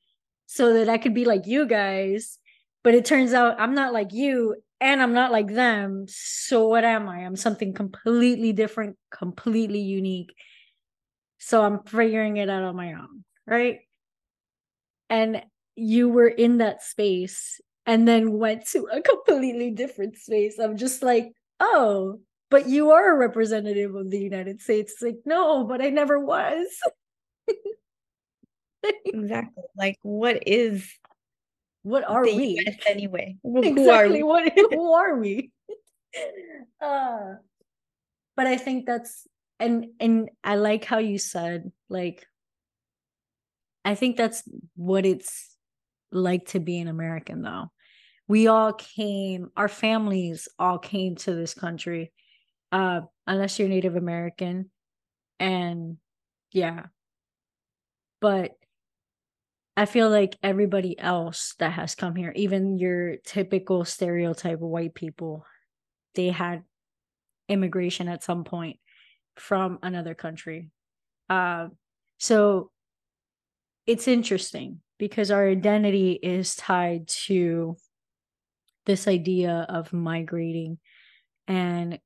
so 0.47 0.75
that 0.75 0.89
i 0.89 0.99
could 0.99 1.15
be 1.15 1.25
like 1.25 1.47
you 1.47 1.67
guys 1.67 2.39
but 2.83 2.95
it 2.95 3.05
turns 3.05 3.33
out 3.33 3.61
i'm 3.61 3.75
not 3.75 3.93
like 3.93 4.13
you 4.13 4.57
and 4.81 5.01
i'm 5.01 5.13
not 5.13 5.33
like 5.33 5.49
them 5.49 6.05
so 6.09 6.69
what 6.69 6.85
am 6.85 7.09
i? 7.09 7.21
I'm 7.21 7.37
something 7.37 7.73
completely 7.73 8.53
different 8.53 8.97
completely 9.11 9.81
unique. 9.81 10.35
So 11.39 11.63
i'm 11.63 11.83
figuring 11.85 12.37
it 12.37 12.51
out 12.51 12.63
on 12.63 12.77
my 12.77 12.93
own 12.93 13.25
right? 13.47 13.81
And 15.09 15.43
you 15.75 16.09
were 16.09 16.29
in 16.29 16.59
that 16.59 16.83
space 16.83 17.61
and 17.87 18.07
then 18.07 18.33
went 18.39 18.67
to 18.69 18.87
a 18.93 19.01
completely 19.03 19.71
different 19.71 20.17
space. 20.17 20.59
I'm 20.59 20.77
just 20.77 21.03
like, 21.03 21.33
oh, 21.59 22.21
but 22.51 22.69
you 22.69 22.91
are 22.91 23.15
a 23.15 23.19
representative 23.19 23.95
of 23.95 24.11
the 24.11 24.19
United 24.19 24.61
States. 24.61 24.93
It's 24.95 25.03
like, 25.03 25.19
no, 25.25 25.65
but 25.65 25.81
I 25.81 25.91
never 25.91 26.19
was. 26.19 26.67
exactly. 29.05 29.65
Like, 29.77 29.99
what 30.03 30.43
is 30.47 30.91
what 31.83 32.05
are 32.09 32.25
we 32.25 32.61
US 32.67 32.77
anyway? 32.87 33.37
Exactly. 33.45 33.85
Who 33.85 33.91
are 33.91 34.09
we? 34.09 34.23
What 34.23 34.53
who 34.55 34.93
are 34.93 35.19
we? 35.19 35.51
uh, 36.81 37.35
but 38.37 38.47
I 38.47 38.57
think 38.57 38.87
that's 38.87 39.27
and 39.59 39.87
and 40.01 40.31
I 40.43 40.57
like 40.57 40.85
how 40.85 40.99
you 40.99 41.19
said 41.19 41.71
like 41.89 42.27
I 43.85 43.95
think 43.95 44.17
that's 44.17 44.43
what 44.77 45.07
it's 45.07 45.57
like 46.13 46.47
to 46.49 46.61
be 46.61 46.79
an 46.81 46.89
American 46.89 47.43
though 47.43 47.71
we 48.31 48.47
all 48.47 48.73
came, 48.73 49.51
our 49.57 49.67
families 49.67 50.47
all 50.57 50.79
came 50.79 51.17
to 51.17 51.35
this 51.35 51.53
country, 51.53 52.13
uh, 52.71 53.01
unless 53.27 53.59
you're 53.59 53.67
Native 53.67 53.97
American. 53.97 54.71
And 55.41 55.97
yeah. 56.53 56.87
But 58.21 58.53
I 59.77 59.87
feel 59.87 60.11
like 60.11 60.37
everybody 60.45 60.97
else 60.97 61.57
that 61.59 61.73
has 61.73 61.97
come 61.97 62.15
here, 62.15 62.33
even 62.37 62.79
your 62.79 63.17
typical 63.17 63.85
stereotype 63.85 64.61
white 64.61 64.95
people, 64.95 65.45
they 66.15 66.29
had 66.29 66.63
immigration 67.49 68.07
at 68.07 68.23
some 68.23 68.45
point 68.45 68.79
from 69.35 69.81
another 69.83 70.15
country. 70.15 70.71
Uh, 71.29 71.67
so 72.19 72.71
it's 73.89 74.07
interesting 74.07 74.83
because 75.01 75.33
our 75.33 75.49
identity 75.49 76.13
is 76.13 76.55
tied 76.55 77.09
to 77.09 77.77
this 78.87 79.09
idea 79.09 79.67
of 79.69 79.93
migrating. 79.93 80.79
And 81.49 81.99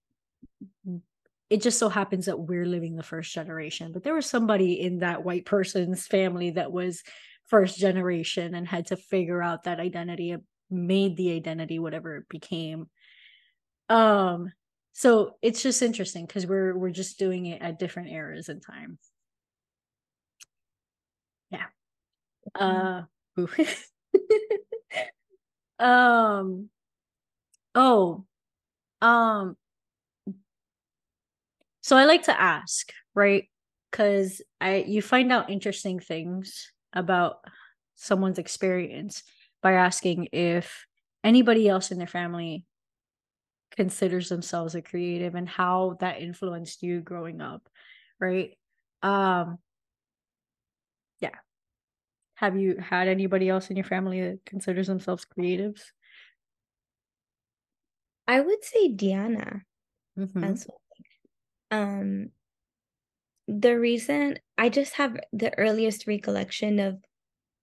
it 1.50 1.60
just 1.62 1.78
so 1.78 1.90
happens 1.90 2.26
that 2.26 2.38
we're 2.38 2.64
living 2.66 2.96
the 2.96 3.02
first 3.02 3.32
generation 3.32 3.92
but 3.92 4.02
there 4.02 4.14
was 4.14 4.26
somebody 4.26 4.80
in 4.80 5.00
that 5.00 5.24
white 5.24 5.44
person's 5.44 6.06
family 6.06 6.50
that 6.50 6.72
was 6.72 7.02
first 7.46 7.78
generation 7.78 8.54
and 8.54 8.66
had 8.66 8.86
to 8.86 8.96
figure 8.96 9.42
out 9.42 9.64
that 9.64 9.78
identity 9.78 10.34
made 10.70 11.16
the 11.16 11.32
identity 11.32 11.78
whatever 11.78 12.16
it 12.16 12.28
became. 12.28 12.88
Um 13.88 14.50
so 14.92 15.36
it's 15.42 15.62
just 15.62 15.82
interesting 15.82 16.24
because 16.24 16.46
we're 16.46 16.76
we're 16.76 16.90
just 16.90 17.18
doing 17.18 17.46
it 17.46 17.60
at 17.60 17.78
different 17.78 18.08
eras 18.10 18.48
in 18.48 18.60
time 18.60 18.98
yeah 21.50 21.66
uh 22.54 23.02
Um 25.78 26.70
oh 27.74 28.24
um 29.02 29.56
so 31.82 31.96
I 31.96 32.04
like 32.04 32.24
to 32.24 32.40
ask, 32.40 32.92
right? 33.14 33.44
Cuz 33.92 34.42
I 34.60 34.84
you 34.86 35.02
find 35.02 35.32
out 35.32 35.50
interesting 35.50 36.00
things 36.00 36.72
about 36.92 37.44
someone's 37.94 38.38
experience 38.38 39.22
by 39.62 39.72
asking 39.72 40.28
if 40.32 40.86
anybody 41.22 41.68
else 41.68 41.90
in 41.90 41.98
their 41.98 42.06
family 42.06 42.64
considers 43.76 44.28
themselves 44.28 44.74
a 44.74 44.82
creative 44.82 45.34
and 45.34 45.48
how 45.48 45.96
that 46.00 46.20
influenced 46.20 46.82
you 46.82 47.00
growing 47.00 47.40
up 47.40 47.68
right? 48.20 48.56
Um 49.02 49.58
have 52.44 52.58
you 52.58 52.76
had 52.76 53.08
anybody 53.08 53.48
else 53.48 53.70
in 53.70 53.76
your 53.76 53.84
family 53.84 54.20
that 54.20 54.44
considers 54.44 54.86
themselves 54.86 55.26
creatives 55.26 55.80
i 58.28 58.40
would 58.40 58.62
say 58.62 58.88
diana 58.88 59.62
mm-hmm. 60.18 60.44
as 60.44 60.66
well 60.68 61.80
um 61.80 62.28
the 63.48 63.78
reason 63.78 64.38
i 64.58 64.68
just 64.68 64.94
have 64.94 65.16
the 65.32 65.56
earliest 65.58 66.06
recollection 66.06 66.78
of 66.78 66.98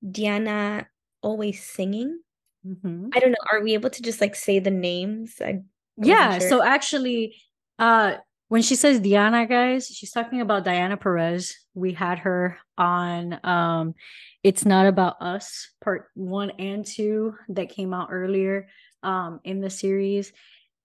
diana 0.09 0.87
always 1.21 1.63
singing 1.63 2.19
mm-hmm. 2.65 3.07
i 3.13 3.19
don't 3.19 3.31
know 3.31 3.45
are 3.51 3.61
we 3.61 3.75
able 3.75 3.89
to 3.89 4.01
just 4.01 4.19
like 4.19 4.35
say 4.35 4.57
the 4.57 4.71
names 4.71 5.35
I, 5.39 5.61
yeah 5.97 6.39
sure. 6.39 6.49
so 6.49 6.63
actually 6.63 7.35
uh 7.77 8.15
when 8.51 8.61
she 8.61 8.75
says 8.75 8.99
diana 8.99 9.47
guys 9.47 9.87
she's 9.87 10.11
talking 10.11 10.41
about 10.41 10.65
diana 10.65 10.97
perez. 10.97 11.55
We 11.73 11.93
had 11.93 12.19
her 12.19 12.57
on 12.77 13.39
um 13.45 13.95
it's 14.43 14.65
not 14.65 14.87
about 14.87 15.21
us 15.21 15.69
part 15.81 16.09
one 16.15 16.49
and 16.59 16.85
two 16.85 17.35
that 17.47 17.69
came 17.69 17.93
out 17.93 18.09
earlier 18.11 18.67
um 19.03 19.39
in 19.45 19.61
the 19.61 19.69
series. 19.69 20.33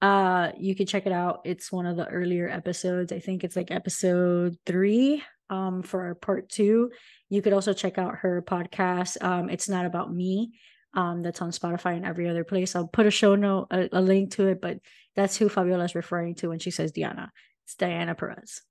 Uh 0.00 0.52
you 0.56 0.76
can 0.76 0.86
check 0.86 1.06
it 1.06 1.12
out. 1.12 1.40
It's 1.44 1.72
one 1.72 1.86
of 1.86 1.96
the 1.96 2.06
earlier 2.06 2.48
episodes. 2.48 3.10
I 3.10 3.18
think 3.18 3.42
it's 3.42 3.56
like 3.56 3.72
episode 3.72 4.56
three 4.64 5.24
um 5.50 5.82
for 5.82 6.14
part 6.14 6.48
two. 6.48 6.92
You 7.30 7.42
could 7.42 7.52
also 7.52 7.72
check 7.72 7.98
out 7.98 8.18
her 8.18 8.42
podcast 8.42 9.20
um 9.24 9.50
it's 9.50 9.68
not 9.68 9.86
about 9.86 10.14
me 10.14 10.52
um 10.94 11.20
that's 11.20 11.42
on 11.42 11.50
spotify 11.50 11.96
and 11.96 12.06
every 12.06 12.28
other 12.28 12.44
place. 12.44 12.76
I'll 12.76 12.86
put 12.86 13.06
a 13.06 13.10
show 13.10 13.34
note 13.34 13.66
a, 13.72 13.88
a 13.90 14.00
link 14.00 14.36
to 14.36 14.46
it 14.46 14.60
but 14.60 14.78
that's 15.16 15.36
who 15.36 15.48
fabiola 15.48 15.82
is 15.82 15.96
referring 15.96 16.36
to 16.36 16.50
when 16.50 16.60
she 16.60 16.70
says 16.70 16.92
diana 16.92 17.32
it's 17.66 17.74
diana 17.74 18.14
perez 18.14 18.62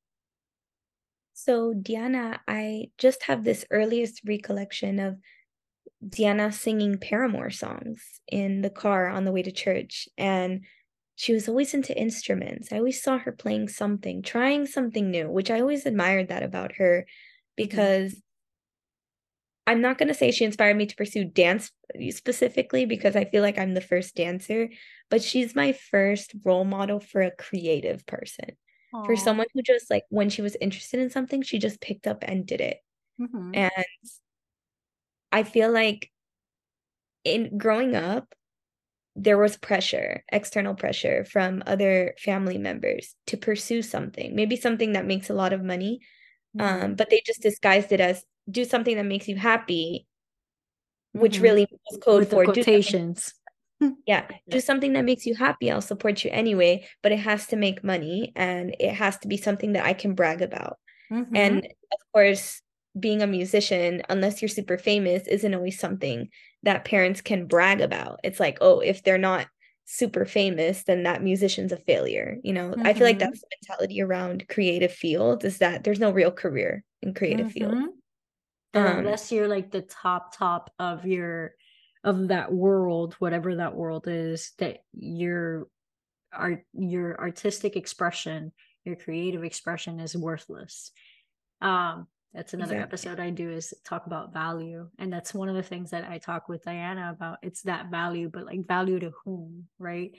so 1.33 1.73
diana 1.73 2.39
i 2.47 2.85
just 2.97 3.23
have 3.23 3.43
this 3.43 3.65
earliest 3.69 4.21
recollection 4.25 4.99
of 4.99 5.17
diana 6.07 6.49
singing 6.51 6.97
paramore 6.97 7.51
songs 7.51 8.21
in 8.27 8.61
the 8.61 8.69
car 8.69 9.07
on 9.07 9.25
the 9.25 9.31
way 9.33 9.43
to 9.43 9.51
church 9.51 10.07
and 10.17 10.61
she 11.15 11.33
was 11.33 11.47
always 11.47 11.73
into 11.73 11.97
instruments. 11.97 12.71
I 12.71 12.77
always 12.77 13.01
saw 13.01 13.17
her 13.17 13.31
playing 13.31 13.69
something, 13.69 14.21
trying 14.21 14.65
something 14.65 15.09
new, 15.09 15.29
which 15.29 15.49
I 15.49 15.61
always 15.61 15.85
admired 15.85 16.27
that 16.27 16.43
about 16.43 16.73
her 16.73 17.05
mm-hmm. 17.07 17.53
because 17.55 18.11
mm-hmm. 18.11 18.19
I'm 19.67 19.81
not 19.81 19.97
going 19.97 20.09
to 20.09 20.13
say 20.13 20.29
she 20.29 20.45
inspired 20.45 20.77
me 20.77 20.85
to 20.85 20.95
pursue 20.95 21.25
dance 21.25 21.71
specifically 22.09 22.85
because 22.85 23.15
I 23.15 23.25
feel 23.25 23.41
like 23.41 23.57
I'm 23.57 23.73
the 23.73 23.81
first 23.81 24.15
dancer, 24.15 24.69
but 25.09 25.23
she's 25.23 25.55
my 25.55 25.71
first 25.71 26.35
role 26.43 26.65
model 26.65 26.99
for 26.99 27.21
a 27.21 27.31
creative 27.31 28.05
person. 28.05 28.57
Aww. 28.95 29.05
For 29.05 29.15
someone 29.17 29.47
who 29.53 29.61
just 29.61 29.89
like 29.89 30.03
when 30.09 30.29
she 30.29 30.41
was 30.41 30.55
interested 30.61 30.99
in 30.99 31.09
something, 31.09 31.41
she 31.41 31.59
just 31.59 31.81
picked 31.81 32.07
up 32.07 32.19
and 32.21 32.45
did 32.45 32.61
it. 32.61 32.77
Mm-hmm. 33.19 33.51
And 33.53 33.71
I 35.31 35.43
feel 35.43 35.71
like 35.71 36.11
in 37.25 37.57
growing 37.57 37.95
up, 37.95 38.33
there 39.17 39.37
was 39.37 39.57
pressure, 39.57 40.23
external 40.31 40.75
pressure 40.75 41.25
from 41.25 41.63
other 41.65 42.15
family 42.19 42.57
members 42.57 43.15
to 43.27 43.37
pursue 43.37 43.81
something, 43.81 44.35
maybe 44.35 44.55
something 44.55 44.93
that 44.93 45.05
makes 45.05 45.29
a 45.29 45.33
lot 45.33 45.53
of 45.53 45.63
money. 45.63 45.99
Um, 46.59 46.65
mm-hmm. 46.65 46.85
Um, 46.85 46.95
but 46.95 47.09
they 47.09 47.21
just 47.25 47.41
disguised 47.41 47.91
it 47.91 47.99
as 47.99 48.23
do 48.49 48.63
something 48.63 48.95
that 48.95 49.05
makes 49.05 49.27
you 49.27 49.35
happy, 49.35 50.07
which 51.11 51.35
mm-hmm. 51.35 51.43
really 51.43 51.67
was 51.89 51.99
code 52.01 52.19
With 52.19 52.31
for 52.31 52.45
quotations. 52.45 53.33
yeah, 54.07 54.27
do 54.49 54.59
something 54.59 54.93
that 54.93 55.05
makes 55.05 55.25
you 55.25 55.35
happy. 55.35 55.71
I'll 55.71 55.81
support 55.81 56.23
you 56.23 56.31
anyway, 56.31 56.87
but 57.03 57.11
it 57.11 57.19
has 57.19 57.47
to 57.47 57.55
make 57.55 57.83
money 57.83 58.31
and 58.35 58.75
it 58.79 58.93
has 58.93 59.17
to 59.19 59.27
be 59.27 59.37
something 59.37 59.73
that 59.73 59.85
I 59.85 59.93
can 59.93 60.15
brag 60.15 60.41
about. 60.41 60.77
Mm-hmm. 61.11 61.35
And 61.35 61.57
of 61.65 61.99
course, 62.13 62.61
being 62.99 63.21
a 63.21 63.27
musician, 63.27 64.01
unless 64.09 64.41
you're 64.41 64.49
super 64.49 64.77
famous, 64.77 65.27
isn't 65.27 65.53
always 65.53 65.79
something 65.79 66.29
that 66.63 66.85
parents 66.85 67.21
can 67.21 67.45
brag 67.45 67.81
about. 67.81 68.19
It's 68.23 68.39
like, 68.39 68.57
oh, 68.61 68.79
if 68.79 69.03
they're 69.03 69.17
not 69.17 69.47
super 69.85 70.25
famous, 70.25 70.83
then 70.83 71.03
that 71.03 71.21
musician's 71.21 71.71
a 71.71 71.77
failure. 71.77 72.37
You 72.43 72.53
know, 72.53 72.69
mm-hmm. 72.69 72.85
I 72.85 72.93
feel 72.93 73.03
like 73.03 73.17
mm-hmm. 73.17 73.25
that's 73.25 73.41
the 73.41 73.47
mentality 73.61 74.01
around 74.01 74.47
creative 74.47 74.91
fields 74.91 75.45
is 75.45 75.59
that 75.59 75.83
there's 75.83 75.99
no 75.99 76.11
real 76.11 76.31
career 76.31 76.83
in 77.01 77.13
creative 77.13 77.47
mm-hmm. 77.47 77.73
field. 77.73 77.89
Um, 78.73 78.97
unless 78.97 79.31
you're 79.31 79.47
like 79.47 79.71
the 79.71 79.83
top 79.83 80.35
top 80.35 80.73
of 80.79 81.05
your 81.05 81.53
of 82.05 82.29
that 82.29 82.53
world, 82.53 83.15
whatever 83.15 83.55
that 83.55 83.75
world 83.75 84.07
is, 84.07 84.53
that 84.59 84.77
your 84.93 85.67
art 86.31 86.63
your 86.73 87.19
artistic 87.19 87.75
expression, 87.75 88.51
your 88.85 88.95
creative 88.95 89.43
expression 89.43 89.99
is 89.99 90.15
worthless. 90.15 90.91
Um, 91.61 92.07
that's 92.33 92.53
another 92.53 92.75
exactly. 92.75 93.11
episode 93.11 93.19
I 93.19 93.29
do 93.31 93.49
is 93.49 93.73
talk 93.83 94.05
about 94.05 94.33
value. 94.33 94.89
And 94.99 95.11
that's 95.11 95.33
one 95.33 95.49
of 95.49 95.55
the 95.55 95.63
things 95.63 95.91
that 95.91 96.03
I 96.03 96.19
talk 96.19 96.47
with 96.47 96.63
Diana 96.63 97.11
about. 97.15 97.39
It's 97.41 97.63
that 97.63 97.89
value, 97.89 98.29
but 98.29 98.45
like 98.45 98.67
value 98.67 98.99
to 98.99 99.11
whom, 99.23 99.65
right? 99.79 100.11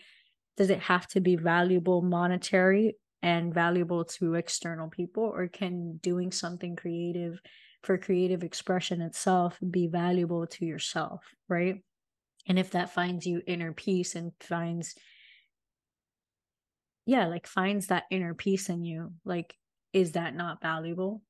Does 0.56 0.70
it 0.70 0.80
have 0.80 1.06
to 1.08 1.20
be 1.20 1.36
valuable 1.36 2.02
monetary 2.02 2.96
and 3.22 3.52
valuable 3.52 4.04
to 4.04 4.34
external 4.34 4.88
people, 4.88 5.24
or 5.24 5.46
can 5.46 5.98
doing 5.98 6.32
something 6.32 6.74
creative 6.74 7.38
for 7.86 7.96
creative 7.96 8.42
expression 8.42 9.00
itself 9.00 9.58
be 9.70 9.86
valuable 9.86 10.46
to 10.46 10.66
yourself, 10.66 11.24
right? 11.48 11.82
And 12.46 12.58
if 12.58 12.72
that 12.72 12.92
finds 12.92 13.26
you 13.26 13.42
inner 13.46 13.72
peace 13.72 14.14
and 14.14 14.32
finds, 14.40 14.94
yeah, 17.06 17.26
like 17.26 17.46
finds 17.46 17.86
that 17.86 18.04
inner 18.10 18.34
peace 18.34 18.68
in 18.68 18.84
you, 18.84 19.12
like, 19.24 19.54
is 19.92 20.12
that 20.12 20.34
not 20.34 20.60
valuable? 20.60 21.22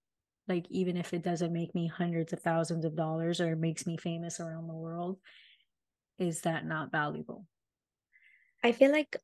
like 0.48 0.66
even 0.70 0.96
if 0.96 1.12
it 1.12 1.22
doesn't 1.22 1.52
make 1.52 1.74
me 1.74 1.88
hundreds 1.88 2.32
of 2.32 2.40
thousands 2.40 2.84
of 2.84 2.96
dollars 2.96 3.40
or 3.40 3.56
makes 3.56 3.86
me 3.86 3.96
famous 3.96 4.40
around 4.40 4.68
the 4.68 4.74
world 4.74 5.18
is 6.18 6.42
that 6.42 6.64
not 6.64 6.92
valuable 6.92 7.46
i 8.62 8.72
feel 8.72 8.90
like 8.90 9.16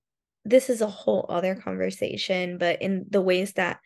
this 0.45 0.69
is 0.69 0.81
a 0.81 0.87
whole 0.87 1.27
other 1.29 1.55
conversation 1.55 2.59
but 2.59 2.83
in 2.83 3.07
the 3.11 3.21
ways 3.21 3.53
that 3.53 3.79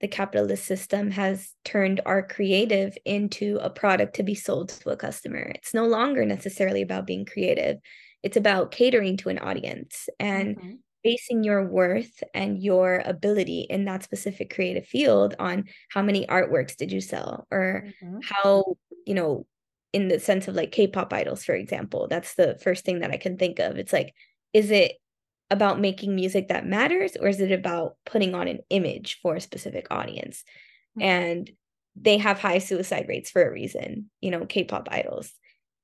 the 0.00 0.08
capitalist 0.08 0.64
system 0.64 1.10
has 1.12 1.52
turned 1.64 2.00
our 2.04 2.22
creative 2.22 2.96
into 3.04 3.58
a 3.62 3.70
product 3.70 4.16
to 4.16 4.22
be 4.22 4.34
sold 4.34 4.68
to 4.68 4.90
a 4.90 4.96
customer. 4.96 5.52
It's 5.54 5.74
no 5.74 5.86
longer 5.86 6.24
necessarily 6.24 6.82
about 6.82 7.06
being 7.06 7.24
creative. 7.24 7.78
It's 8.22 8.36
about 8.36 8.70
catering 8.70 9.16
to 9.18 9.28
an 9.28 9.38
audience 9.38 10.08
and 10.18 10.56
mm-hmm. 10.56 10.72
basing 11.02 11.44
your 11.44 11.66
worth 11.66 12.22
and 12.32 12.62
your 12.62 13.02
ability 13.04 13.66
in 13.70 13.84
that 13.84 14.02
specific 14.02 14.52
creative 14.52 14.86
field 14.86 15.34
on 15.38 15.64
how 15.90 16.02
many 16.02 16.26
artworks 16.26 16.76
did 16.76 16.90
you 16.90 17.00
sell 17.00 17.46
or 17.50 17.84
mm-hmm. 18.02 18.18
how 18.22 18.76
you 19.06 19.14
know 19.14 19.46
in 19.92 20.08
the 20.08 20.18
sense 20.18 20.48
of 20.48 20.54
like 20.54 20.72
k-pop 20.72 21.12
idols 21.12 21.44
for 21.44 21.54
example 21.54 22.08
that's 22.08 22.34
the 22.34 22.58
first 22.62 22.84
thing 22.84 23.00
that 23.00 23.10
i 23.10 23.16
can 23.16 23.36
think 23.36 23.58
of. 23.58 23.76
It's 23.76 23.92
like 23.92 24.14
is 24.52 24.70
it 24.70 24.94
about 25.54 25.80
making 25.80 26.14
music 26.14 26.48
that 26.48 26.66
matters 26.66 27.16
or 27.18 27.28
is 27.28 27.40
it 27.40 27.52
about 27.52 27.96
putting 28.04 28.34
on 28.34 28.46
an 28.48 28.58
image 28.68 29.18
for 29.22 29.36
a 29.36 29.40
specific 29.40 29.86
audience? 29.90 30.44
Mm-hmm. 30.96 31.08
and 31.08 31.50
they 31.96 32.18
have 32.18 32.38
high 32.38 32.58
suicide 32.58 33.06
rates 33.08 33.28
for 33.28 33.42
a 33.44 33.50
reason 33.50 34.10
you 34.20 34.30
know 34.30 34.46
k-pop 34.46 34.86
idols. 34.90 35.32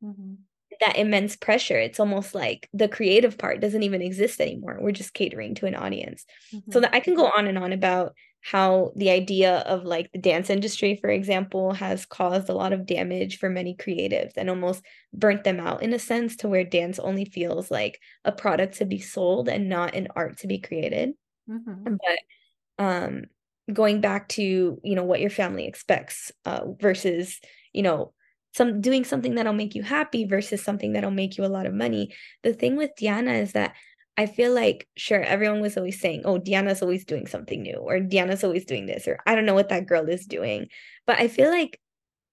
Mm-hmm. 0.04 0.34
That 0.80 0.96
immense 0.98 1.34
pressure 1.34 1.78
it's 1.78 1.98
almost 1.98 2.34
like 2.34 2.68
the 2.72 2.88
creative 2.88 3.36
part 3.36 3.60
doesn't 3.60 3.82
even 3.82 4.02
exist 4.02 4.40
anymore. 4.40 4.78
We're 4.80 4.92
just 4.92 5.14
catering 5.14 5.56
to 5.56 5.66
an 5.66 5.74
audience. 5.74 6.24
Mm-hmm. 6.54 6.70
so 6.70 6.80
that 6.80 6.94
i 6.94 7.00
can 7.00 7.14
go 7.14 7.26
on 7.26 7.48
and 7.48 7.58
on 7.58 7.72
about 7.72 8.14
how 8.43 8.93
the 8.97 9.11
idea 9.11 9.59
of 9.66 9.84
like 9.84 10.11
the 10.12 10.18
dance 10.18 10.49
industry 10.49 10.99
for 11.01 11.11
example 11.11 11.72
has 11.72 12.07
caused 12.07 12.49
a 12.49 12.55
lot 12.55 12.72
of 12.72 12.86
damage 12.86 13.38
for 13.38 13.51
many 13.51 13.74
creatives 13.74 14.32
and 14.36 14.49
almost 14.49 14.82
burnt 15.12 15.45
them 15.45 15.61
out 15.61 15.82
in 15.82 15.93
a 15.93 15.99
sense 15.99 16.36
to 16.36 16.49
where 16.49 16.64
dance 16.64 16.99
only 16.99 17.24
feels 17.24 17.70
like 17.70 18.01
a 18.24 18.32
product 18.32 18.76
to 18.76 18.84
be 18.84 18.99
sold 18.99 19.49
and 19.49 19.68
not 19.68 19.95
an 19.95 20.09
art 20.16 20.38
to 20.38 20.47
be 20.47 20.59
created 20.59 21.11
mm-hmm. 21.49 21.97
but 21.97 22.84
um 22.84 23.24
going 23.72 24.01
back 24.01 24.28
to 24.28 24.80
you 24.82 24.95
know 24.95 25.05
what 25.05 25.20
your 25.20 25.30
family 25.30 25.66
expects 25.66 26.32
uh, 26.45 26.62
versus 26.80 27.41
you 27.72 27.82
know 27.82 28.12
some 28.53 28.80
doing 28.80 29.05
something 29.05 29.34
that'll 29.34 29.53
make 29.53 29.74
you 29.74 29.82
happy 29.82 30.24
versus 30.24 30.62
something 30.62 30.93
that'll 30.93 31.11
make 31.11 31.38
you 31.38 31.45
a 31.45 31.47
lot 31.47 31.66
of 31.66 31.74
money. 31.74 32.12
The 32.43 32.53
thing 32.53 32.76
with 32.76 32.91
Diana 32.99 33.34
is 33.34 33.53
that 33.53 33.74
I 34.20 34.26
feel 34.26 34.52
like 34.52 34.86
sure 34.98 35.22
everyone 35.22 35.62
was 35.62 35.78
always 35.78 35.98
saying, 35.98 36.22
"Oh, 36.26 36.36
Diana's 36.36 36.82
always 36.82 37.06
doing 37.06 37.26
something 37.26 37.62
new," 37.62 37.76
or 37.76 38.00
"Diana's 38.00 38.44
always 38.44 38.66
doing 38.66 38.84
this," 38.84 39.08
or 39.08 39.18
"I 39.26 39.34
don't 39.34 39.46
know 39.46 39.54
what 39.54 39.70
that 39.70 39.86
girl 39.86 40.06
is 40.10 40.26
doing." 40.26 40.68
But 41.06 41.18
I 41.18 41.28
feel 41.28 41.48
like 41.48 41.80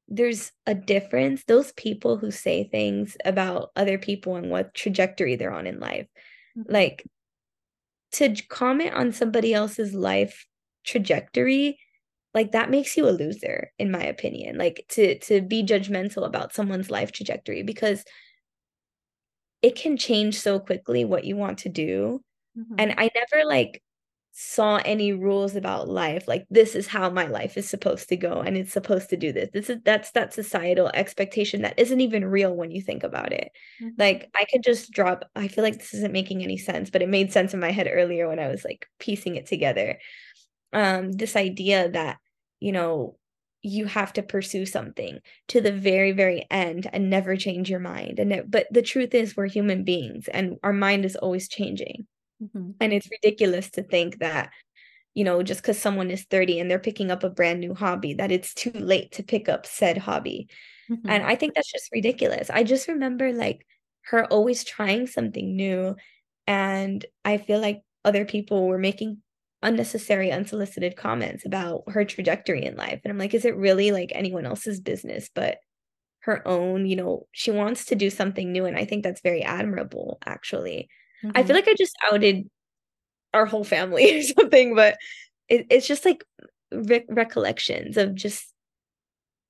there's 0.10 0.52
a 0.66 0.76
difference. 0.76 1.46
Those 1.46 1.72
people 1.74 2.18
who 2.18 2.30
say 2.30 2.66
things 2.66 3.16
about 3.24 3.72
other 3.78 3.98
people 3.98 4.36
and 4.36 4.50
what 4.50 4.74
trajectory 4.74 5.38
they're 5.38 5.54
on 5.54 5.66
in 5.66 5.80
life, 5.80 6.08
mm-hmm. 6.58 6.74
like 6.74 7.06
to 8.14 8.36
comment 8.50 8.94
on 8.94 9.14
somebody 9.14 9.54
else's 9.54 9.94
life 9.94 10.46
trajectory 10.84 11.80
like 12.34 12.52
that 12.52 12.70
makes 12.70 12.96
you 12.96 13.08
a 13.08 13.12
loser 13.12 13.72
in 13.80 13.92
my 13.92 14.04
opinion 14.04 14.58
like 14.58 14.86
to 14.88 15.18
to 15.20 15.42
be 15.42 15.64
judgmental 15.64 16.26
about 16.26 16.54
someone's 16.54 16.90
life 16.90 17.12
trajectory 17.12 17.64
because 17.64 18.06
it 19.62 19.76
can 19.76 19.98
change 19.98 20.40
so 20.40 20.60
quickly 20.60 21.06
what 21.06 21.26
you 21.26 21.36
want 21.36 21.60
to 21.60 21.70
do 21.70 22.22
mm-hmm. 22.58 22.76
and 22.78 22.94
i 22.98 23.10
never 23.16 23.46
like 23.46 23.82
saw 24.40 24.80
any 24.86 25.14
rules 25.14 25.56
about 25.56 25.90
life 25.90 26.28
like 26.28 26.46
this 26.52 26.76
is 26.76 26.86
how 26.86 27.10
my 27.10 27.26
life 27.26 27.58
is 27.58 27.68
supposed 27.68 28.08
to 28.08 28.16
go 28.16 28.40
and 28.40 28.56
it's 28.56 28.72
supposed 28.72 29.10
to 29.10 29.18
do 29.18 29.32
this 29.32 29.50
this 29.52 29.68
is 29.68 29.80
that's 29.84 30.12
that 30.12 30.32
societal 30.32 30.92
expectation 30.94 31.64
that 31.64 31.74
isn't 31.80 32.02
even 32.02 32.24
real 32.24 32.56
when 32.56 32.70
you 32.70 32.80
think 32.80 33.02
about 33.02 33.34
it 33.34 33.50
mm-hmm. 33.82 33.90
like 33.98 34.30
i 34.36 34.46
could 34.46 34.62
just 34.62 34.92
drop 34.92 35.26
i 35.36 35.48
feel 35.48 35.64
like 35.64 35.80
this 35.80 35.96
isn't 35.96 36.14
making 36.14 36.44
any 36.44 36.56
sense 36.56 36.92
but 36.92 37.02
it 37.02 37.10
made 37.10 37.32
sense 37.32 37.56
in 37.56 37.60
my 37.60 37.72
head 37.72 37.90
earlier 37.92 38.28
when 38.28 38.38
i 38.38 38.48
was 38.48 38.64
like 38.64 38.86
piecing 39.00 39.38
it 39.38 39.48
together 39.48 39.98
um 40.72 41.12
this 41.12 41.36
idea 41.36 41.90
that 41.90 42.18
you 42.60 42.72
know 42.72 43.18
you 43.62 43.86
have 43.86 44.14
to 44.14 44.24
pursue 44.24 44.66
something 44.66 45.20
to 45.48 45.60
the 45.62 45.72
very 45.72 46.12
very 46.12 46.46
end 46.52 46.90
and 46.94 47.10
never 47.10 47.36
change 47.36 47.70
your 47.70 47.80
mind 47.80 48.20
and 48.20 48.32
it, 48.32 48.50
but 48.50 48.68
the 48.72 48.82
truth 48.82 49.14
is 49.14 49.36
we're 49.36 49.48
human 49.48 49.84
beings 49.84 50.28
and 50.28 50.58
our 50.64 50.74
mind 50.74 51.04
is 51.06 51.16
always 51.16 51.48
changing 51.48 52.06
Mm-hmm. 52.42 52.72
And 52.80 52.94
it's 52.94 53.10
ridiculous 53.10 53.70
to 53.72 53.84
think 53.84 54.20
that, 54.20 54.52
you 55.14 55.24
know, 55.24 55.42
just 55.42 55.62
because 55.62 55.80
someone 55.80 56.12
is 56.12 56.24
30 56.26 56.60
and 56.60 56.70
they're 56.70 56.80
picking 56.80 57.12
up 57.12 57.24
a 57.24 57.30
brand 57.30 57.60
new 57.60 57.74
hobby, 57.74 58.14
that 58.16 58.32
it's 58.32 58.54
too 58.54 58.72
late 58.72 59.14
to 59.14 59.24
pick 59.24 59.50
up 59.50 59.66
said 59.66 59.98
hobby. 59.98 60.48
Mm-hmm. 60.90 61.10
And 61.10 61.24
I 61.24 61.36
think 61.36 61.56
that's 61.56 61.72
just 61.72 61.90
ridiculous. 61.92 62.50
I 62.50 62.64
just 62.64 62.88
remember 62.88 63.34
like 63.34 63.66
her 64.04 64.26
always 64.26 64.64
trying 64.64 65.08
something 65.08 65.56
new. 65.56 65.96
And 66.46 67.06
I 67.26 67.38
feel 67.38 67.60
like 67.60 67.82
other 68.06 68.26
people 68.26 68.68
were 68.68 68.78
making 68.78 69.22
unnecessary, 69.68 70.32
unsolicited 70.32 70.96
comments 70.96 71.46
about 71.46 71.84
her 71.88 72.06
trajectory 72.06 72.64
in 72.66 72.76
life. 72.76 73.02
And 73.04 73.12
I'm 73.12 73.18
like, 73.18 73.34
is 73.34 73.46
it 73.46 73.58
really 73.58 73.92
like 73.92 74.12
anyone 74.16 74.46
else's 74.46 74.80
business 74.80 75.30
but 75.34 75.58
her 76.22 76.48
own? 76.48 76.86
You 76.86 76.96
know, 76.96 77.28
she 77.34 77.52
wants 77.52 77.86
to 77.86 77.96
do 77.96 78.10
something 78.10 78.52
new. 78.52 78.66
And 78.66 78.78
I 78.78 78.86
think 78.86 79.04
that's 79.04 79.22
very 79.22 79.44
admirable, 79.44 80.20
actually. 80.26 80.90
Mm-hmm. 81.24 81.38
I 81.38 81.44
feel 81.44 81.56
like 81.56 81.68
I 81.68 81.76
just 81.78 81.96
outed 82.12 82.50
our 83.34 83.46
whole 83.46 83.66
family 83.66 84.18
or 84.20 84.24
something, 84.24 84.74
but 84.74 84.98
it, 85.50 85.68
it's 85.70 85.88
just 85.88 86.06
like 86.06 86.24
re- 86.72 87.06
recollections 87.10 87.98
of 87.98 88.16
just 88.16 88.54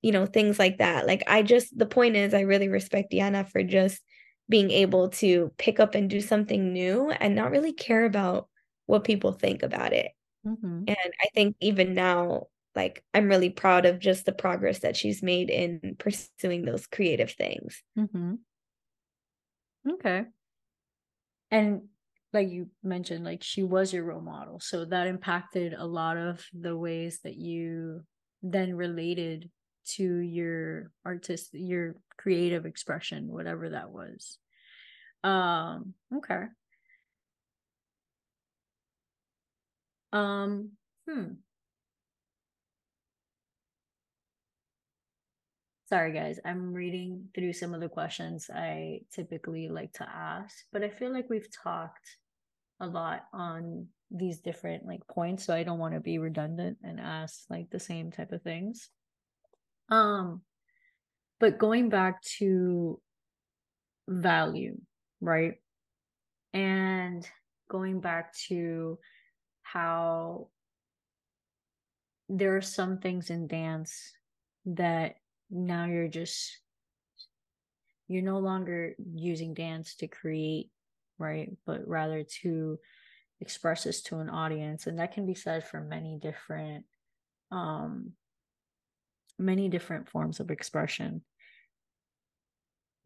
you 0.02 0.12
know 0.12 0.26
things 0.26 0.58
like 0.58 0.78
that. 0.78 1.06
Like 1.06 1.22
I 1.26 1.42
just 1.42 1.76
the 1.76 1.86
point 1.86 2.16
is 2.16 2.34
I 2.34 2.40
really 2.40 2.68
respect 2.68 3.10
Diana 3.10 3.44
for 3.44 3.62
just 3.62 4.00
being 4.48 4.70
able 4.70 5.10
to 5.10 5.52
pick 5.58 5.78
up 5.78 5.94
and 5.94 6.08
do 6.08 6.20
something 6.20 6.72
new 6.72 7.10
and 7.10 7.34
not 7.34 7.50
really 7.50 7.72
care 7.72 8.04
about 8.04 8.48
what 8.88 9.04
people 9.04 9.30
think 9.30 9.62
about 9.62 9.92
it. 9.92 10.10
Mm-hmm. 10.44 10.84
And 10.88 11.12
I 11.22 11.26
think 11.34 11.54
even 11.60 11.94
now, 11.94 12.48
like 12.74 13.04
I'm 13.14 13.28
really 13.28 13.50
proud 13.50 13.86
of 13.86 14.00
just 14.00 14.26
the 14.26 14.32
progress 14.32 14.80
that 14.80 14.96
she's 14.96 15.22
made 15.22 15.50
in 15.50 15.94
pursuing 15.98 16.64
those 16.64 16.86
creative 16.88 17.30
things. 17.30 17.80
Mm-hmm. 17.96 18.34
Okay 19.92 20.24
and 21.50 21.82
like 22.32 22.50
you 22.50 22.68
mentioned 22.82 23.24
like 23.24 23.42
she 23.42 23.62
was 23.62 23.92
your 23.92 24.04
role 24.04 24.20
model 24.20 24.60
so 24.60 24.84
that 24.84 25.06
impacted 25.06 25.72
a 25.72 25.84
lot 25.84 26.16
of 26.16 26.44
the 26.58 26.76
ways 26.76 27.20
that 27.24 27.36
you 27.36 28.02
then 28.42 28.74
related 28.74 29.50
to 29.86 30.18
your 30.18 30.90
artist 31.04 31.50
your 31.52 31.96
creative 32.18 32.66
expression 32.66 33.28
whatever 33.28 33.70
that 33.70 33.90
was 33.90 34.38
um 35.24 35.94
okay 36.14 36.44
um 40.12 40.70
hmm 41.08 41.34
Sorry, 45.88 46.12
guys. 46.12 46.38
I'm 46.44 46.74
reading 46.74 47.28
through 47.34 47.54
some 47.54 47.72
of 47.72 47.80
the 47.80 47.88
questions 47.88 48.50
I 48.54 49.00
typically 49.10 49.68
like 49.70 49.94
to 49.94 50.06
ask, 50.06 50.54
but 50.70 50.84
I 50.84 50.90
feel 50.90 51.10
like 51.10 51.30
we've 51.30 51.48
talked 51.50 52.18
a 52.78 52.86
lot 52.86 53.24
on 53.32 53.86
these 54.10 54.40
different 54.40 54.86
like 54.86 55.06
points, 55.06 55.44
so 55.44 55.54
I 55.54 55.62
don't 55.62 55.78
want 55.78 55.94
to 55.94 56.00
be 56.00 56.18
redundant 56.18 56.76
and 56.82 57.00
ask 57.00 57.44
like 57.48 57.70
the 57.70 57.80
same 57.80 58.10
type 58.12 58.32
of 58.32 58.42
things. 58.42 58.90
Um, 59.88 60.42
but 61.40 61.58
going 61.58 61.88
back 61.88 62.22
to 62.38 63.00
value, 64.06 64.76
right? 65.22 65.54
And 66.52 67.26
going 67.70 68.00
back 68.00 68.34
to 68.48 68.98
how 69.72 70.48
there 72.28 72.56
are 72.56 72.62
some 72.62 72.98
things 72.98 73.30
in 73.30 73.46
dance 73.46 74.12
that 74.66 75.16
now 75.50 75.86
you're 75.86 76.08
just 76.08 76.58
you're 78.06 78.22
no 78.22 78.38
longer 78.38 78.94
using 79.14 79.54
dance 79.54 79.94
to 79.96 80.06
create 80.06 80.70
right 81.18 81.50
but 81.66 81.86
rather 81.86 82.22
to 82.22 82.78
express 83.40 83.84
this 83.84 84.02
to 84.02 84.18
an 84.18 84.28
audience 84.28 84.86
and 84.86 84.98
that 84.98 85.12
can 85.12 85.26
be 85.26 85.34
said 85.34 85.66
for 85.66 85.80
many 85.80 86.18
different 86.20 86.84
um 87.50 88.12
many 89.38 89.68
different 89.68 90.08
forms 90.08 90.40
of 90.40 90.50
expression. 90.50 91.22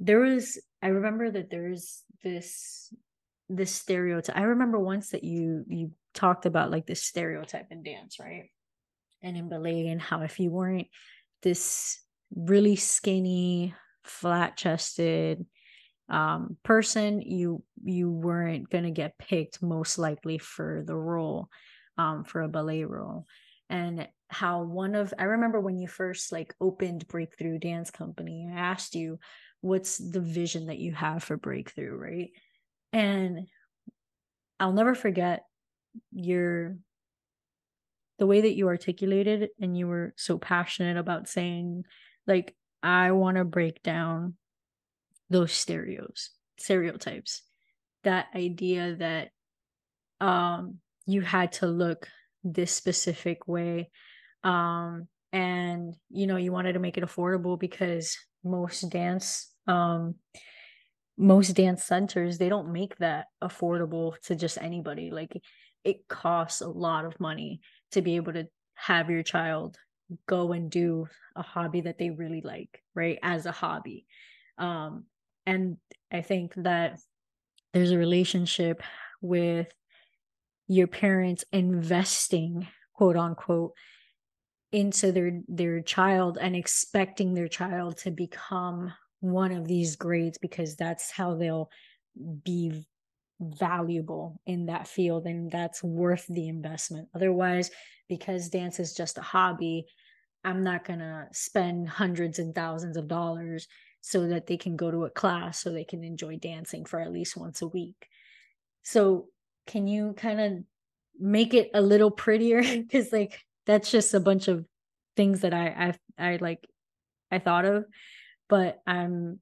There 0.01 0.21
was 0.21 0.59
i 0.83 0.89
remember 0.89 1.31
that 1.31 1.51
there's 1.51 2.03
this 2.25 2.93
this 3.57 3.75
stereotype 3.75 4.37
i 4.37 4.43
remember 4.43 4.79
once 4.79 5.11
that 5.11 5.25
you 5.25 5.65
you 5.69 5.91
talked 6.15 6.47
about 6.47 6.71
like 6.71 6.87
this 6.87 7.03
stereotype 7.03 7.67
in 7.71 7.83
dance 7.83 8.19
right 8.19 8.51
and 9.23 9.37
in 9.37 9.49
ballet 9.49 9.89
and 9.89 10.01
how 10.01 10.23
if 10.23 10.41
you 10.41 10.51
weren't 10.51 10.89
this 11.43 12.01
really 12.35 12.77
skinny, 12.77 13.75
flat 14.05 14.57
chested 14.57 15.45
um, 16.09 16.57
person, 16.63 17.21
you 17.23 17.63
you 17.83 18.11
weren't 18.11 18.69
gonna 18.71 18.91
get 18.91 19.19
picked 19.19 19.63
most 19.63 19.99
likely 19.99 20.39
for 20.39 20.83
the 20.87 20.97
role, 20.97 21.49
um, 21.99 22.25
for 22.25 22.43
a 22.43 22.49
ballet 22.49 22.85
role. 22.85 23.27
And 23.71 24.09
how 24.29 24.63
one 24.63 24.95
of 24.95 25.15
I 25.19 25.25
remember 25.25 25.61
when 25.61 25.79
you 25.79 25.89
first 25.89 26.33
like 26.33 26.55
opened 26.61 27.07
Breakthru 27.09 27.61
Dance 27.61 27.91
Company, 27.91 28.51
I 28.53 28.59
asked 28.59 28.95
you 28.95 29.19
what's 29.61 29.99
the 29.99 30.21
vision 30.21 30.67
that 30.67 30.79
you 30.79 30.93
have 30.93 31.23
for 31.23 31.39
Breakthru, 31.39 31.97
right? 31.97 32.31
And 32.93 33.47
I'll 34.61 34.73
never 34.73 34.95
forget 34.95 35.45
your 36.13 36.77
the 38.19 38.27
way 38.27 38.43
that 38.43 38.55
you 38.55 38.69
articulated 38.69 39.49
and 39.61 39.77
you 39.77 39.89
were 39.89 40.15
so 40.17 40.39
passionate 40.39 40.97
about 40.97 41.29
saying 41.29 41.85
like 42.27 42.55
I 42.83 43.13
want 43.13 43.37
to 43.37 43.45
break 43.45 43.83
down 43.83 44.35
those 45.31 45.53
stereos, 45.53 46.31
stereotypes. 46.59 47.43
That 48.05 48.27
idea 48.35 48.97
that 48.97 49.31
um 50.25 50.79
you 51.07 51.21
had 51.21 51.53
to 51.53 51.67
look 51.67 52.09
this 52.45 52.73
specific 52.73 53.49
way 53.49 53.91
um 54.45 55.09
and 55.33 55.95
you 56.11 56.27
know 56.27 56.37
you 56.37 56.53
wanted 56.53 56.75
to 56.75 56.79
make 56.79 56.97
it 56.97 57.05
affordable 57.05 57.59
because 57.59 58.17
most 58.45 58.83
dance 58.91 59.53
um 59.67 60.17
most 61.17 61.51
dance 61.51 61.85
centers 61.85 62.39
they 62.39 62.49
don't 62.49 62.73
make 62.73 62.97
that 62.99 63.27
affordable 63.43 64.19
to 64.21 64.35
just 64.35 64.59
anybody 64.59 65.11
like 65.11 65.41
it 65.85 66.09
costs 66.09 66.61
a 66.61 66.69
lot 66.69 67.05
of 67.05 67.21
money 67.21 67.61
to 67.91 68.01
be 68.01 68.17
able 68.17 68.33
to 68.33 68.47
have 68.75 69.11
your 69.11 69.23
child 69.23 69.77
go 70.27 70.53
and 70.53 70.71
do 70.71 71.07
a 71.37 71.43
hobby 71.43 71.83
that 71.83 71.99
they 71.99 72.11
really 72.11 72.41
like, 72.43 72.83
right? 72.95 73.19
As 73.23 73.47
a 73.47 73.53
hobby. 73.53 74.07
Um, 74.59 75.05
and 75.47 75.77
I 76.11 76.23
think 76.23 76.55
that 76.57 76.99
there's 77.73 77.91
a 77.91 77.99
relationship 77.99 78.83
with 79.21 79.69
your 80.69 80.87
parents 80.87 81.45
investing, 81.53 82.67
quote 82.95 83.17
unquote, 83.17 83.73
into 84.71 85.13
their 85.13 85.43
their 85.49 85.81
child 85.83 86.39
and 86.41 86.57
expecting 86.57 87.35
their 87.35 87.49
child 87.49 87.99
to 87.99 88.11
become 88.11 88.93
one 89.23 89.53
of 89.53 89.67
these 89.67 89.97
grades 89.97 90.39
because 90.39 90.77
that's 90.77 91.11
how 91.11 91.35
they'll 91.35 91.71
be 92.45 92.85
valuable 93.41 94.41
in 94.47 94.67
that 94.67 94.87
field 94.87 95.27
and 95.27 95.51
that's 95.51 95.83
worth 95.83 96.27
the 96.29 96.49
investment. 96.49 97.09
Otherwise 97.15 97.71
because 98.09 98.51
dance 98.51 98.79
is 98.79 98.95
just 98.95 99.17
a 99.17 99.23
hobby 99.23 99.87
I'm 100.45 100.65
not 100.65 100.85
going 100.85 100.99
to 100.99 101.29
spend 101.33 101.89
hundreds 101.89 102.39
and 102.39 102.55
thousands 102.55 102.97
of 102.97 103.09
dollars 103.09 103.69
so 104.01 104.27
that 104.29 104.47
they 104.47 104.57
can 104.57 104.77
go 104.77 104.91
to 104.91 105.05
a 105.05 105.11
class 105.11 105.61
so 105.61 105.71
they 105.71 105.85
can 105.85 106.03
enjoy 106.03 106.37
dancing 106.37 106.85
for 106.85 107.01
at 107.01 107.13
least 107.13 107.37
once 107.37 107.63
a 107.63 107.69
week. 107.69 108.09
So, 108.83 109.29
can 109.69 109.87
you 109.87 110.15
kind 110.17 110.41
of 110.41 110.53
make 111.21 111.55
it 111.55 111.71
a 111.73 111.81
little 111.81 112.11
prettier? 112.11 112.63
Cuz 112.91 113.13
like 113.13 113.39
that's 113.67 113.91
just 113.91 114.13
a 114.13 114.21
bunch 114.21 114.49
of 114.49 114.67
things 115.17 115.43
that 115.43 115.55
I 115.55 115.95
I 116.19 116.33
I 116.33 116.37
like 116.41 116.67
I 117.31 117.39
thought 117.39 117.65
of, 117.65 117.85
but 118.49 118.83
I'm 118.87 119.41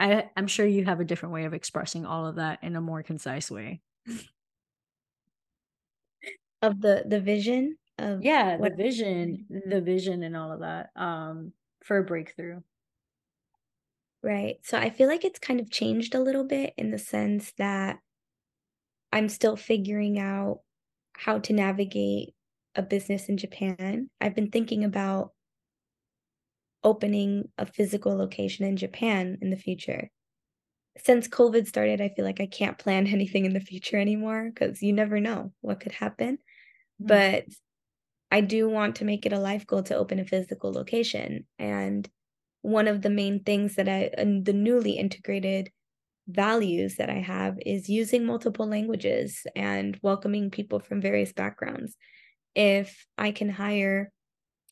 I 0.00 0.30
I'm 0.36 0.46
sure 0.48 0.66
you 0.66 0.84
have 0.86 1.00
a 1.00 1.04
different 1.04 1.34
way 1.34 1.44
of 1.46 1.54
expressing 1.54 2.06
all 2.06 2.26
of 2.26 2.36
that 2.36 2.62
in 2.64 2.76
a 2.76 2.80
more 2.80 3.02
concise 3.02 3.50
way. 3.50 3.82
Of 6.62 6.80
the 6.80 7.04
the 7.06 7.20
vision? 7.20 7.76
of 7.98 8.24
yeah 8.24 8.56
the 8.58 8.70
vision 8.70 9.46
the 9.66 9.80
vision 9.80 10.24
and 10.24 10.36
all 10.36 10.50
of 10.50 10.58
that 10.60 10.90
um 10.96 11.52
for 11.84 11.98
a 11.98 12.04
Breakthru 12.04 12.64
right 14.22 14.56
so 14.64 14.78
i 14.78 14.90
feel 14.90 15.08
like 15.08 15.24
it's 15.24 15.38
kind 15.38 15.60
of 15.60 15.70
changed 15.70 16.14
a 16.14 16.20
little 16.20 16.44
bit 16.44 16.74
in 16.76 16.90
the 16.90 16.98
sense 16.98 17.52
that 17.58 18.00
i'm 19.12 19.28
still 19.28 19.56
figuring 19.56 20.18
out 20.18 20.60
how 21.16 21.38
to 21.38 21.52
navigate 21.52 22.34
a 22.74 22.82
business 22.82 23.28
in 23.28 23.36
japan 23.36 24.08
i've 24.20 24.34
been 24.34 24.50
thinking 24.50 24.84
about 24.84 25.32
opening 26.84 27.48
a 27.58 27.66
physical 27.66 28.16
location 28.16 28.64
in 28.64 28.76
japan 28.76 29.38
in 29.40 29.50
the 29.50 29.56
future 29.56 30.10
since 30.98 31.26
covid 31.26 31.66
started 31.66 32.00
i 32.00 32.08
feel 32.10 32.24
like 32.24 32.40
i 32.40 32.46
can't 32.46 32.78
plan 32.78 33.06
anything 33.08 33.44
in 33.44 33.54
the 33.54 33.60
future 33.60 33.98
anymore 33.98 34.50
because 34.52 34.82
you 34.82 34.92
never 34.92 35.18
know 35.18 35.52
what 35.60 35.80
could 35.80 35.92
happen 35.92 36.36
mm-hmm. 36.36 37.06
but 37.06 37.44
I 38.34 38.40
do 38.40 38.68
want 38.68 38.96
to 38.96 39.04
make 39.04 39.26
it 39.26 39.32
a 39.32 39.38
life 39.38 39.64
goal 39.64 39.84
to 39.84 39.94
open 39.94 40.18
a 40.18 40.24
physical 40.24 40.72
location. 40.72 41.46
And 41.56 42.10
one 42.62 42.88
of 42.88 43.00
the 43.00 43.08
main 43.08 43.44
things 43.44 43.76
that 43.76 43.88
I, 43.88 44.10
and 44.18 44.44
the 44.44 44.52
newly 44.52 44.92
integrated 44.92 45.70
values 46.26 46.96
that 46.96 47.10
I 47.10 47.20
have 47.20 47.58
is 47.64 47.88
using 47.88 48.26
multiple 48.26 48.66
languages 48.66 49.46
and 49.54 49.96
welcoming 50.02 50.50
people 50.50 50.80
from 50.80 51.00
various 51.00 51.32
backgrounds. 51.32 51.94
If 52.56 53.06
I 53.16 53.30
can 53.30 53.50
hire 53.50 54.10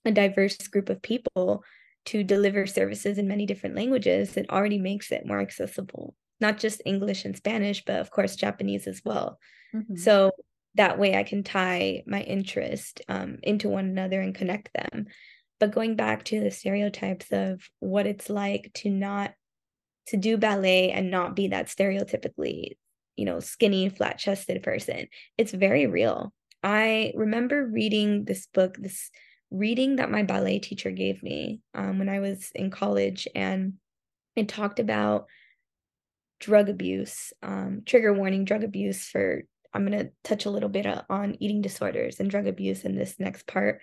a 0.04 0.10
diverse 0.10 0.56
group 0.66 0.88
of 0.88 1.00
people 1.00 1.62
to 2.06 2.24
deliver 2.24 2.66
services 2.66 3.18
in 3.18 3.28
many 3.28 3.46
different 3.46 3.76
languages, 3.76 4.36
it 4.36 4.50
already 4.50 4.78
makes 4.78 5.12
it 5.12 5.26
more 5.26 5.40
accessible, 5.40 6.14
not 6.40 6.58
just 6.58 6.82
English 6.84 7.24
and 7.24 7.36
Spanish, 7.36 7.84
but 7.84 8.00
of 8.00 8.10
course, 8.10 8.36
Japanese 8.36 8.86
as 8.86 9.02
well. 9.04 9.38
Mm-hmm. 9.74 9.96
So 9.96 10.32
that 10.74 10.98
way 10.98 11.16
I 11.16 11.22
can 11.22 11.42
tie 11.42 12.02
my 12.06 12.22
interest 12.22 13.02
um, 13.08 13.38
into 13.42 13.68
one 13.68 13.86
another 13.86 14.20
and 14.20 14.34
connect 14.34 14.70
them. 14.74 15.06
But 15.60 15.72
going 15.72 15.96
back 15.96 16.24
to 16.24 16.40
the 16.40 16.50
stereotypes 16.50 17.26
of 17.30 17.62
what 17.78 18.06
it's 18.06 18.28
like 18.28 18.72
to 18.76 18.90
not 18.90 19.34
to 20.06 20.16
do 20.16 20.36
ballet 20.36 20.90
and 20.90 21.10
not 21.10 21.36
be 21.36 21.48
that 21.48 21.68
stereotypically, 21.68 22.72
you 23.16 23.24
know, 23.24 23.38
skinny, 23.38 23.88
flat-chested 23.88 24.62
person, 24.62 25.06
it's 25.38 25.52
very 25.52 25.86
real. 25.86 26.32
I 26.64 27.12
remember 27.14 27.64
reading 27.64 28.24
this 28.24 28.46
book, 28.46 28.76
this 28.78 29.10
reading 29.52 29.96
that 29.96 30.10
my 30.10 30.22
ballet 30.22 30.58
teacher 30.58 30.90
gave 30.90 31.22
me 31.22 31.60
um, 31.74 31.98
when 31.98 32.08
I 32.08 32.20
was 32.20 32.50
in 32.54 32.70
college, 32.70 33.28
and 33.34 33.74
it 34.34 34.48
talked 34.48 34.80
about 34.80 35.26
drug 36.40 36.68
abuse, 36.68 37.32
um, 37.42 37.82
trigger 37.86 38.12
warning 38.12 38.44
drug 38.44 38.64
abuse 38.64 39.04
for 39.04 39.42
I'm 39.74 39.86
going 39.86 39.98
to 39.98 40.10
touch 40.22 40.44
a 40.44 40.50
little 40.50 40.68
bit 40.68 40.86
uh, 40.86 41.02
on 41.08 41.36
eating 41.40 41.62
disorders 41.62 42.20
and 42.20 42.30
drug 42.30 42.46
abuse 42.46 42.84
in 42.84 42.94
this 42.94 43.18
next 43.18 43.46
part. 43.46 43.80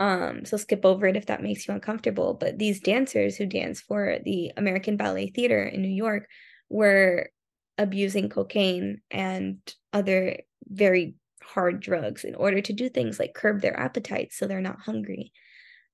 Um, 0.00 0.44
so 0.44 0.56
skip 0.56 0.84
over 0.84 1.06
it 1.06 1.16
if 1.16 1.26
that 1.26 1.42
makes 1.42 1.68
you 1.68 1.74
uncomfortable. 1.74 2.34
But 2.34 2.58
these 2.58 2.80
dancers 2.80 3.36
who 3.36 3.46
dance 3.46 3.80
for 3.80 4.18
the 4.24 4.50
American 4.56 4.96
Ballet 4.96 5.28
Theater 5.28 5.62
in 5.62 5.82
New 5.82 5.88
York 5.88 6.28
were 6.68 7.30
abusing 7.78 8.28
cocaine 8.28 9.02
and 9.10 9.58
other 9.92 10.38
very 10.66 11.14
hard 11.42 11.80
drugs 11.80 12.24
in 12.24 12.34
order 12.34 12.60
to 12.60 12.72
do 12.72 12.88
things 12.88 13.18
like 13.18 13.34
curb 13.34 13.60
their 13.60 13.78
appetite 13.78 14.32
so 14.32 14.46
they're 14.46 14.60
not 14.60 14.80
hungry 14.80 15.32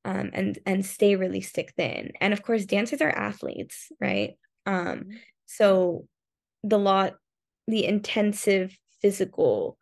um, 0.06 0.30
and 0.32 0.58
and 0.64 0.86
stay 0.86 1.16
really 1.16 1.40
stick 1.40 1.74
thin. 1.76 2.12
And 2.20 2.32
of 2.32 2.42
course, 2.42 2.64
dancers 2.64 3.02
are 3.02 3.10
athletes, 3.10 3.90
right? 4.00 4.38
Um, 4.64 4.76
mm-hmm. 4.76 5.16
so 5.46 6.06
the 6.62 6.78
lot, 6.78 7.14
the 7.66 7.84
intensive 7.84 8.76
physical 9.02 9.78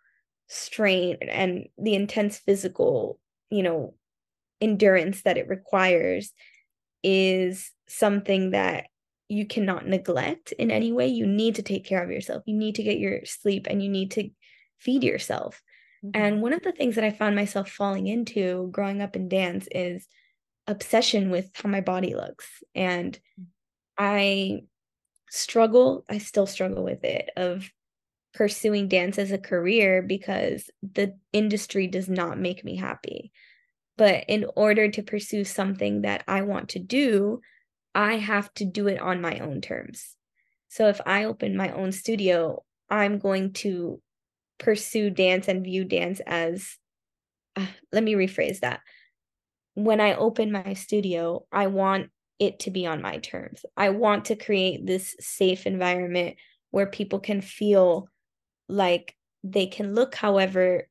strain 0.49 1.19
and 1.21 1.67
the 1.77 1.95
intense 1.95 2.39
physical, 2.39 3.19
you 3.51 3.63
know, 3.63 3.95
endurance 4.63 5.23
that 5.23 5.37
it 5.37 5.49
requires 5.49 6.33
is 7.03 7.71
something 7.87 8.53
that 8.53 8.87
you 9.29 9.47
cannot 9.47 9.87
neglect 9.87 10.53
in 10.53 10.71
any 10.71 10.91
way. 10.91 11.07
You 11.07 11.27
need 11.27 11.57
to 11.57 11.63
take 11.63 11.85
care 11.85 12.03
of 12.03 12.11
yourself. 12.11 12.43
You 12.47 12.57
need 12.57 12.77
to 12.77 12.83
get 12.83 12.99
your 12.99 13.27
sleep 13.27 13.67
and 13.69 13.83
you 13.83 13.91
need 13.91 14.13
to 14.13 14.31
feed 14.85 15.03
yourself. 15.03 15.63
Mm-hmm. 16.05 16.21
And 16.21 16.43
one 16.43 16.53
of 16.53 16.63
the 16.63 16.73
things 16.73 16.95
that 16.97 17.05
I 17.05 17.11
found 17.11 17.35
myself 17.35 17.71
falling 17.71 18.07
into 18.07 18.69
growing 18.71 19.01
up 19.01 19.17
in 19.17 19.29
dance 19.29 19.67
is 19.71 20.07
obsession 20.67 21.31
with 21.31 21.51
how 21.55 21.69
my 21.69 21.81
body 21.81 22.15
looks. 22.15 22.47
And 22.75 23.19
mm. 23.41 23.47
I 23.99 24.63
struggle, 25.31 26.05
I 26.09 26.19
still 26.19 26.47
struggle 26.47 26.85
with 26.85 27.05
it 27.05 27.31
of 27.37 27.71
pursuing 28.35 28.89
dance 28.89 29.19
as 29.19 29.31
a 29.31 29.39
career 29.39 30.03
because 30.03 30.69
the 30.83 31.17
industry 31.33 31.87
does 31.87 32.09
not 32.09 32.39
make 32.39 32.65
me 32.65 32.77
happy. 32.77 33.33
But 33.97 34.25
in 34.29 34.47
order 34.57 34.91
to 34.91 35.03
pursue 35.03 35.45
something 35.45 36.03
that 36.03 36.25
I 36.27 36.43
want 36.43 36.71
to 36.71 36.81
do, 36.81 37.41
I 37.95 38.17
have 38.17 38.53
to 38.55 38.65
do 38.65 38.89
it 38.89 39.01
on 39.01 39.21
my 39.21 39.39
own 39.39 39.61
terms. 39.61 40.17
So 40.69 40.89
if 40.89 41.01
I 41.07 41.25
open 41.25 41.57
my 41.57 41.71
own 41.71 41.93
studio, 41.93 42.65
I'm 42.91 43.19
going 43.19 43.53
to 43.55 44.01
pursue 44.59 45.11
dance 45.11 45.49
and 45.49 45.65
view 45.65 45.85
dance 45.85 46.21
as 46.27 46.77
uh, 47.57 47.67
let 47.93 48.03
me 48.03 48.15
rephrase 48.15 48.61
that. 48.61 48.81
When 49.75 50.01
I 50.01 50.15
open 50.15 50.53
my 50.53 50.75
studio, 50.75 51.47
I 51.53 51.67
want 51.69 52.11
it 52.39 52.61
to 52.61 52.71
be 52.71 52.87
on 52.87 53.03
my 53.03 53.19
terms. 53.19 53.65
I 53.77 53.91
want 53.91 54.27
to 54.27 54.37
create 54.37 54.87
this 54.87 55.15
safe 55.21 55.67
environment 55.67 56.37
where 56.71 56.87
people 56.87 57.21
can 57.21 57.41
feel 57.41 58.09
like 58.69 59.15
they 59.43 59.67
can 59.67 59.95
look 59.95 60.15
however 60.15 60.89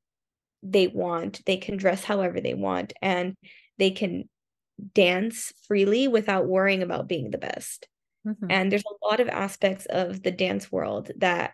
they 0.61 0.87
want, 0.87 1.41
they 1.45 1.57
can 1.57 1.75
dress 1.75 2.03
however 2.03 2.39
they 2.39 2.53
want, 2.53 2.93
and 3.01 3.35
they 3.77 3.91
can 3.91 4.29
dance 4.93 5.53
freely 5.67 6.07
without 6.07 6.47
worrying 6.47 6.81
about 6.81 7.07
being 7.07 7.31
the 7.31 7.37
best. 7.37 7.87
Mm-hmm. 8.25 8.47
And 8.49 8.71
there's 8.71 8.83
a 8.85 9.05
lot 9.05 9.19
of 9.19 9.27
aspects 9.27 9.85
of 9.87 10.23
the 10.23 10.31
dance 10.31 10.71
world 10.71 11.11
that 11.17 11.53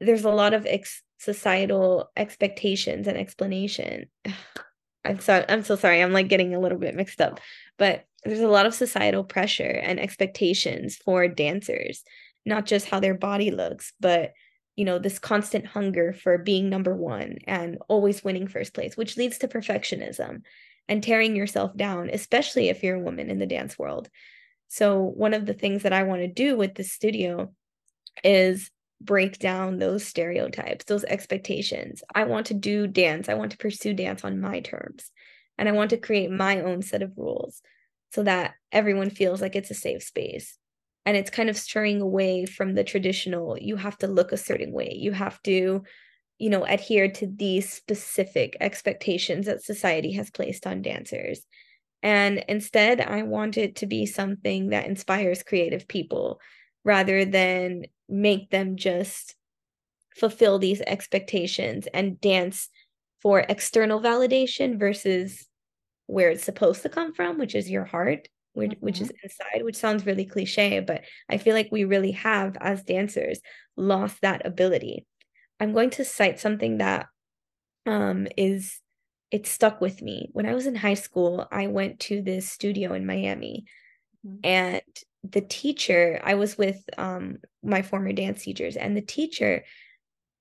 there's 0.00 0.24
a 0.24 0.30
lot 0.30 0.54
of 0.54 0.66
ex- 0.66 1.02
societal 1.18 2.10
expectations 2.16 3.06
and 3.06 3.18
explanation. 3.18 4.06
I'm 5.04 5.20
so 5.20 5.44
I'm 5.48 5.62
so 5.62 5.76
sorry. 5.76 6.02
I'm 6.02 6.12
like 6.12 6.28
getting 6.28 6.54
a 6.54 6.60
little 6.60 6.78
bit 6.78 6.94
mixed 6.94 7.20
up. 7.20 7.40
But 7.78 8.04
there's 8.24 8.40
a 8.40 8.48
lot 8.48 8.66
of 8.66 8.74
societal 8.74 9.24
pressure 9.24 9.80
and 9.82 9.98
expectations 9.98 10.96
for 10.96 11.28
dancers, 11.28 12.02
not 12.44 12.66
just 12.66 12.88
how 12.88 13.00
their 13.00 13.14
body 13.14 13.50
looks, 13.50 13.92
but 14.00 14.32
you 14.78 14.84
know 14.84 15.00
this 15.00 15.18
constant 15.18 15.66
hunger 15.66 16.12
for 16.12 16.38
being 16.38 16.70
number 16.70 16.94
one 16.94 17.38
and 17.48 17.78
always 17.88 18.22
winning 18.22 18.46
first 18.46 18.72
place 18.72 18.96
which 18.96 19.16
leads 19.16 19.38
to 19.38 19.48
perfectionism 19.48 20.42
and 20.88 21.02
tearing 21.02 21.34
yourself 21.34 21.76
down 21.76 22.08
especially 22.12 22.68
if 22.68 22.84
you're 22.84 22.94
a 22.94 23.00
woman 23.00 23.28
in 23.28 23.40
the 23.40 23.46
dance 23.46 23.76
world 23.76 24.08
so 24.68 25.02
one 25.02 25.34
of 25.34 25.46
the 25.46 25.52
things 25.52 25.82
that 25.82 25.92
i 25.92 26.04
want 26.04 26.20
to 26.20 26.28
do 26.28 26.56
with 26.56 26.76
the 26.76 26.84
studio 26.84 27.52
is 28.22 28.70
break 29.00 29.38
down 29.38 29.78
those 29.78 30.04
stereotypes 30.04 30.84
those 30.86 31.04
expectations. 31.04 32.02
I 32.14 32.24
want 32.24 32.46
to 32.46 32.54
do 32.54 32.86
dance. 32.86 33.28
I 33.28 33.34
want 33.34 33.52
to 33.52 33.58
pursue 33.58 33.94
dance 33.94 34.24
on 34.24 34.40
my 34.40 34.60
terms. 34.60 35.10
And 35.56 35.68
i 35.68 35.72
want 35.72 35.90
to 35.90 35.96
create 35.96 36.30
my 36.30 36.60
own 36.60 36.82
set 36.82 37.02
of 37.02 37.12
rules 37.16 37.62
so 38.12 38.22
that 38.22 38.54
everyone 38.72 39.10
feels 39.10 39.40
like 39.40 39.56
it's 39.56 39.70
a 39.70 39.74
safe 39.74 40.02
space. 40.02 40.56
And 41.06 41.16
it's 41.16 41.30
kind 41.30 41.48
of 41.48 41.56
straying 41.56 42.00
away 42.00 42.44
from 42.44 42.74
the 42.74 42.84
traditional 42.84 43.56
you 43.58 43.76
have 43.76 43.96
to 43.98 44.08
look 44.08 44.32
a 44.32 44.36
certain 44.36 44.72
way. 44.72 44.96
You 44.98 45.12
have 45.12 45.40
to 45.42 45.82
you 46.38 46.50
know 46.50 46.64
adhere 46.64 47.10
to 47.10 47.26
these 47.26 47.72
specific 47.72 48.56
expectations 48.60 49.46
that 49.46 49.62
society 49.62 50.12
has 50.12 50.30
placed 50.30 50.66
on 50.66 50.82
dancers. 50.82 51.44
And 52.02 52.44
instead 52.48 53.00
i 53.00 53.22
want 53.22 53.56
it 53.56 53.76
to 53.76 53.86
be 53.86 54.06
something 54.06 54.70
that 54.70 54.86
inspires 54.86 55.42
creative 55.42 55.88
people 55.88 56.40
rather 56.84 57.24
than 57.24 57.84
make 58.08 58.50
them 58.50 58.76
just 58.76 59.34
fulfill 60.16 60.58
these 60.58 60.80
expectations 60.82 61.86
and 61.94 62.20
dance 62.20 62.68
for 63.22 63.40
external 63.40 64.00
validation 64.00 64.78
versus 64.78 65.46
where 66.06 66.30
it's 66.30 66.44
supposed 66.44 66.82
to 66.82 66.88
come 66.88 67.12
from 67.12 67.38
which 67.38 67.54
is 67.54 67.70
your 67.70 67.84
heart 67.84 68.28
which, 68.58 68.72
mm-hmm. 68.72 68.84
which 68.84 69.00
is 69.00 69.12
inside, 69.22 69.62
which 69.62 69.76
sounds 69.76 70.04
really 70.04 70.24
cliche, 70.24 70.80
but 70.80 71.02
I 71.28 71.38
feel 71.38 71.54
like 71.54 71.68
we 71.70 71.84
really 71.84 72.12
have, 72.12 72.56
as 72.60 72.82
dancers, 72.82 73.40
lost 73.76 74.20
that 74.22 74.44
ability. 74.44 75.06
I'm 75.60 75.72
going 75.72 75.90
to 75.90 76.04
cite 76.04 76.40
something 76.40 76.78
that 76.78 77.06
um, 77.86 78.26
is 78.36 78.80
it 79.30 79.46
stuck 79.46 79.80
with 79.80 80.02
me. 80.02 80.28
When 80.32 80.46
I 80.46 80.54
was 80.54 80.66
in 80.66 80.74
high 80.74 80.94
school, 80.94 81.46
I 81.52 81.68
went 81.68 82.00
to 82.00 82.22
this 82.22 82.50
studio 82.50 82.94
in 82.94 83.06
Miami, 83.06 83.66
mm-hmm. 84.26 84.38
and 84.44 84.82
the 85.28 85.40
teacher, 85.40 86.20
I 86.22 86.34
was 86.34 86.56
with 86.56 86.82
um, 86.96 87.38
my 87.62 87.82
former 87.82 88.12
dance 88.12 88.42
teachers, 88.42 88.76
and 88.76 88.96
the 88.96 89.02
teacher, 89.02 89.64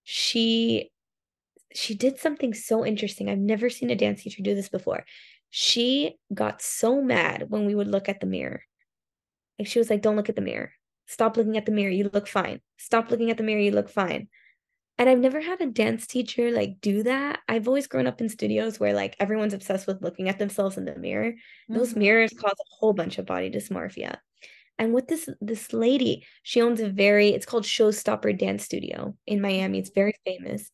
she 0.04 0.92
she 1.74 1.96
did 1.96 2.20
something 2.20 2.54
so 2.54 2.86
interesting. 2.86 3.30
I've 3.30 3.38
never 3.38 3.70
seen 3.70 3.90
a 3.90 3.96
dance 3.96 4.24
teacher 4.24 4.42
do 4.42 4.56
this 4.56 4.70
before 4.70 5.04
she 5.50 6.18
got 6.34 6.62
so 6.62 7.02
mad 7.02 7.46
when 7.50 7.66
we 7.66 7.76
would 7.76 7.88
look 7.88 8.10
at 8.10 8.20
the 8.20 8.28
mirror. 8.28 8.64
Like 9.58 9.68
she 9.68 9.80
was 9.80 9.90
like, 9.90 10.02
don't 10.02 10.16
look 10.16 10.30
at 10.30 10.36
the 10.36 10.42
mirror. 10.42 10.72
Stop 11.08 11.38
looking 11.38 11.58
at 11.58 11.66
the 11.66 11.72
mirror. 11.72 11.92
You 11.92 12.10
look 12.14 12.28
fine. 12.28 12.62
Stop 12.78 13.10
looking 13.10 13.32
at 13.32 13.38
the 13.38 13.44
mirror. 13.44 13.62
You 13.62 13.72
look 13.72 13.90
fine. 13.90 14.28
And 14.98 15.10
I've 15.10 15.20
never 15.20 15.40
had 15.40 15.62
a 15.62 15.68
dance 15.68 16.08
teacher 16.08 16.52
like 16.52 16.82
do 16.82 17.04
that. 17.04 17.40
I've 17.48 17.68
always 17.68 17.88
grown 17.88 18.08
up 18.08 18.20
in 18.20 18.30
studios 18.30 18.80
where 18.80 18.94
like 18.94 19.16
everyone's 19.20 19.54
obsessed 19.54 19.88
with 19.88 20.02
looking 20.02 20.28
at 20.30 20.40
themselves 20.40 20.78
in 20.78 20.86
the 20.86 20.96
mirror. 20.96 21.32
Mm-hmm. 21.32 21.76
Those 21.76 21.96
mirrors 21.96 22.34
cause 22.34 22.52
a 22.52 22.76
whole 22.80 22.94
bunch 22.94 23.18
of 23.18 23.26
body 23.26 23.52
dysmorphia. 23.52 24.18
And 24.80 24.94
with 24.94 25.08
this 25.08 25.30
this 25.40 25.74
lady, 25.74 26.26
she 26.44 26.62
owns 26.62 26.80
a 26.80 26.90
very 26.90 27.30
it's 27.30 27.46
called 27.46 27.64
Showstopper 27.64 28.38
Dance 28.38 28.64
Studio 28.64 29.16
in 29.26 29.42
Miami. 29.42 29.80
It's 29.80 29.92
very 29.92 30.14
famous. 30.26 30.72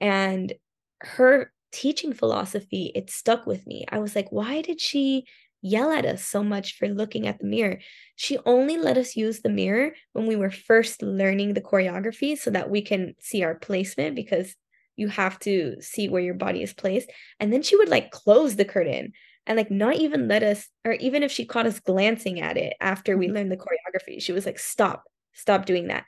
And 0.00 0.52
her 1.00 1.52
teaching 1.72 2.12
philosophy, 2.12 2.92
it 2.94 3.10
stuck 3.10 3.46
with 3.46 3.66
me. 3.66 3.84
I 3.90 3.98
was 3.98 4.14
like, 4.14 4.30
why 4.30 4.62
did 4.62 4.80
she 4.80 5.26
yell 5.66 5.90
at 5.90 6.06
us 6.06 6.24
so 6.24 6.42
much 6.42 6.76
for 6.78 6.88
looking 6.88 7.26
at 7.26 7.38
the 7.38 7.46
mirror. 7.46 7.78
She 8.14 8.38
only 8.46 8.76
let 8.76 8.96
us 8.96 9.16
use 9.16 9.40
the 9.40 9.48
mirror 9.48 9.92
when 10.12 10.26
we 10.26 10.36
were 10.36 10.50
first 10.50 11.02
learning 11.02 11.54
the 11.54 11.60
choreography 11.60 12.38
so 12.38 12.50
that 12.50 12.70
we 12.70 12.82
can 12.82 13.14
see 13.18 13.42
our 13.42 13.54
placement 13.54 14.16
because 14.16 14.54
you 14.96 15.08
have 15.08 15.38
to 15.40 15.76
see 15.80 16.08
where 16.08 16.22
your 16.22 16.34
body 16.34 16.62
is 16.62 16.72
placed. 16.72 17.10
And 17.40 17.52
then 17.52 17.62
she 17.62 17.76
would 17.76 17.88
like 17.88 18.10
close 18.10 18.56
the 18.56 18.64
curtain 18.64 19.12
and 19.46 19.56
like 19.56 19.70
not 19.70 19.96
even 19.96 20.28
let 20.28 20.42
us, 20.42 20.68
or 20.84 20.92
even 20.92 21.22
if 21.22 21.30
she 21.30 21.44
caught 21.44 21.66
us 21.66 21.80
glancing 21.80 22.40
at 22.40 22.56
it 22.56 22.74
after 22.80 23.16
we 23.16 23.26
mm-hmm. 23.26 23.36
learned 23.36 23.52
the 23.52 23.56
choreography, 23.56 24.20
she 24.20 24.32
was 24.32 24.46
like, 24.46 24.58
stop, 24.58 25.04
stop 25.32 25.66
doing 25.66 25.88
that. 25.88 26.04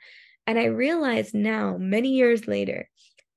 And 0.47 0.57
I 0.57 0.65
realized 0.65 1.35
now, 1.35 1.77
many 1.77 2.09
years 2.09 2.47
later, 2.47 2.89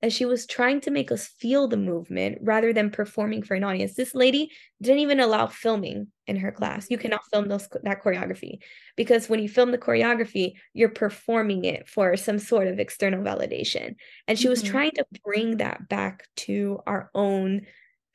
as 0.02 0.12
she 0.12 0.24
was 0.24 0.46
trying 0.46 0.80
to 0.80 0.90
make 0.90 1.12
us 1.12 1.28
feel 1.38 1.68
the 1.68 1.76
movement 1.76 2.38
rather 2.42 2.72
than 2.72 2.90
performing 2.90 3.42
for 3.42 3.54
an 3.54 3.62
audience. 3.62 3.94
This 3.94 4.14
lady 4.14 4.50
didn't 4.82 4.98
even 4.98 5.20
allow 5.20 5.46
filming 5.46 6.08
in 6.26 6.36
her 6.36 6.50
class. 6.50 6.88
You 6.90 6.98
cannot 6.98 7.26
film 7.32 7.48
those 7.48 7.68
that 7.68 8.02
choreography 8.02 8.58
because 8.96 9.28
when 9.28 9.40
you 9.40 9.48
film 9.48 9.70
the 9.70 9.78
choreography, 9.78 10.54
you're 10.74 10.88
performing 10.88 11.64
it 11.64 11.88
for 11.88 12.16
some 12.16 12.40
sort 12.40 12.66
of 12.66 12.80
external 12.80 13.22
validation. 13.22 13.94
And 14.26 14.36
she 14.36 14.44
mm-hmm. 14.44 14.50
was 14.50 14.62
trying 14.62 14.90
to 14.92 15.04
bring 15.24 15.58
that 15.58 15.88
back 15.88 16.26
to 16.38 16.80
our 16.86 17.10
own 17.14 17.62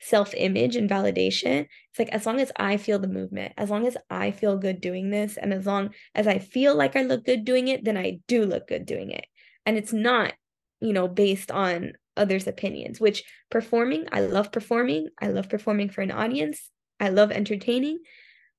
self-image 0.00 0.76
and 0.76 0.90
validation. 0.90 1.66
It's 1.90 1.98
like 1.98 2.10
as 2.10 2.26
long 2.26 2.38
as 2.38 2.52
I 2.56 2.76
feel 2.76 2.98
the 2.98 3.08
movement, 3.08 3.54
as 3.56 3.70
long 3.70 3.86
as 3.86 3.96
I 4.10 4.30
feel 4.30 4.58
good 4.58 4.80
doing 4.80 5.10
this, 5.10 5.36
and 5.36 5.52
as 5.52 5.66
long 5.66 5.90
as 6.14 6.26
I 6.26 6.38
feel 6.38 6.74
like 6.76 6.96
I 6.96 7.02
look 7.02 7.24
good 7.24 7.44
doing 7.44 7.68
it, 7.68 7.84
then 7.84 7.96
I 7.96 8.20
do 8.28 8.44
look 8.44 8.68
good 8.68 8.86
doing 8.86 9.10
it. 9.10 9.26
And 9.66 9.76
it's 9.76 9.92
not 9.92 10.34
you 10.80 10.92
know, 10.92 11.08
based 11.08 11.50
on 11.50 11.92
others' 12.16 12.46
opinions, 12.46 13.00
which 13.00 13.24
performing, 13.50 14.06
I 14.12 14.20
love 14.20 14.52
performing. 14.52 15.08
I 15.20 15.28
love 15.28 15.48
performing 15.48 15.90
for 15.90 16.02
an 16.02 16.10
audience. 16.10 16.70
I 17.00 17.08
love 17.10 17.30
entertaining. 17.30 17.98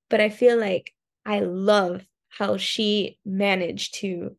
But 0.10 0.22
I 0.22 0.30
feel 0.30 0.58
like 0.58 0.94
I 1.26 1.42
love 1.42 2.06
how 2.30 2.58
she 2.58 3.20
managed 3.26 3.96
to 3.96 4.36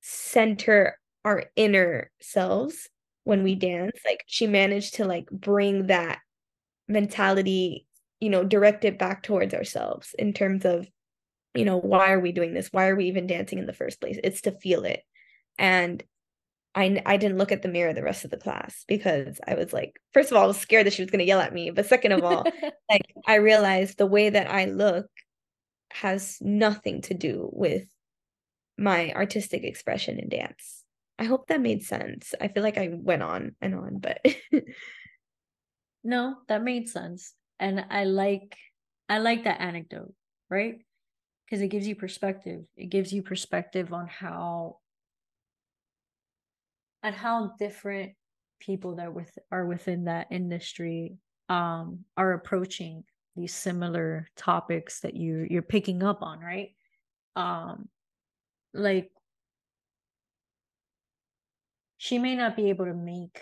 center 0.00 0.98
our 1.24 1.44
inner 1.56 2.10
selves 2.20 2.88
when 3.24 3.42
we 3.42 3.54
dance. 3.54 3.98
Like 4.04 4.24
she 4.26 4.46
managed 4.46 4.94
to 4.94 5.04
like 5.04 5.28
bring 5.30 5.86
that 5.86 6.20
mentality, 6.88 7.86
you 8.20 8.30
know, 8.30 8.44
direct 8.44 8.84
it 8.84 8.98
back 8.98 9.22
towards 9.22 9.54
ourselves 9.54 10.14
in 10.18 10.32
terms 10.32 10.64
of, 10.64 10.86
you 11.54 11.64
know, 11.64 11.78
why 11.78 12.12
are 12.12 12.20
we 12.20 12.32
doing 12.32 12.54
this? 12.54 12.68
Why 12.70 12.88
are 12.88 12.96
we 12.96 13.06
even 13.06 13.26
dancing 13.26 13.58
in 13.58 13.66
the 13.66 13.72
first 13.72 14.00
place? 14.00 14.18
It's 14.22 14.42
to 14.42 14.52
feel 14.52 14.84
it. 14.84 15.00
And 15.58 16.02
I, 16.76 17.02
I 17.06 17.16
didn't 17.16 17.38
look 17.38 17.52
at 17.52 17.62
the 17.62 17.68
mirror 17.68 17.94
the 17.94 18.02
rest 18.02 18.24
of 18.24 18.30
the 18.30 18.36
class 18.36 18.84
because 18.86 19.40
I 19.48 19.54
was 19.54 19.72
like, 19.72 19.98
first 20.12 20.30
of 20.30 20.36
all, 20.36 20.44
I 20.44 20.46
was 20.46 20.58
scared 20.58 20.86
that 20.86 20.92
she 20.92 21.02
was 21.02 21.10
going 21.10 21.20
to 21.20 21.26
yell 21.26 21.40
at 21.40 21.54
me. 21.54 21.70
But 21.70 21.86
second 21.86 22.12
of 22.12 22.22
all, 22.22 22.44
like 22.90 23.14
I 23.26 23.36
realized 23.36 23.96
the 23.96 24.06
way 24.06 24.28
that 24.28 24.50
I 24.50 24.66
look 24.66 25.06
has 25.90 26.36
nothing 26.42 27.00
to 27.02 27.14
do 27.14 27.48
with 27.50 27.86
my 28.76 29.10
artistic 29.12 29.64
expression 29.64 30.18
in 30.18 30.28
dance. 30.28 30.84
I 31.18 31.24
hope 31.24 31.46
that 31.46 31.62
made 31.62 31.82
sense. 31.82 32.34
I 32.38 32.48
feel 32.48 32.62
like 32.62 32.76
I 32.76 32.90
went 32.92 33.22
on 33.22 33.56
and 33.62 33.74
on, 33.74 33.98
but 33.98 34.20
no, 36.04 36.36
that 36.48 36.62
made 36.62 36.90
sense. 36.90 37.32
And 37.58 37.86
I 37.88 38.04
like 38.04 38.54
I 39.08 39.18
like 39.18 39.44
that 39.44 39.62
anecdote, 39.62 40.12
right? 40.50 40.76
Because 41.46 41.62
it 41.62 41.68
gives 41.68 41.88
you 41.88 41.96
perspective. 41.96 42.64
It 42.76 42.90
gives 42.90 43.14
you 43.14 43.22
perspective 43.22 43.94
on 43.94 44.08
how 44.08 44.76
and 47.06 47.14
how 47.14 47.52
different 47.56 48.12
people 48.58 48.96
that 48.96 49.14
with 49.14 49.30
are 49.52 49.64
within 49.64 50.04
that 50.04 50.26
industry 50.32 51.16
um 51.48 52.00
are 52.16 52.32
approaching 52.32 53.04
these 53.36 53.54
similar 53.54 54.26
topics 54.36 55.00
that 55.00 55.14
you 55.14 55.46
you're 55.48 55.62
picking 55.62 56.02
up 56.02 56.22
on 56.22 56.40
right? 56.40 56.70
Um 57.36 57.88
like 58.74 59.10
she 61.96 62.18
may 62.18 62.34
not 62.34 62.56
be 62.56 62.70
able 62.70 62.86
to 62.86 62.94
make 62.94 63.40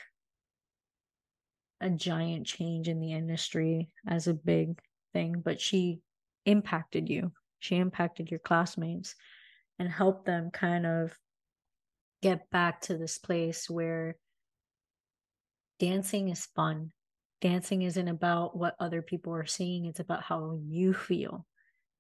a 1.81 1.89
giant 1.89 2.47
change 2.47 2.89
in 2.89 3.01
the 3.01 3.13
industry 3.13 3.89
as 4.07 4.27
a 4.27 4.35
big 4.35 4.79
thing 5.15 5.41
but 5.43 5.59
she 5.59 6.01
impacted 6.45 7.09
you. 7.09 7.33
She 7.61 7.77
impacted 7.77 8.31
your 8.31 8.41
classmates 8.41 9.15
and 9.79 9.89
helped 9.89 10.27
them 10.27 10.51
kind 10.51 10.85
of 10.85 11.17
get 12.25 12.49
back 12.49 12.81
to 12.81 12.97
this 12.97 13.19
place 13.19 13.69
where 13.69 14.17
dancing 15.79 16.31
is 16.31 16.49
fun. 16.57 16.91
Dancing 17.43 17.83
isn't 17.83 18.09
about 18.09 18.57
what 18.57 18.75
other 18.81 19.03
people 19.03 19.35
are 19.35 19.45
seeing, 19.45 19.85
it's 19.85 20.01
about 20.01 20.23
how 20.23 20.59
you 20.65 20.95
feel. 20.95 21.45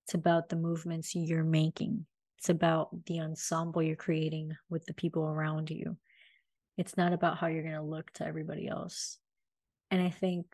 It's 0.06 0.14
about 0.14 0.48
the 0.48 0.56
movements 0.56 1.14
you're 1.14 1.44
making. 1.44 2.06
It's 2.38 2.48
about 2.48 3.04
the 3.04 3.20
ensemble 3.20 3.82
you're 3.82 3.96
creating 3.96 4.56
with 4.70 4.86
the 4.86 4.94
people 4.94 5.24
around 5.24 5.68
you. 5.68 5.98
It's 6.78 6.96
not 6.96 7.12
about 7.12 7.36
how 7.36 7.48
you're 7.48 7.62
going 7.62 7.74
to 7.74 7.82
look 7.82 8.10
to 8.14 8.26
everybody 8.26 8.66
else. 8.66 9.18
And 9.90 10.00
I 10.02 10.08
think 10.08 10.46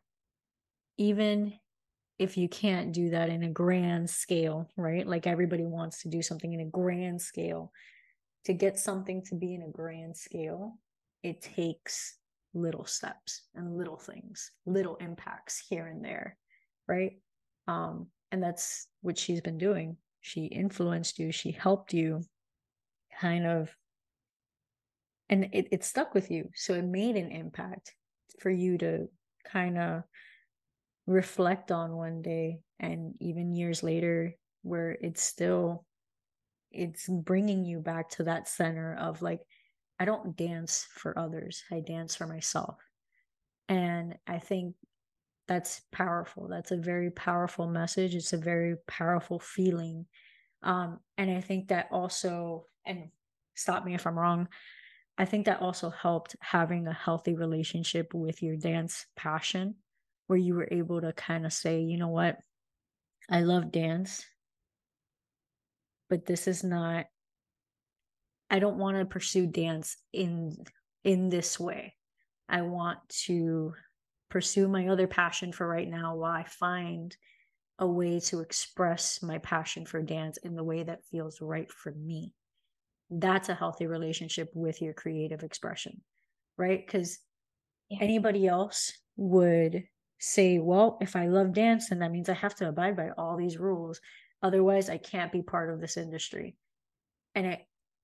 even 0.98 1.52
if 2.18 2.36
you 2.36 2.48
can't 2.48 2.92
do 2.92 3.10
that 3.10 3.30
in 3.30 3.44
a 3.44 3.50
grand 3.50 4.10
scale, 4.10 4.68
right? 4.76 5.06
Like 5.06 5.28
everybody 5.28 5.64
wants 5.64 6.02
to 6.02 6.08
do 6.08 6.22
something 6.22 6.52
in 6.52 6.60
a 6.60 6.66
grand 6.66 7.22
scale 7.22 7.70
to 8.44 8.52
get 8.52 8.78
something 8.78 9.22
to 9.24 9.34
be 9.34 9.54
in 9.54 9.62
a 9.62 9.70
grand 9.70 10.16
scale, 10.16 10.78
it 11.22 11.42
takes 11.42 12.16
little 12.54 12.84
steps 12.84 13.42
and 13.54 13.76
little 13.76 13.98
things, 13.98 14.50
little 14.66 14.96
impacts 14.96 15.62
here 15.68 15.86
and 15.86 16.04
there, 16.04 16.36
right? 16.88 17.12
Um, 17.68 18.08
and 18.32 18.42
that's 18.42 18.88
what 19.02 19.18
she's 19.18 19.40
been 19.40 19.58
doing. 19.58 19.96
She 20.20 20.46
influenced 20.46 21.18
you, 21.18 21.32
she 21.32 21.50
helped 21.50 21.92
you 21.92 22.22
kind 23.20 23.46
of, 23.46 23.74
and 25.28 25.48
it, 25.52 25.68
it 25.70 25.84
stuck 25.84 26.14
with 26.14 26.30
you. 26.30 26.48
So 26.54 26.74
it 26.74 26.84
made 26.84 27.16
an 27.16 27.30
impact 27.30 27.94
for 28.40 28.50
you 28.50 28.78
to 28.78 29.08
kind 29.44 29.78
of 29.78 30.02
reflect 31.06 31.70
on 31.70 31.96
one 31.96 32.22
day 32.22 32.60
and 32.78 33.14
even 33.20 33.52
years 33.52 33.82
later 33.82 34.34
where 34.62 34.96
it's 35.00 35.22
still 35.22 35.84
it's 36.70 37.08
bringing 37.08 37.64
you 37.64 37.80
back 37.80 38.10
to 38.10 38.24
that 38.24 38.48
center 38.48 38.96
of 39.00 39.22
like 39.22 39.40
i 39.98 40.04
don't 40.04 40.36
dance 40.36 40.86
for 40.94 41.18
others 41.18 41.62
i 41.72 41.80
dance 41.80 42.14
for 42.14 42.26
myself. 42.26 42.76
And 43.68 44.16
i 44.26 44.38
think 44.38 44.74
that's 45.48 45.82
powerful. 45.90 46.46
That's 46.46 46.70
a 46.70 46.76
very 46.76 47.10
powerful 47.10 47.66
message. 47.66 48.14
It's 48.14 48.32
a 48.32 48.38
very 48.38 48.76
powerful 48.86 49.40
feeling. 49.40 50.06
Um 50.62 51.00
and 51.18 51.30
i 51.30 51.40
think 51.40 51.68
that 51.68 51.88
also 51.90 52.66
and 52.86 53.10
stop 53.54 53.84
me 53.84 53.94
if 53.94 54.06
i'm 54.06 54.18
wrong 54.18 54.48
i 55.18 55.24
think 55.24 55.44
that 55.44 55.60
also 55.60 55.90
helped 55.90 56.34
having 56.40 56.86
a 56.86 56.92
healthy 56.92 57.34
relationship 57.34 58.14
with 58.14 58.42
your 58.42 58.56
dance 58.56 59.06
passion 59.16 59.74
where 60.28 60.38
you 60.38 60.54
were 60.54 60.68
able 60.70 61.00
to 61.00 61.12
kind 61.12 61.44
of 61.44 61.52
say 61.52 61.80
you 61.80 61.98
know 61.98 62.08
what? 62.08 62.38
I 63.28 63.40
love 63.40 63.72
dance 63.72 64.24
but 66.10 66.26
this 66.26 66.46
is 66.46 66.62
not 66.62 67.06
I 68.50 68.58
don't 68.58 68.78
want 68.78 68.98
to 68.98 69.04
pursue 69.04 69.46
dance 69.46 69.96
in 70.12 70.56
in 71.04 71.30
this 71.30 71.58
way. 71.58 71.94
I 72.48 72.62
want 72.62 72.98
to 73.26 73.72
pursue 74.28 74.68
my 74.68 74.88
other 74.88 75.06
passion 75.06 75.52
for 75.52 75.66
right 75.66 75.88
now 75.88 76.16
while 76.16 76.32
I 76.32 76.44
find 76.44 77.16
a 77.78 77.86
way 77.86 78.20
to 78.20 78.40
express 78.40 79.22
my 79.22 79.38
passion 79.38 79.86
for 79.86 80.02
dance 80.02 80.36
in 80.38 80.56
the 80.56 80.64
way 80.64 80.82
that 80.82 81.06
feels 81.10 81.40
right 81.40 81.70
for 81.70 81.92
me. 81.92 82.34
That's 83.08 83.48
a 83.48 83.54
healthy 83.54 83.86
relationship 83.86 84.50
with 84.52 84.82
your 84.82 84.92
creative 84.92 85.42
expression, 85.42 86.02
right? 86.58 86.84
Because 86.84 87.18
yeah. 87.88 87.98
anybody 88.00 88.46
else 88.46 88.92
would 89.16 89.84
say, 90.18 90.58
well, 90.58 90.98
if 91.00 91.16
I 91.16 91.28
love 91.28 91.54
dance, 91.54 91.88
then 91.88 92.00
that 92.00 92.12
means 92.12 92.28
I 92.28 92.34
have 92.34 92.54
to 92.56 92.68
abide 92.68 92.96
by 92.96 93.10
all 93.16 93.36
these 93.36 93.58
rules. 93.58 94.00
Otherwise, 94.42 94.88
I 94.88 94.98
can't 94.98 95.32
be 95.32 95.42
part 95.42 95.70
of 95.70 95.80
this 95.80 95.96
industry. 95.96 96.56
And 97.34 97.46
it 97.46 97.60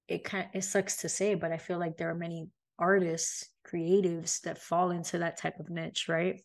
it 0.09 0.25
kind 0.25 0.49
it 0.55 0.63
sucks 0.63 0.99
to 0.99 1.09
say, 1.09 1.35
but 1.35 1.53
I 1.53 1.59
feel 1.59 1.79
like 1.79 1.97
there 1.97 2.11
are 2.11 2.15
many 2.15 2.49
artists, 2.79 3.49
creatives 3.67 4.41
that 4.43 4.59
fall 4.59 4.91
into 4.91 5.19
that 5.19 5.39
type 5.39 5.59
of 5.59 5.71
niche, 5.71 6.07
right? 6.09 6.43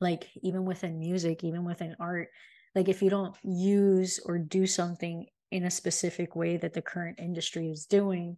Like 0.00 0.28
even 0.42 0.64
within 0.64 0.98
music, 0.98 1.42
even 1.42 1.64
within 1.64 1.96
art, 1.98 2.28
like 2.74 2.88
if 2.88 3.02
you 3.02 3.10
don't 3.10 3.34
use 3.42 4.20
or 4.24 4.38
do 4.38 4.66
something 4.66 5.26
in 5.50 5.64
a 5.64 5.70
specific 5.70 6.36
way 6.36 6.58
that 6.58 6.74
the 6.74 6.82
current 6.82 7.18
industry 7.18 7.70
is 7.70 7.86
doing, 7.86 8.36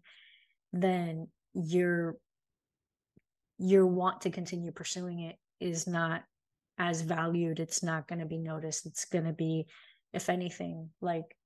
then 0.73 1.29
you're 1.55 2.17
your 3.59 3.87
want 3.87 4.21
to 4.21 4.31
continue 4.31 4.71
pursuing 4.71 5.21
it 5.21 5.37
is 5.59 5.89
not 5.89 6.23
as 6.79 7.01
valued 7.03 7.59
it's 7.59 7.83
not 7.83 8.07
going 8.07 8.21
to 8.21 8.27
be 8.27 8.39
noticed 8.39 8.87
it's 8.87 9.05
going 9.05 9.25
to 9.25 9.33
be 9.33 9.67
if 10.13 10.29
anything 10.29 10.91
like 11.01 11.37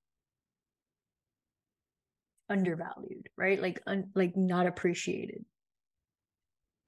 undervalued 2.48 3.28
right? 3.36 3.60
Like 3.60 3.80
un- 3.86 4.10
like 4.14 4.36
not 4.36 4.66
appreciated. 4.66 5.44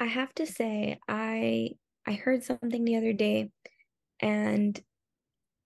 I 0.01 0.07
have 0.07 0.35
to 0.35 0.47
say 0.47 0.99
i 1.09 1.71
i 2.07 2.13
heard 2.13 2.43
something 2.43 2.85
the 2.85 2.97
other 2.97 3.13
day 3.13 3.51
and 4.21 4.79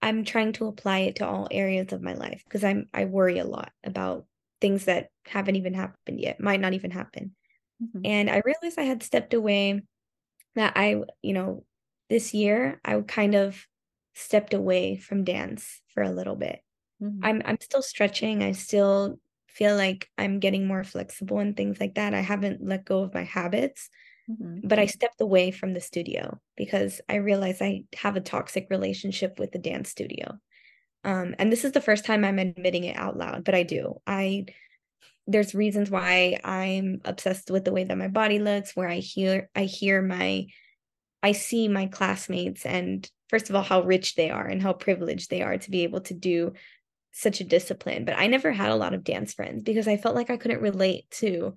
i'm 0.03 0.25
trying 0.25 0.53
to 0.53 0.67
apply 0.67 0.99
it 1.01 1.17
to 1.17 1.27
all 1.27 1.49
areas 1.51 1.93
of 1.93 2.03
my 2.03 2.13
life 2.13 2.43
because 2.45 2.63
i'm 2.63 2.87
i 2.95 3.07
worry 3.07 3.39
a 3.39 3.45
lot 3.45 3.73
about 3.83 4.27
things 4.61 4.85
that 4.85 5.09
haven't 5.27 5.57
even 5.57 5.75
happened 5.75 6.21
yet 6.21 6.41
might 6.41 6.61
not 6.61 6.75
even 6.75 6.91
happen. 6.91 7.35
Mm-hmm. 7.83 8.01
and 8.05 8.31
i 8.31 8.43
realized 8.45 8.79
i 8.79 8.83
had 8.83 9.03
stepped 9.03 9.35
away 9.35 9.83
that 10.55 10.75
i 10.77 11.03
you 11.23 11.33
know 11.33 11.65
this 12.09 12.35
year 12.35 12.81
I 12.85 13.01
kind 13.01 13.35
of 13.35 13.67
stepped 14.19 14.53
away 14.53 14.97
from 14.97 15.25
dance 15.25 15.81
for 15.95 16.03
a 16.03 16.11
little 16.11 16.37
bit. 16.37 16.61
Mm-hmm. 17.03 17.25
I'm 17.25 17.43
I'm 17.45 17.61
still 17.61 17.83
stretching. 17.83 18.43
I 18.43 18.53
still 18.53 19.19
feel 19.47 19.77
like 19.77 20.11
I'm 20.19 20.41
getting 20.41 20.67
more 20.67 20.85
flexible 20.85 21.39
and 21.39 21.57
things 21.57 21.81
like 21.81 21.95
that. 21.95 22.15
I 22.15 22.21
haven't 22.21 22.65
let 22.65 22.85
go 22.85 23.03
of 23.03 23.15
my 23.15 23.25
habits. 23.25 23.89
Mm-hmm. 24.31 24.67
But 24.69 24.79
I 24.79 24.87
stepped 24.87 25.21
away 25.23 25.51
from 25.51 25.73
the 25.73 25.81
studio 25.81 26.39
because 26.55 27.01
I 27.09 27.17
realized 27.17 27.63
I 27.63 27.85
have 27.97 28.17
a 28.17 28.21
toxic 28.21 28.67
relationship 28.69 29.39
with 29.39 29.53
the 29.53 29.59
dance 29.59 29.89
studio. 29.89 30.39
Um, 31.03 31.35
and 31.39 31.51
this 31.51 31.65
is 31.65 31.73
the 31.73 31.81
first 31.81 32.05
time 32.05 32.25
I'm 32.25 32.39
admitting 32.39 32.85
it 32.85 32.97
out 32.97 33.17
loud, 33.17 33.45
but 33.45 33.55
I 33.55 33.63
do. 33.63 34.01
I 34.07 34.47
there's 35.27 35.55
reasons 35.55 35.91
why 35.91 36.41
I'm 36.43 37.01
obsessed 37.05 37.51
with 37.51 37.65
the 37.65 37.73
way 37.73 37.85
that 37.85 37.99
my 37.99 38.09
body 38.09 38.39
looks, 38.39 38.75
where 38.75 38.89
I 38.89 38.97
hear 38.97 39.49
I 39.55 39.65
hear 39.65 40.03
my 40.03 40.47
I 41.23 41.33
see 41.33 41.69
my 41.69 41.87
classmates 41.87 42.67
and 42.67 43.11
first 43.29 43.49
of 43.49 43.57
all 43.57 43.63
how 43.63 43.83
rich 43.83 44.15
they 44.15 44.31
are 44.31 44.47
and 44.47 44.63
how 44.63 44.73
privileged 44.73 45.31
they 45.31 45.43
are 45.43 45.59
to 45.59 45.71
be 45.71 45.83
able 45.83 46.01
to 46.03 46.15
do 46.15 46.53
such 47.13 47.41
a 47.41 47.45
discipline. 47.45 48.05
But 48.05 48.19
i 48.19 48.27
never 48.27 48.53
had 48.53 48.71
a 48.71 48.77
lot 48.77 48.95
of 48.95 49.05
dance 49.05 49.35
friends 49.35 49.63
because 49.63 49.89
i 49.89 49.97
felt 49.97 50.15
like 50.15 50.31
i 50.31 50.37
couldn't 50.37 50.63
relate 50.63 51.11
to 51.13 51.55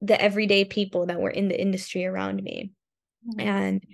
the 0.00 0.20
everyday 0.20 0.64
people 0.64 1.06
that 1.06 1.20
were 1.20 1.30
in 1.30 1.48
the 1.48 1.60
industry 1.60 2.06
around 2.06 2.42
me. 2.42 2.72
Mm-hmm. 3.28 3.40
and 3.40 3.86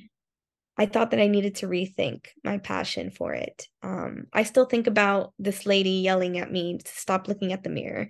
i 0.76 0.84
thought 0.84 1.12
that 1.12 1.20
i 1.20 1.28
needed 1.28 1.54
to 1.56 1.66
rethink 1.66 2.26
my 2.44 2.58
passion 2.58 3.10
for 3.10 3.32
it. 3.32 3.66
Um, 3.82 4.26
i 4.32 4.42
still 4.42 4.66
think 4.66 4.86
about 4.86 5.32
this 5.38 5.66
lady 5.66 6.02
yelling 6.08 6.38
at 6.38 6.52
me 6.52 6.78
to 6.78 6.92
stop 6.92 7.28
looking 7.28 7.52
at 7.52 7.62
the 7.62 7.70
mirror. 7.70 8.08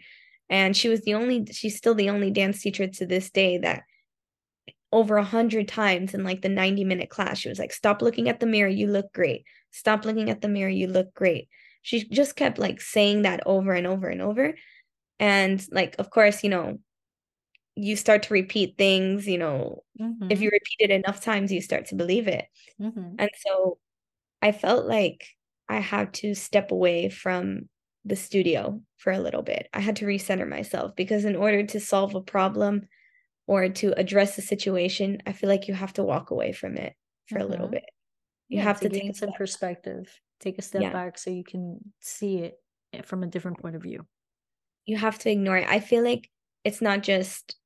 And 0.50 0.76
she 0.76 0.88
was 0.88 1.02
the 1.02 1.14
only 1.14 1.46
she's 1.52 1.76
still 1.76 1.94
the 1.94 2.10
only 2.10 2.30
dance 2.30 2.60
teacher 2.60 2.86
to 2.86 3.06
this 3.06 3.30
day 3.30 3.58
that 3.58 3.84
over 4.94 5.16
a 5.16 5.24
hundred 5.24 5.66
times 5.66 6.14
in 6.14 6.22
like 6.22 6.40
the 6.40 6.48
90 6.48 6.84
minute 6.84 7.10
class. 7.10 7.38
She 7.38 7.48
was 7.48 7.58
like, 7.58 7.72
stop 7.72 8.00
looking 8.00 8.28
at 8.28 8.38
the 8.38 8.46
mirror, 8.46 8.68
you 8.68 8.86
look 8.86 9.12
great. 9.12 9.44
Stop 9.72 10.04
looking 10.04 10.30
at 10.30 10.40
the 10.40 10.48
mirror, 10.48 10.70
you 10.70 10.86
look 10.86 11.12
great. 11.14 11.48
She 11.82 12.08
just 12.08 12.36
kept 12.36 12.58
like 12.58 12.80
saying 12.80 13.22
that 13.22 13.40
over 13.44 13.72
and 13.72 13.88
over 13.88 14.08
and 14.08 14.22
over. 14.22 14.54
And 15.18 15.66
like, 15.72 15.96
of 15.98 16.10
course, 16.10 16.44
you 16.44 16.50
know, 16.50 16.78
you 17.74 17.96
start 17.96 18.22
to 18.24 18.34
repeat 18.34 18.78
things, 18.78 19.26
you 19.26 19.36
know, 19.36 19.82
mm-hmm. 20.00 20.30
if 20.30 20.40
you 20.40 20.48
repeat 20.52 20.76
it 20.78 20.92
enough 20.92 21.20
times, 21.20 21.50
you 21.50 21.60
start 21.60 21.86
to 21.86 21.96
believe 21.96 22.28
it. 22.28 22.46
Mm-hmm. 22.80 23.16
And 23.18 23.30
so 23.44 23.78
I 24.40 24.52
felt 24.52 24.86
like 24.86 25.26
I 25.68 25.80
had 25.80 26.14
to 26.14 26.36
step 26.36 26.70
away 26.70 27.08
from 27.08 27.68
the 28.04 28.14
studio 28.14 28.80
for 28.98 29.12
a 29.12 29.18
little 29.18 29.42
bit. 29.42 29.68
I 29.74 29.80
had 29.80 29.96
to 29.96 30.06
recenter 30.06 30.48
myself 30.48 30.94
because 30.94 31.24
in 31.24 31.34
order 31.34 31.64
to 31.66 31.80
solve 31.80 32.14
a 32.14 32.20
problem, 32.20 32.86
or 33.46 33.68
to 33.68 33.98
address 33.98 34.36
the 34.36 34.42
situation, 34.42 35.18
I 35.26 35.32
feel 35.32 35.50
like 35.50 35.68
you 35.68 35.74
have 35.74 35.92
to 35.94 36.04
walk 36.04 36.30
away 36.30 36.52
from 36.52 36.76
it 36.76 36.94
for 37.28 37.38
mm-hmm. 37.38 37.44
a 37.44 37.48
little 37.48 37.66
mm-hmm. 37.66 37.74
bit. 37.74 37.84
You 38.48 38.58
yeah, 38.58 38.64
have 38.64 38.80
to, 38.80 38.88
to 38.88 39.00
take 39.00 39.16
some 39.16 39.32
perspective, 39.32 40.08
take 40.40 40.58
a 40.58 40.62
step 40.62 40.82
yeah. 40.82 40.92
back 40.92 41.18
so 41.18 41.30
you 41.30 41.44
can 41.44 41.78
see 42.00 42.38
it 42.38 42.54
eh, 42.92 43.02
from 43.02 43.22
a 43.22 43.26
different 43.26 43.60
point 43.60 43.76
of 43.76 43.82
view. 43.82 44.06
You 44.86 44.96
have 44.98 45.18
to 45.20 45.30
ignore 45.30 45.56
it. 45.56 45.68
I 45.68 45.80
feel 45.80 46.04
like 46.04 46.30
it's 46.64 46.80
not 46.80 47.02
just 47.02 47.56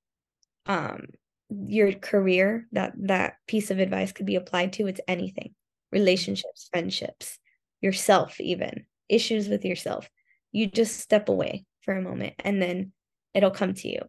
um 0.67 1.07
your 1.49 1.93
career 1.93 2.67
that 2.73 2.93
that 2.99 3.35
piece 3.47 3.71
of 3.71 3.79
advice 3.79 4.13
could 4.13 4.27
be 4.27 4.37
applied 4.37 4.73
to 4.75 4.87
it's 4.87 5.01
anything 5.09 5.55
relationships 5.93 6.69
friendships 6.71 7.39
yourself 7.81 8.39
even 8.41 8.85
issues 9.09 9.49
with 9.49 9.65
yourself 9.65 10.11
you 10.53 10.67
just 10.67 11.01
step 11.01 11.29
away 11.31 11.65
for 11.81 11.95
a 11.95 12.03
moment 12.03 12.35
and 12.41 12.61
then 12.61 12.93
it'll 13.33 13.51
come 13.51 13.73
to 13.73 13.89
you 13.89 14.01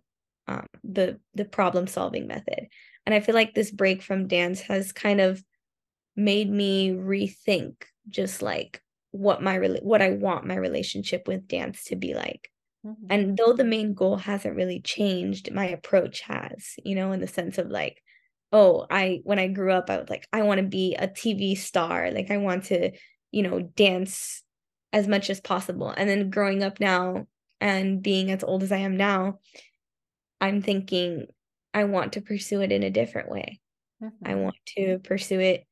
um, 0.49 0.65
the 0.83 1.19
the 1.35 1.45
problem 1.45 1.87
solving 1.87 2.27
method. 2.27 2.67
And 3.05 3.15
i 3.15 3.19
feel 3.19 3.35
like 3.35 3.53
this 3.53 3.71
break 3.71 4.01
from 4.01 4.27
dance 4.27 4.61
has 4.61 4.91
kind 4.91 5.21
of 5.21 5.43
made 6.15 6.49
me 6.49 6.91
rethink 6.91 7.83
just 8.07 8.41
like 8.41 8.81
what 9.11 9.41
my 9.41 9.57
what 9.81 10.01
i 10.01 10.11
want 10.11 10.45
my 10.45 10.55
relationship 10.55 11.27
with 11.27 11.47
dance 11.47 11.85
to 11.85 11.95
be 11.95 12.13
like. 12.13 12.49
Mm-hmm. 12.85 13.07
and 13.09 13.37
though 13.37 13.51
the 13.51 13.65
main 13.65 13.93
goal 13.93 14.15
hasn't 14.15 14.55
really 14.55 14.79
changed 14.79 15.53
my 15.53 15.67
approach 15.67 16.21
has 16.21 16.75
you 16.85 16.95
know 16.95 17.11
in 17.11 17.19
the 17.19 17.27
sense 17.27 17.57
of 17.57 17.67
like 17.67 18.01
oh 18.53 18.85
i 18.89 19.19
when 19.25 19.37
i 19.37 19.47
grew 19.47 19.73
up 19.73 19.89
i 19.89 19.97
was 19.97 20.09
like 20.09 20.25
i 20.31 20.43
want 20.43 20.61
to 20.61 20.65
be 20.65 20.95
a 20.95 21.07
tv 21.07 21.57
star. 21.57 22.09
Like 22.11 22.31
i 22.31 22.37
want 22.37 22.65
to 22.65 22.91
you 23.31 23.43
know 23.43 23.59
dance 23.59 24.43
as 24.93 25.07
much 25.07 25.29
as 25.29 25.39
possible. 25.39 25.89
And 25.89 26.09
then 26.09 26.29
growing 26.29 26.63
up 26.63 26.79
now 26.79 27.27
and 27.61 28.01
being 28.01 28.31
as 28.31 28.43
old 28.43 28.63
as 28.63 28.71
i 28.71 28.77
am 28.77 28.95
now 28.97 29.39
I'm 30.41 30.61
thinking 30.61 31.27
I 31.73 31.83
want 31.83 32.13
to 32.13 32.21
pursue 32.21 32.61
it 32.61 32.71
in 32.71 32.83
a 32.83 32.89
different 32.89 33.29
way. 33.29 33.59
Mm-hmm. 34.01 34.27
I 34.27 34.35
want 34.35 34.55
to 34.77 34.99
pursue 34.99 35.39
it 35.39 35.65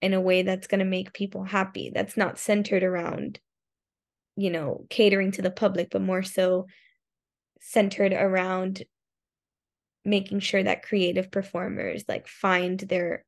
in 0.00 0.14
a 0.14 0.20
way 0.20 0.42
that's 0.42 0.66
going 0.66 0.80
to 0.80 0.84
make 0.84 1.12
people 1.12 1.44
happy. 1.44 1.90
That's 1.94 2.16
not 2.16 2.38
centered 2.38 2.82
around, 2.82 3.40
you 4.36 4.50
know, 4.50 4.86
catering 4.90 5.32
to 5.32 5.42
the 5.42 5.50
public, 5.50 5.90
but 5.90 6.02
more 6.02 6.22
so 6.22 6.66
centered 7.60 8.12
around 8.12 8.82
making 10.04 10.40
sure 10.40 10.62
that 10.62 10.82
creative 10.82 11.30
performers 11.30 12.04
like 12.08 12.28
find 12.28 12.80
their 12.80 13.24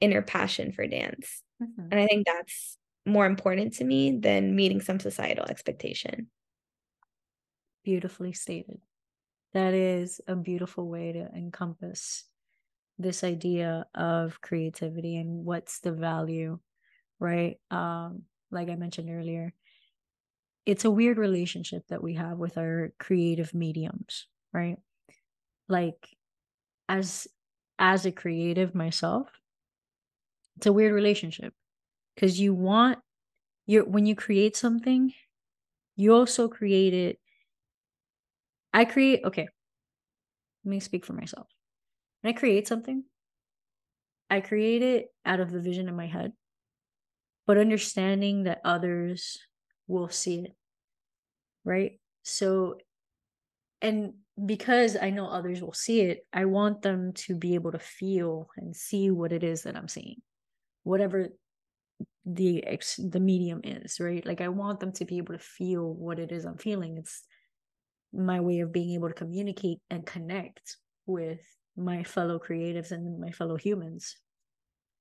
inner 0.00 0.22
passion 0.22 0.72
for 0.72 0.86
dance. 0.86 1.42
Mm-hmm. 1.62 1.88
And 1.90 2.00
I 2.00 2.06
think 2.06 2.26
that's 2.26 2.76
more 3.06 3.26
important 3.26 3.74
to 3.74 3.84
me 3.84 4.18
than 4.18 4.56
meeting 4.56 4.80
some 4.80 5.00
societal 5.00 5.44
expectation. 5.44 6.28
Beautifully 7.84 8.32
stated 8.32 8.80
that 9.52 9.74
is 9.74 10.20
a 10.28 10.36
beautiful 10.36 10.88
way 10.88 11.12
to 11.12 11.20
encompass 11.34 12.24
this 12.98 13.24
idea 13.24 13.86
of 13.94 14.40
creativity 14.42 15.16
and 15.16 15.44
what's 15.44 15.80
the 15.80 15.92
value 15.92 16.58
right? 17.20 17.60
Um 17.70 18.24
like 18.50 18.68
i 18.70 18.76
mentioned 18.76 19.10
earlier 19.10 19.54
it's 20.66 20.84
a 20.84 20.90
weird 20.90 21.18
relationship 21.18 21.86
that 21.88 22.02
we 22.02 22.14
have 22.14 22.38
with 22.38 22.58
our 22.58 22.92
creative 22.98 23.54
mediums 23.54 24.26
right? 24.52 24.78
Like 25.68 26.16
as 26.88 27.28
as 27.78 28.06
a 28.06 28.12
creative 28.12 28.74
myself 28.74 29.40
it's 30.56 30.66
a 30.66 30.72
weird 30.72 30.92
relationship 30.92 31.54
because 32.14 32.40
you 32.40 32.54
want 32.54 33.00
you 33.66 33.84
when 33.84 34.06
you 34.06 34.16
create 34.16 34.56
something 34.56 35.14
you 35.96 36.14
also 36.14 36.48
create 36.48 36.94
it 36.94 37.20
I 38.72 38.84
create, 38.84 39.24
okay, 39.24 39.48
let 40.64 40.70
me 40.70 40.80
speak 40.80 41.04
for 41.04 41.12
myself. 41.12 41.48
When 42.20 42.34
I 42.34 42.38
create 42.38 42.68
something, 42.68 43.04
I 44.30 44.40
create 44.40 44.82
it 44.82 45.06
out 45.24 45.40
of 45.40 45.50
the 45.50 45.60
vision 45.60 45.88
in 45.88 45.96
my 45.96 46.06
head, 46.06 46.32
but 47.46 47.58
understanding 47.58 48.44
that 48.44 48.60
others 48.64 49.38
will 49.86 50.08
see 50.08 50.40
it. 50.40 50.54
Right. 51.64 52.00
So, 52.22 52.78
and 53.80 54.14
because 54.44 54.96
I 55.00 55.10
know 55.10 55.28
others 55.28 55.62
will 55.62 55.72
see 55.72 56.00
it, 56.02 56.26
I 56.32 56.44
want 56.44 56.82
them 56.82 57.12
to 57.14 57.34
be 57.34 57.54
able 57.54 57.72
to 57.72 57.78
feel 57.78 58.48
and 58.56 58.74
see 58.74 59.10
what 59.10 59.32
it 59.32 59.42
is 59.42 59.62
that 59.62 59.76
I'm 59.76 59.88
seeing, 59.88 60.20
whatever 60.84 61.28
the 62.24 62.62
the 62.98 63.20
medium 63.20 63.60
is 63.64 63.98
right 64.00 64.26
like 64.26 64.40
i 64.40 64.48
want 64.48 64.80
them 64.80 64.92
to 64.92 65.04
be 65.04 65.16
able 65.16 65.34
to 65.34 65.38
feel 65.38 65.94
what 65.94 66.18
it 66.18 66.30
is 66.30 66.44
i'm 66.44 66.58
feeling 66.58 66.98
it's 66.98 67.24
my 68.12 68.40
way 68.40 68.60
of 68.60 68.72
being 68.72 68.94
able 68.94 69.08
to 69.08 69.14
communicate 69.14 69.78
and 69.90 70.06
connect 70.06 70.76
with 71.06 71.40
my 71.76 72.02
fellow 72.02 72.38
creatives 72.38 72.90
and 72.90 73.20
my 73.20 73.30
fellow 73.30 73.56
humans. 73.56 74.16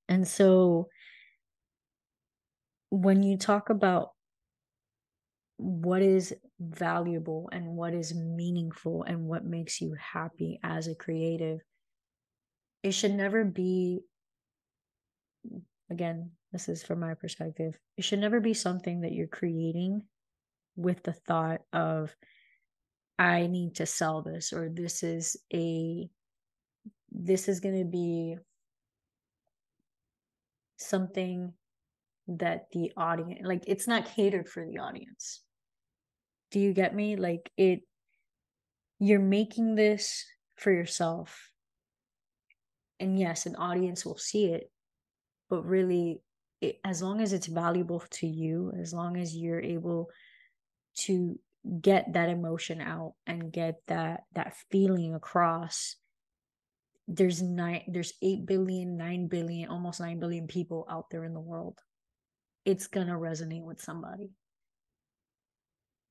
And 0.10 0.28
so 0.28 0.90
when 2.90 3.24
you 3.24 3.38
talk 3.38 3.70
about 3.70 4.10
what 5.58 6.02
is 6.02 6.34
valuable 6.60 7.50
and 7.52 7.66
what 7.66 7.94
is 7.94 8.14
meaningful 8.14 9.04
and 9.04 9.26
what 9.26 9.44
makes 9.44 9.82
you 9.82 9.96
happy 10.00 10.60
as 10.64 10.88
a 10.88 10.96
creative, 10.96 11.60
it 12.84 12.92
should 12.92 13.14
never 13.14 13.44
be, 13.44 14.02
again, 15.90 16.32
this 16.52 16.70
is 16.70 16.84
from 16.84 17.00
my 17.00 17.16
perspective, 17.16 17.78
it 17.98 18.04
should 18.04 18.20
never 18.20 18.40
be 18.40 18.54
something 18.54 19.02
that 19.02 19.12
you're 19.14 19.28
creating 19.28 20.04
with 20.76 21.02
the 21.04 21.14
thought 21.14 21.62
of, 21.74 22.16
I 23.20 23.48
need 23.48 23.76
to 23.76 23.86
sell 23.86 24.22
this 24.22 24.54
or 24.54 24.70
this 24.70 25.04
is 25.04 25.38
a 25.54 26.10
this 27.12 27.48
is 27.48 27.60
going 27.60 27.80
to 27.80 27.86
be 27.86 28.38
something 30.78 31.54
that 32.28 32.68
the 32.72 32.92
audience 32.96 33.42
like 33.44 33.64
it's 33.66 33.88
not 33.88 34.14
catered 34.16 34.48
for 34.48 34.66
the 34.66 34.80
audience. 34.80 35.42
Do 36.52 36.60
you 36.60 36.74
get 36.74 36.94
me? 36.94 37.16
Like 37.16 37.52
it 37.58 37.82
you're 39.00 39.20
making 39.20 39.76
this 39.76 40.26
for 40.56 40.72
yourself. 40.72 41.52
And 43.00 43.20
yes 43.20 43.46
an 43.46 43.56
audience 43.56 44.06
will 44.06 44.18
see 44.18 44.46
it 44.46 44.72
but 45.50 45.64
really 45.66 46.22
it, 46.62 46.80
as 46.84 47.02
long 47.02 47.22
as 47.22 47.34
it's 47.34 47.48
valuable 47.48 48.04
to 48.12 48.28
you 48.28 48.74
as 48.80 48.94
long 48.94 49.18
as 49.18 49.36
you're 49.36 49.62
able 49.62 50.10
to 50.96 51.40
get 51.82 52.14
that 52.14 52.30
emotion 52.30 52.82
out 52.82 53.14
and 53.26 53.52
get 53.52 53.76
that 53.88 54.22
that 54.34 54.56
feeling 54.72 55.14
across. 55.14 55.96
There's 57.08 57.42
nine 57.42 57.84
there's 57.88 58.14
8 58.22 58.46
billion 58.46 58.98
9 58.98 59.28
billion 59.28 59.70
almost 59.70 60.00
9 60.00 60.20
billion 60.20 60.48
people 60.48 60.86
out 60.90 61.10
there 61.10 61.24
in 61.24 61.34
the 61.34 61.40
world. 61.40 61.80
It's 62.66 62.88
going 62.88 63.08
to 63.08 63.14
resonate 63.14 63.64
with 63.64 63.82
somebody. 63.82 64.32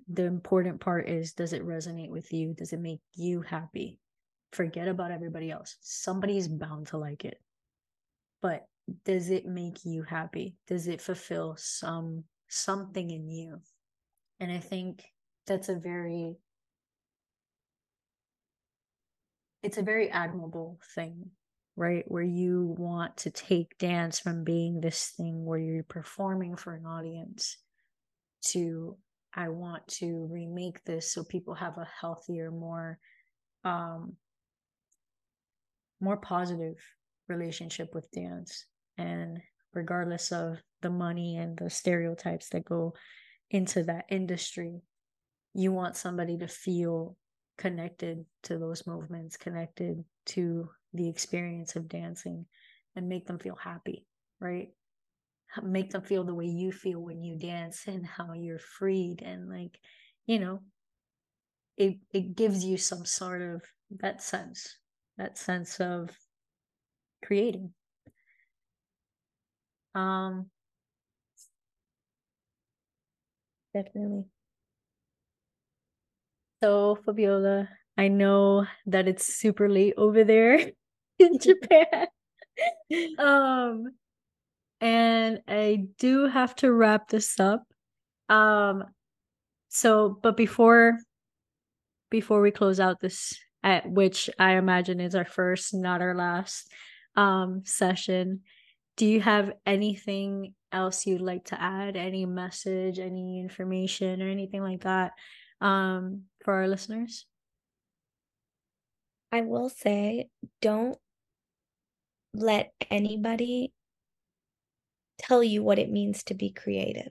The 0.08 0.24
important 0.24 0.80
part 0.80 1.08
is 1.08 1.32
does 1.32 1.52
it 1.52 1.66
resonate 1.66 2.10
with 2.10 2.32
you? 2.32 2.54
Does 2.54 2.72
it 2.72 2.80
make 2.80 3.00
you 3.14 3.42
happy? 3.42 3.98
Forget 4.52 4.88
about 4.88 5.10
everybody 5.10 5.50
else. 5.50 5.76
Somebody's 5.80 6.48
bound 6.48 6.86
to 6.88 6.98
like 6.98 7.24
it. 7.24 7.38
But 8.40 8.66
does 9.04 9.30
it 9.30 9.46
make 9.46 9.84
you 9.84 10.02
happy? 10.02 10.54
Does 10.68 10.86
it 10.86 11.00
fulfill 11.00 11.56
some 11.58 12.24
something 12.48 13.10
in 13.10 13.28
you? 13.28 13.60
And 14.38 14.52
i 14.52 14.58
think 14.58 15.02
that's 15.46 15.68
a 15.68 15.76
very 15.76 16.36
it's 19.62 19.78
a 19.78 19.82
very 19.82 20.10
admirable 20.10 20.78
thing 20.94 21.30
right? 21.78 22.04
Where 22.08 22.22
you 22.22 22.74
want 22.78 23.18
to 23.18 23.30
take 23.30 23.76
dance 23.76 24.18
from 24.18 24.44
being 24.44 24.80
this 24.80 25.12
thing 25.14 25.44
where 25.44 25.58
you're 25.58 25.82
performing 25.82 26.56
for 26.56 26.74
an 26.74 26.86
audience 26.86 27.58
to 28.46 28.96
i 29.34 29.48
want 29.48 29.86
to 29.88 30.26
remake 30.30 30.82
this 30.84 31.12
so 31.12 31.22
people 31.24 31.52
have 31.52 31.76
a 31.76 31.88
healthier 32.00 32.50
more 32.50 32.98
um 33.64 34.16
more 36.00 36.16
positive 36.16 36.76
relationship 37.28 37.94
with 37.94 38.10
dance. 38.10 38.66
And 38.98 39.40
regardless 39.74 40.32
of 40.32 40.58
the 40.82 40.90
money 40.90 41.36
and 41.36 41.56
the 41.56 41.70
stereotypes 41.70 42.48
that 42.50 42.64
go 42.64 42.94
into 43.50 43.82
that 43.84 44.06
industry 44.08 44.80
you 45.56 45.72
want 45.72 45.96
somebody 45.96 46.38
to 46.38 46.48
feel 46.48 47.16
connected 47.58 48.26
to 48.44 48.58
those 48.58 48.86
movements, 48.86 49.36
connected 49.36 50.04
to 50.26 50.70
the 50.92 51.08
experience 51.08 51.76
of 51.76 51.88
dancing, 51.88 52.46
and 52.96 53.08
make 53.08 53.26
them 53.26 53.38
feel 53.38 53.56
happy, 53.56 54.06
right? 54.40 54.68
Make 55.62 55.90
them 55.90 56.02
feel 56.02 56.24
the 56.24 56.34
way 56.34 56.46
you 56.46 56.72
feel 56.72 57.00
when 57.00 57.22
you 57.24 57.36
dance 57.38 57.88
and 57.88 58.06
how 58.06 58.32
you're 58.34 58.58
freed 58.60 59.22
and 59.22 59.48
like, 59.48 59.80
you 60.26 60.38
know, 60.38 60.62
it 61.78 61.98
it 62.12 62.36
gives 62.36 62.64
you 62.64 62.76
some 62.76 63.04
sort 63.06 63.40
of 63.42 63.62
that 63.90 64.22
sense, 64.22 64.76
that 65.16 65.38
sense 65.38 65.80
of 65.80 66.10
creating. 67.22 67.74
Um 69.94 70.50
definitely. 73.72 74.26
So, 76.62 76.96
Fabiola, 77.04 77.68
I 77.98 78.08
know 78.08 78.66
that 78.86 79.08
it's 79.08 79.34
super 79.34 79.68
late 79.68 79.94
over 79.96 80.24
there 80.24 80.70
in 81.18 81.38
Japan. 81.38 82.06
um 83.18 83.84
and 84.80 85.40
I 85.48 85.88
do 85.98 86.26
have 86.26 86.54
to 86.56 86.72
wrap 86.72 87.08
this 87.08 87.38
up. 87.38 87.64
Um 88.28 88.84
so 89.68 90.18
but 90.22 90.36
before 90.36 90.98
before 92.10 92.40
we 92.40 92.50
close 92.50 92.80
out 92.80 93.00
this 93.00 93.34
at 93.62 93.90
which 93.90 94.30
I 94.38 94.52
imagine 94.56 95.00
is 95.00 95.14
our 95.14 95.24
first, 95.24 95.74
not 95.74 96.00
our 96.00 96.14
last 96.14 96.70
um 97.16 97.62
session, 97.64 98.42
do 98.96 99.06
you 99.06 99.20
have 99.20 99.52
anything 99.66 100.54
else 100.72 101.06
you'd 101.06 101.20
like 101.20 101.44
to 101.46 101.60
add? 101.60 101.96
Any 101.96 102.24
message, 102.26 102.98
any 102.98 103.40
information 103.40 104.22
or 104.22 104.28
anything 104.28 104.62
like 104.62 104.82
that? 104.82 105.12
um, 105.60 106.22
for 106.46 106.54
our 106.54 106.68
listeners? 106.68 107.26
I 109.32 109.40
will 109.40 109.68
say, 109.68 110.28
don't 110.62 110.96
let 112.32 112.72
anybody 112.88 113.72
tell 115.18 115.42
you 115.42 115.64
what 115.64 115.80
it 115.80 115.90
means 115.90 116.22
to 116.24 116.34
be 116.34 116.50
creative. 116.50 117.10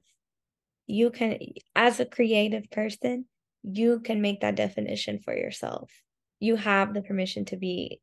You 0.88 1.10
can, 1.10 1.38
as 1.76 1.99
a 1.99 2.06
creative 2.06 2.72
person, 2.72 3.26
you 3.62 3.99
can 3.99 4.22
make 4.22 4.40
that 4.40 4.56
definition 4.56 5.20
for 5.20 5.36
yourself. 5.36 5.91
You 6.40 6.56
have 6.56 6.94
the 6.94 7.02
permission 7.02 7.44
to 7.45 7.57
be, 7.57 7.99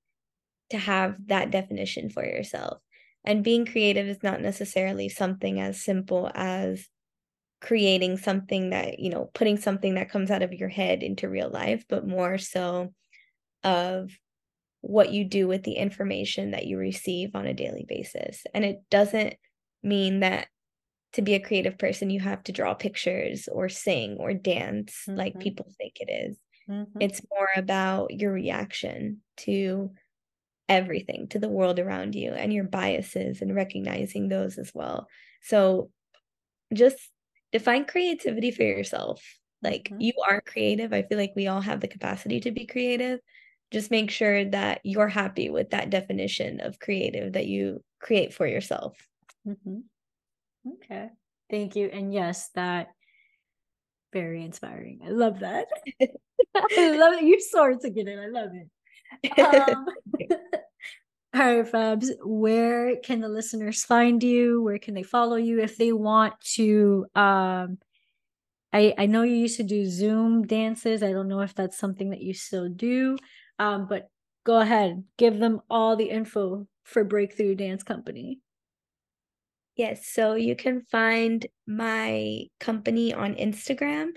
to 0.68 0.78
have 0.78 1.16
that 1.28 1.50
definition 1.50 2.10
for 2.10 2.24
yourself. 2.24 2.82
And 3.24 3.42
being 3.42 3.64
creative 3.64 4.06
is 4.06 4.22
not 4.22 4.42
necessarily 4.42 5.08
something 5.08 5.60
as 5.60 5.82
simple 5.82 6.30
as 6.34 6.86
creating 7.62 8.18
something 8.18 8.70
that 8.70 8.98
you 8.98 9.08
know 9.08 9.30
putting 9.34 9.56
something 9.56 9.94
that 9.94 10.10
comes 10.10 10.30
out 10.32 10.42
of 10.42 10.52
your 10.52 10.68
head 10.68 11.02
into 11.02 11.28
real 11.28 11.48
life 11.48 11.84
but 11.88 12.06
more 12.06 12.36
so 12.36 12.92
of 13.62 14.10
what 14.80 15.12
you 15.12 15.24
do 15.24 15.46
with 15.46 15.62
the 15.62 15.74
information 15.74 16.50
that 16.50 16.66
you 16.66 16.76
receive 16.76 17.36
on 17.36 17.46
a 17.46 17.54
daily 17.54 17.86
basis 17.88 18.42
and 18.52 18.64
it 18.64 18.80
doesn't 18.90 19.34
mean 19.80 20.20
that 20.20 20.48
to 21.12 21.22
be 21.22 21.34
a 21.34 21.40
creative 21.40 21.78
person 21.78 22.10
you 22.10 22.18
have 22.18 22.42
to 22.42 22.52
draw 22.52 22.74
pictures 22.74 23.48
or 23.50 23.68
sing 23.68 24.16
or 24.18 24.34
dance 24.34 25.04
mm-hmm. 25.08 25.18
like 25.18 25.38
people 25.38 25.66
think 25.78 25.94
it 26.00 26.10
is. 26.10 26.36
Mm-hmm. 26.68 27.00
it's 27.00 27.20
more 27.30 27.48
about 27.56 28.10
your 28.10 28.32
reaction 28.32 29.20
to 29.38 29.92
everything 30.68 31.28
to 31.28 31.38
the 31.38 31.48
world 31.48 31.78
around 31.78 32.16
you 32.16 32.32
and 32.32 32.52
your 32.52 32.64
biases 32.64 33.40
and 33.40 33.54
recognizing 33.54 34.28
those 34.28 34.58
as 34.58 34.72
well 34.74 35.06
so 35.42 35.90
just 36.72 37.11
define 37.52 37.84
creativity 37.84 38.50
for 38.50 38.62
yourself. 38.62 39.22
Like 39.62 39.84
mm-hmm. 39.84 40.00
you 40.00 40.12
are 40.28 40.40
creative. 40.40 40.92
I 40.92 41.02
feel 41.02 41.18
like 41.18 41.32
we 41.36 41.46
all 41.46 41.60
have 41.60 41.80
the 41.80 41.88
capacity 41.88 42.40
to 42.40 42.50
be 42.50 42.66
creative. 42.66 43.20
Just 43.70 43.90
make 43.90 44.10
sure 44.10 44.44
that 44.46 44.80
you're 44.84 45.08
happy 45.08 45.48
with 45.48 45.70
that 45.70 45.90
definition 45.90 46.60
of 46.60 46.78
creative 46.78 47.34
that 47.34 47.46
you 47.46 47.82
create 48.00 48.34
for 48.34 48.46
yourself. 48.46 48.96
Mm-hmm. 49.46 49.78
Okay. 50.74 51.08
Thank 51.50 51.76
you. 51.76 51.88
And 51.92 52.12
yes, 52.12 52.50
that 52.54 52.88
very 54.12 54.44
inspiring. 54.44 55.00
I 55.04 55.10
love 55.10 55.40
that. 55.40 55.68
I 56.00 56.96
love 56.96 57.14
it. 57.14 57.24
You're 57.24 57.40
so 57.40 57.62
articulate. 57.62 58.18
I 58.18 58.28
love 58.28 58.50
it. 58.52 58.68
Um, 59.38 59.86
all 61.34 61.40
right, 61.40 61.66
Fabs, 61.66 62.08
where 62.24 62.96
can 62.96 63.20
the 63.20 63.28
listeners 63.28 63.84
find 63.84 64.22
you? 64.22 64.62
Where 64.62 64.78
can 64.78 64.94
they 64.94 65.02
follow 65.02 65.36
you 65.36 65.60
if 65.60 65.76
they 65.76 65.92
want 65.92 66.34
to? 66.54 67.06
Um, 67.14 67.78
I 68.72 68.94
I 68.98 69.06
know 69.06 69.22
you 69.22 69.36
used 69.36 69.56
to 69.56 69.62
do 69.62 69.86
Zoom 69.86 70.46
dances. 70.46 71.02
I 71.02 71.12
don't 71.12 71.28
know 71.28 71.40
if 71.40 71.54
that's 71.54 71.78
something 71.78 72.10
that 72.10 72.20
you 72.20 72.34
still 72.34 72.68
do. 72.68 73.16
Um, 73.58 73.86
but 73.88 74.08
go 74.44 74.58
ahead, 74.58 75.04
give 75.16 75.38
them 75.38 75.60
all 75.70 75.96
the 75.96 76.10
info 76.10 76.66
for 76.84 77.04
Breakthru 77.04 77.56
Dance 77.56 77.82
Company. 77.82 78.40
Yes, 79.76 80.06
so 80.06 80.34
you 80.34 80.54
can 80.54 80.82
find 80.82 81.46
my 81.66 82.44
company 82.60 83.14
on 83.14 83.36
Instagram, 83.36 84.08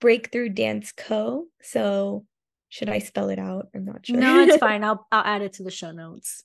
Breakthru 0.00 0.52
Dance 0.52 0.90
Co. 0.90 1.46
So 1.62 2.26
should 2.74 2.88
I 2.88 2.98
spell 2.98 3.28
it 3.28 3.38
out? 3.38 3.68
I'm 3.72 3.84
not 3.84 4.04
sure. 4.04 4.16
No, 4.16 4.42
it's 4.42 4.56
fine. 4.68 4.82
I'll 4.82 5.06
I'll 5.12 5.22
add 5.24 5.42
it 5.42 5.52
to 5.54 5.62
the 5.62 5.70
show 5.70 5.92
notes. 5.92 6.42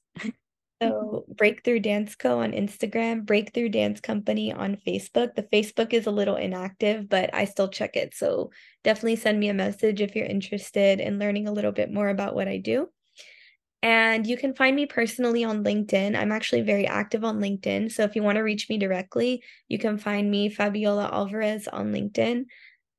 so 0.80 1.26
Breakthru 1.34 1.81
Dance 1.81 2.14
Co 2.14 2.38
on 2.41 2.51
Instagram, 2.51 3.26
Breakthru 3.26 3.72
Dance 3.72 3.99
Company 3.99 4.53
on 4.53 4.77
Facebook. 4.88 5.34
The 5.34 5.47
Facebook 5.51 5.91
is 5.91 6.06
a 6.06 6.11
little 6.11 6.35
inactive, 6.35 7.10
but 7.10 7.34
I 7.34 7.45
still 7.45 7.68
check 7.68 7.95
it. 7.95 8.14
So 8.14 8.51
definitely 8.84 9.15
send 9.15 9.39
me 9.39 9.49
a 9.49 9.56
message 9.56 10.01
if 10.01 10.15
you're 10.15 10.27
interested 10.27 10.99
in 10.99 11.18
learning 11.18 11.47
a 11.47 11.51
little 11.51 11.72
bit 11.72 11.91
more 11.91 12.10
about 12.10 12.35
what 12.35 12.47
I 12.47 12.57
do. 12.57 12.89
And 13.81 14.27
you 14.27 14.38
can 14.38 14.53
find 14.53 14.76
me 14.76 14.85
personally 14.85 15.43
on 15.43 15.64
LinkedIn. 15.64 16.15
I'm 16.15 16.31
actually 16.31 16.61
very 16.61 16.85
active 16.85 17.23
on 17.23 17.39
LinkedIn. 17.39 17.91
So 17.91 18.03
if 18.03 18.15
you 18.15 18.22
want 18.22 18.35
to 18.35 18.41
reach 18.43 18.69
me 18.69 18.77
directly, 18.77 19.41
you 19.68 19.80
can 19.80 19.97
find 19.97 20.30
me 20.30 20.49
Fabiola 20.49 21.10
Alvarez 21.11 21.68
on 21.68 21.91
LinkedIn 21.91 22.45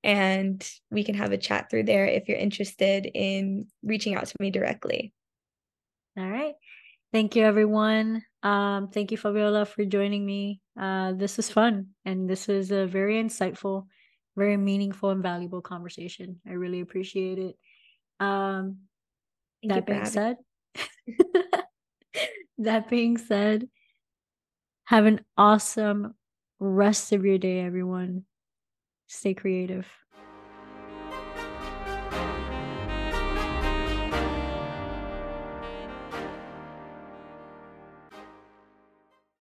and 0.03 0.67
we 0.91 1.05
can 1.05 1.15
have 1.15 1.33
a 1.33 1.39
chat 1.39 1.71
through 1.71 1.85
there 1.85 2.07
if 2.07 2.29
you're 2.29 2.39
interested 2.39 3.11
in 3.15 3.67
reaching 3.83 4.15
out 4.15 4.27
to 4.27 4.35
me 4.41 4.51
directly. 4.51 5.13
All 6.17 6.29
right. 6.29 6.55
Thank 7.13 7.37
you, 7.37 7.45
everyone. 7.45 8.23
Um, 8.43 8.89
thank 8.89 9.11
you, 9.11 9.19
Fabiola, 9.19 9.67
for 9.67 9.85
joining 9.85 10.25
me. 10.25 10.61
Uh, 10.81 11.13
this 11.13 11.39
is 11.39 11.51
fun, 11.51 11.89
and 12.05 12.31
this 12.31 12.49
is 12.49 12.71
a 12.71 12.87
very 12.87 13.23
insightful, 13.23 13.87
very 14.37 14.57
meaningful, 14.57 15.11
and 15.11 15.23
valuable 15.23 15.61
conversation. 15.61 16.41
I 16.47 16.53
really 16.53 16.81
appreciate 16.81 17.39
it. 17.39 17.57
Um, 18.21 18.79
that 19.65 19.87
being 19.87 20.07
said, 20.07 20.37
that 22.59 22.89
being 22.89 23.19
said, 23.19 23.69
Have 24.85 25.07
an 25.07 25.25
awesome 25.37 26.15
rest 26.61 27.13
of 27.13 27.25
your 27.25 27.39
day, 27.39 27.61
everyone. 27.61 28.25
Stay 29.11 29.35
creative. 29.35 29.87